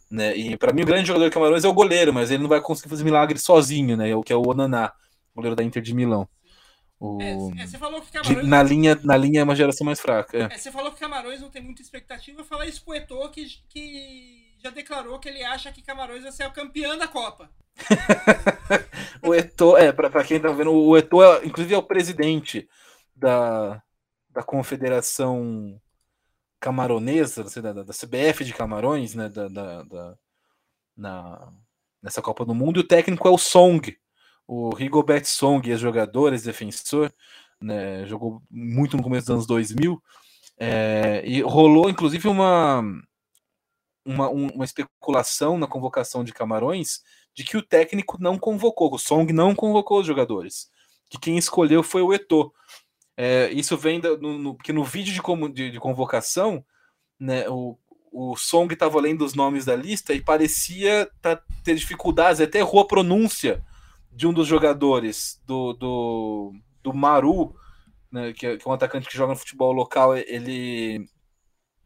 Né? 0.09 0.35
E 0.35 0.57
para 0.57 0.73
mim 0.73 0.81
o 0.81 0.85
grande 0.85 1.07
jogador 1.07 1.29
do 1.29 1.33
Camarões 1.33 1.63
é 1.63 1.67
o 1.67 1.73
goleiro, 1.73 2.11
mas 2.11 2.31
ele 2.31 2.41
não 2.41 2.49
vai 2.49 2.59
conseguir 2.59 2.89
fazer 2.89 3.03
milagre 3.03 3.37
sozinho, 3.37 3.95
né? 3.95 4.15
O 4.15 4.23
que 4.23 4.33
é 4.33 4.35
o 4.35 4.47
Onaná, 4.47 4.91
goleiro 5.35 5.55
da 5.55 5.63
Inter 5.63 5.81
de 5.81 5.93
Milão. 5.93 6.27
O... 6.99 7.21
É, 7.21 7.63
é, 7.63 7.67
você 7.67 7.77
falou 7.77 8.01
que 8.01 8.11
Camarões... 8.11 8.47
na 8.47 8.61
linha 8.61 8.99
na 9.03 9.15
linha 9.15 9.41
é 9.41 9.43
uma 9.43 9.55
geração 9.55 9.85
mais 9.85 10.01
fraca. 10.01 10.37
É. 10.37 10.41
é. 10.53 10.57
você 10.57 10.71
falou 10.71 10.91
que 10.91 10.99
Camarões 10.99 11.39
não 11.39 11.49
tem 11.49 11.61
muita 11.61 11.81
expectativa. 11.81 12.43
Falar 12.43 12.65
isso 12.65 12.83
pro 12.83 12.95
Eto'o 12.95 13.29
que, 13.29 13.45
que 13.69 14.49
já 14.61 14.69
declarou 14.69 15.19
que 15.19 15.29
ele 15.29 15.43
acha 15.43 15.71
que 15.71 15.81
Camarões 15.81 16.23
vai 16.23 16.31
ser 16.31 16.47
o 16.47 16.51
campeão 16.51 16.97
da 16.97 17.07
Copa. 17.07 17.49
o 19.23 19.33
Eto'o, 19.33 19.77
é, 19.77 19.91
para 19.91 20.23
quem 20.23 20.39
tá 20.39 20.51
vendo, 20.51 20.73
o 20.73 20.97
Eto'o, 20.97 21.23
é, 21.23 21.45
inclusive, 21.45 21.75
é 21.75 21.77
o 21.77 21.83
presidente 21.83 22.67
da, 23.15 23.81
da 24.29 24.43
Confederação 24.43 25.79
camaronesa, 26.59 27.43
da, 27.61 27.83
da, 27.83 27.93
CBF 27.93 28.43
de 28.43 28.53
Camarões, 28.53 29.15
né, 29.15 29.29
da, 29.29 29.47
da, 29.47 29.83
da, 29.83 30.17
na, 30.95 31.53
nessa 32.01 32.21
Copa 32.21 32.45
do 32.45 32.53
Mundo, 32.53 32.79
e 32.79 32.83
o 32.83 32.87
técnico 32.87 33.27
é 33.27 33.31
o 33.31 33.37
Song, 33.37 33.97
o 34.47 34.73
Rigobert 34.75 35.25
Song, 35.25 35.69
ex-jogador, 35.69 36.33
ex-defensor, 36.33 37.11
né, 37.61 38.05
jogou 38.05 38.41
muito 38.49 38.97
no 38.97 39.03
começo 39.03 39.27
dos 39.27 39.33
anos 39.35 39.47
2000, 39.47 40.01
é, 40.57 41.23
e 41.25 41.41
rolou 41.41 41.89
inclusive 41.89 42.27
uma, 42.27 42.83
uma, 44.05 44.29
uma 44.29 44.65
especulação 44.65 45.57
na 45.57 45.67
convocação 45.67 46.23
de 46.23 46.33
Camarões 46.33 47.01
de 47.33 47.43
que 47.43 47.55
o 47.55 47.61
técnico 47.61 48.17
não 48.19 48.37
convocou, 48.37 48.93
o 48.93 48.99
Song 48.99 49.31
não 49.31 49.55
convocou 49.55 50.01
os 50.01 50.07
jogadores, 50.07 50.69
que 51.09 51.17
quem 51.17 51.37
escolheu 51.37 51.81
foi 51.81 52.01
o 52.01 52.13
Eto'o. 52.13 52.51
É, 53.21 53.51
isso 53.51 53.75
vem 53.75 53.99
no, 53.99 54.39
no, 54.39 54.55
porque 54.55 54.71
no 54.71 54.81
vídeo 54.81 55.13
de, 55.13 55.53
de, 55.53 55.71
de 55.71 55.77
convocação, 55.77 56.63
né, 57.19 57.49
o, 57.49 57.77
o 58.13 58.37
Song 58.37 58.73
estava 58.73 58.97
lendo 59.01 59.25
os 59.25 59.33
nomes 59.33 59.65
da 59.65 59.75
lista 59.75 60.13
e 60.13 60.21
parecia 60.21 61.11
tá, 61.21 61.35
ter 61.61 61.75
dificuldades, 61.75 62.39
até 62.39 62.59
errou 62.59 62.79
a 62.79 62.87
pronúncia 62.87 63.61
de 64.09 64.25
um 64.25 64.31
dos 64.31 64.47
jogadores, 64.47 65.41
do, 65.45 65.73
do, 65.73 66.53
do 66.81 66.93
Maru, 66.93 67.53
né, 68.09 68.31
que, 68.31 68.47
é, 68.47 68.55
que, 68.55 68.65
é, 68.65 68.71
um 68.71 68.73
atacante 68.73 69.09
que 69.09 69.17
joga 69.17 69.33
no 69.33 69.39
futebol 69.39 69.73
local, 69.73 70.15
ele 70.15 71.05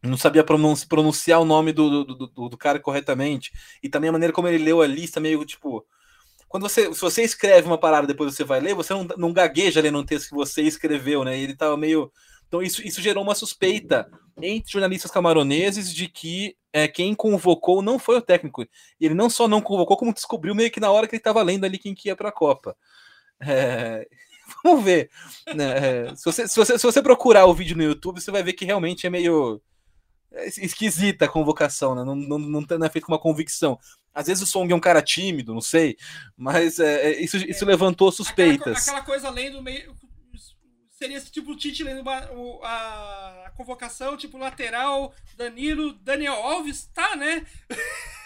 não 0.04 0.16
sabia 0.16 0.44
pronunciar 0.44 1.40
o 1.40 1.44
nome 1.44 1.72
do, 1.72 2.04
do, 2.04 2.28
do, 2.28 2.48
do 2.48 2.56
cara 2.56 2.78
corretamente, 2.78 3.50
e 3.82 3.88
também 3.88 4.08
a 4.08 4.12
maneira 4.12 4.32
como 4.32 4.46
ele 4.46 4.62
leu 4.62 4.80
a 4.80 4.86
lista, 4.86 5.18
meio 5.18 5.44
tipo 5.44 5.84
quando 6.54 6.68
você, 6.68 6.94
se 6.94 7.00
você 7.00 7.22
escreve 7.24 7.66
uma 7.66 7.76
parada 7.76 8.06
depois 8.06 8.32
você 8.32 8.44
vai 8.44 8.60
ler, 8.60 8.76
você 8.76 8.94
não, 8.94 9.02
não 9.16 9.32
gagueja 9.32 9.80
lendo 9.80 9.98
um 9.98 10.04
texto 10.04 10.28
que 10.28 10.36
você 10.36 10.62
escreveu, 10.62 11.24
né? 11.24 11.36
Ele 11.36 11.56
tava 11.56 11.76
meio. 11.76 12.12
Então 12.46 12.62
isso, 12.62 12.80
isso 12.86 13.02
gerou 13.02 13.24
uma 13.24 13.34
suspeita 13.34 14.08
entre 14.40 14.70
jornalistas 14.70 15.10
camaroneses 15.10 15.92
de 15.92 16.06
que 16.06 16.56
é, 16.72 16.86
quem 16.86 17.12
convocou 17.12 17.82
não 17.82 17.98
foi 17.98 18.18
o 18.18 18.22
técnico. 18.22 18.64
Ele 19.00 19.14
não 19.14 19.28
só 19.28 19.48
não 19.48 19.60
convocou, 19.60 19.96
como 19.96 20.14
descobriu 20.14 20.54
meio 20.54 20.70
que 20.70 20.78
na 20.78 20.92
hora 20.92 21.08
que 21.08 21.16
ele 21.16 21.18
estava 21.18 21.42
lendo 21.42 21.64
ali 21.64 21.76
quem 21.76 21.92
que 21.92 22.06
ia 22.06 22.14
para 22.14 22.28
a 22.28 22.32
Copa. 22.32 22.76
É, 23.40 24.06
vamos 24.62 24.84
ver. 24.84 25.10
Né? 25.52 26.06
É, 26.06 26.14
se, 26.14 26.24
você, 26.24 26.46
se, 26.46 26.54
você, 26.54 26.78
se 26.78 26.86
você 26.86 27.02
procurar 27.02 27.46
o 27.46 27.54
vídeo 27.54 27.76
no 27.76 27.82
YouTube, 27.82 28.20
você 28.20 28.30
vai 28.30 28.44
ver 28.44 28.52
que 28.52 28.64
realmente 28.64 29.08
é 29.08 29.10
meio 29.10 29.60
esquisita 30.46 31.24
a 31.24 31.28
convocação, 31.28 31.94
né? 31.94 32.04
Não, 32.04 32.14
não, 32.14 32.38
não, 32.38 32.60
não 32.60 32.86
é 32.86 32.90
feito 32.90 33.06
com 33.06 33.12
uma 33.12 33.18
convicção. 33.18 33.78
Às 34.14 34.26
vezes 34.26 34.42
o 34.42 34.46
Song 34.46 34.72
é 34.72 34.76
um 34.76 34.80
cara 34.80 35.02
tímido, 35.02 35.52
não 35.52 35.60
sei, 35.60 35.96
mas 36.36 36.78
é, 36.78 37.10
é 37.10 37.20
isso, 37.22 37.36
isso 37.36 37.64
levantou 37.64 38.12
suspeitas. 38.12 38.60
Aquela, 38.60 38.98
aquela 38.98 39.02
coisa 39.02 39.28
além 39.28 39.50
do 39.50 39.62
meio. 39.62 39.94
Seria 40.90 41.20
tipo 41.20 41.50
o 41.50 41.56
Tite 41.56 41.82
lendo 41.82 42.02
uma, 42.02 42.16
a, 42.62 43.46
a 43.46 43.50
convocação, 43.56 44.16
tipo 44.16 44.38
lateral, 44.38 45.12
Danilo, 45.36 45.92
Daniel 45.94 46.34
Alves, 46.34 46.88
tá, 46.94 47.16
né? 47.16 47.44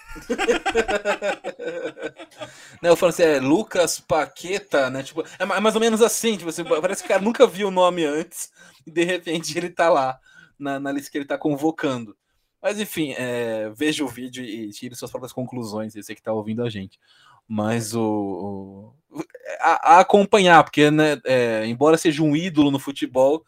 Não, 2.83 2.91
eu 2.91 2.97
falo 2.97 3.11
assim, 3.11 3.23
é 3.23 3.41
Lucas 3.41 4.01
Paqueta, 4.01 4.91
né? 4.91 5.03
Tipo, 5.03 5.25
é 5.39 5.45
mais 5.45 5.75
ou 5.75 5.81
menos 5.81 6.03
assim, 6.03 6.37
tipo, 6.37 6.51
assim, 6.51 6.65
parece 6.65 7.03
que 7.03 7.07
o 7.07 7.09
cara 7.09 7.23
nunca 7.23 7.47
viu 7.47 7.69
o 7.69 7.73
nome 7.73 8.05
antes 8.05 8.51
e 8.87 8.91
de 8.91 9.05
repente 9.05 9.57
ele 9.57 9.71
tá 9.71 9.89
lá 9.89 10.19
na, 10.59 10.81
na 10.81 10.93
lista 10.93 11.11
que 11.11 11.19
ele 11.19 11.25
tá 11.25 11.39
convocando. 11.39 12.17
Mas 12.61 12.81
enfim, 12.81 13.15
é, 13.17 13.71
veja 13.71 14.05
o 14.05 14.09
vídeo 14.09 14.45
e 14.45 14.71
tire 14.71 14.95
suas 14.95 15.11
próprias 15.11 15.33
conclusões, 15.33 15.95
você 15.95 16.15
que 16.15 16.21
está 16.21 16.33
ouvindo 16.33 16.63
a 16.63 16.69
gente. 16.69 16.99
Mas 17.47 17.95
o. 17.95 18.93
o 19.11 19.25
a, 19.61 19.95
a, 19.95 20.01
acompanhar, 20.01 20.63
porque, 20.65 20.91
né, 20.91 21.21
é, 21.25 21.67
embora 21.67 21.97
seja 21.97 22.23
um 22.23 22.37
ídolo 22.37 22.71
no 22.71 22.79
futebol, 22.79 23.45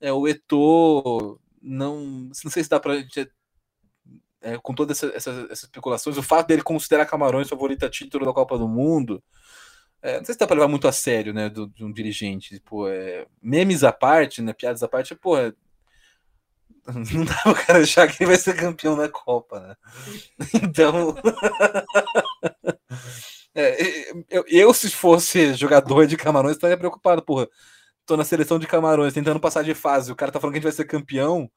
é, 0.00 0.12
o 0.12 0.26
Eto'o 0.26 1.38
não. 1.62 2.28
Não 2.44 2.50
sei 2.50 2.64
se 2.64 2.70
dá 2.70 2.80
gente. 2.94 3.30
É, 4.40 4.58
com 4.58 4.74
todas 4.74 5.02
essa, 5.02 5.16
essas, 5.16 5.44
essas, 5.44 5.62
especulações, 5.64 6.18
o 6.18 6.22
fato 6.22 6.48
dele 6.48 6.62
considerar 6.62 7.06
Camarões 7.06 7.48
favorito 7.48 7.86
a 7.86 7.88
título 7.88 8.26
da 8.26 8.32
Copa 8.32 8.58
do 8.58 8.68
Mundo, 8.68 9.22
é, 10.02 10.18
não 10.18 10.24
sei 10.26 10.34
se 10.34 10.38
dá 10.38 10.46
para 10.46 10.56
levar 10.56 10.68
muito 10.68 10.86
a 10.86 10.92
sério, 10.92 11.32
né, 11.32 11.48
do, 11.48 11.66
de 11.68 11.82
um 11.82 11.90
dirigente. 11.90 12.60
Pô, 12.60 12.86
é, 12.86 13.26
memes 13.40 13.82
à 13.82 13.90
parte, 13.90 14.42
né, 14.42 14.52
piadas 14.52 14.82
à 14.82 14.88
parte, 14.88 15.14
pô, 15.14 15.38
é, 15.38 15.54
não 17.14 17.24
dá 17.24 17.42
o 17.46 17.54
cara 17.54 17.80
achar 17.80 18.06
que 18.06 18.22
ele 18.22 18.30
vai 18.30 18.38
ser 18.38 18.56
campeão 18.56 18.96
da 18.96 19.08
Copa, 19.08 19.60
né? 19.60 19.76
Então. 20.62 21.14
é, 23.54 24.10
eu, 24.28 24.44
eu, 24.46 24.74
se 24.74 24.90
fosse 24.90 25.54
jogador 25.54 26.06
de 26.06 26.16
Camarões, 26.16 26.56
estaria 26.56 26.76
preocupado, 26.76 27.22
porra. 27.22 27.48
Tô 28.06 28.18
na 28.18 28.24
seleção 28.24 28.58
de 28.58 28.66
Camarões, 28.66 29.14
tentando 29.14 29.40
passar 29.40 29.64
de 29.64 29.74
fase. 29.74 30.12
O 30.12 30.16
cara 30.16 30.30
tá 30.30 30.38
falando 30.38 30.52
que 30.52 30.58
a 30.58 30.60
gente 30.60 30.70
vai 30.70 30.76
ser 30.76 30.84
campeão. 30.84 31.50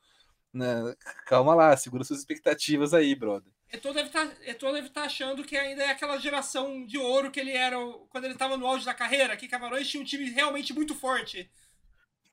Né? 0.53 0.95
Calma 1.25 1.53
lá, 1.53 1.75
segura 1.75 2.05
suas 2.05 2.19
expectativas 2.19 2.93
aí, 2.93 3.13
brother. 3.13 3.51
Eto'o 3.69 3.93
deve 3.93 4.09
tá, 4.09 4.23
estar 4.45 4.89
tá 4.93 5.03
achando 5.03 5.43
que 5.43 5.57
ainda 5.57 5.83
é 5.83 5.89
aquela 5.89 6.17
geração 6.17 6.85
de 6.85 6.97
ouro 6.97 7.29
que 7.29 7.39
ele 7.39 7.51
era 7.51 7.75
quando 8.09 8.23
ele 8.23 8.33
estava 8.33 8.55
no 8.55 8.65
auge 8.65 8.85
da 8.85 8.93
carreira, 8.93 9.35
que 9.35 9.47
Camarões 9.47 9.89
tinha 9.89 10.01
um 10.01 10.05
time 10.05 10.29
realmente 10.29 10.73
muito 10.73 10.95
forte. 10.95 11.51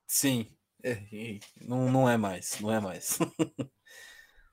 Sim, 0.06 0.48
é, 0.84 1.38
não, 1.62 1.90
não 1.90 2.08
é 2.08 2.18
mais, 2.18 2.60
não 2.60 2.70
é 2.70 2.78
mais. 2.78 3.18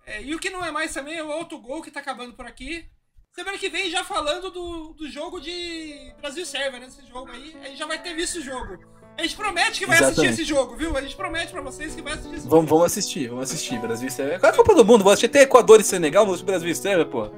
é, 0.06 0.24
e 0.24 0.34
o 0.34 0.40
que 0.40 0.50
não 0.50 0.64
é 0.64 0.72
mais 0.72 0.94
também 0.94 1.18
é 1.18 1.24
o 1.24 1.32
autogol 1.32 1.82
que 1.82 1.92
tá 1.92 2.00
acabando 2.00 2.34
por 2.34 2.46
aqui. 2.46 2.90
Semana 3.34 3.58
que 3.58 3.70
vem, 3.70 3.92
já 3.92 4.04
falando 4.04 4.50
do, 4.50 4.94
do 4.94 5.10
jogo 5.10 5.40
de 5.40 6.14
Brasil 6.20 6.46
Sérvia, 6.46 6.80
né? 6.80 6.88
Esse 6.88 7.06
jogo 7.08 7.32
aí, 7.32 7.56
a 7.62 7.68
gente 7.68 7.78
já 7.78 7.86
vai 7.86 8.02
ter 8.02 8.14
visto 8.16 8.38
o 8.38 8.42
jogo. 8.42 8.78
A 9.18 9.22
gente 9.24 9.36
promete 9.36 9.80
que 9.80 9.86
vai 9.86 9.98
Exatamente. 9.98 10.20
assistir 10.20 10.42
esse 10.42 10.50
jogo, 10.50 10.76
viu? 10.76 10.98
A 10.98 11.02
gente 11.02 11.16
promete 11.16 11.52
pra 11.52 11.62
vocês 11.62 11.94
que 11.94 12.02
vai 12.02 12.14
assistir 12.14 12.36
esse 12.36 12.48
vamos, 12.48 12.66
jogo. 12.66 12.80
Vamos 12.80 12.86
assistir, 12.86 13.28
vamos 13.28 13.44
assistir. 13.44 13.80
Brasil 13.80 14.08
e 14.08 14.12
Sérvia. 14.12 14.40
Qual 14.40 14.50
é 14.50 14.54
a 14.54 14.58
Copa 14.58 14.74
do 14.74 14.86
Mundo? 14.86 15.04
Vou 15.04 15.12
assistir 15.12 15.28
até 15.28 15.42
Equador 15.42 15.80
e 15.82 15.84
Senegal, 15.84 16.26
vou 16.26 16.34
assistir 16.34 16.46
Brasil 16.46 16.70
e 16.70 16.76
Sérvia, 16.76 17.06
pô. 17.06 17.30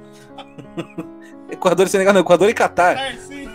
Equador 1.51 1.87
e 1.87 1.89
Senegal, 1.89 2.13
não, 2.13 2.21
Equador 2.21 2.49
e 2.49 2.53
Catar. 2.53 2.97
É, 2.97 3.17
sim. 3.17 3.47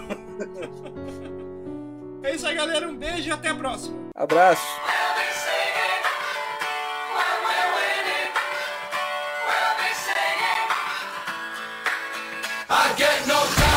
é 2.22 2.34
isso 2.34 2.46
aí, 2.46 2.54
galera. 2.54 2.88
Um 2.88 2.96
beijo 2.96 3.28
e 3.28 3.32
até 3.32 3.48
a 3.48 3.54
próxima. 3.54 3.96
Abraço. 4.14 4.66
I 12.70 12.94
get 12.98 13.26
no 13.26 13.67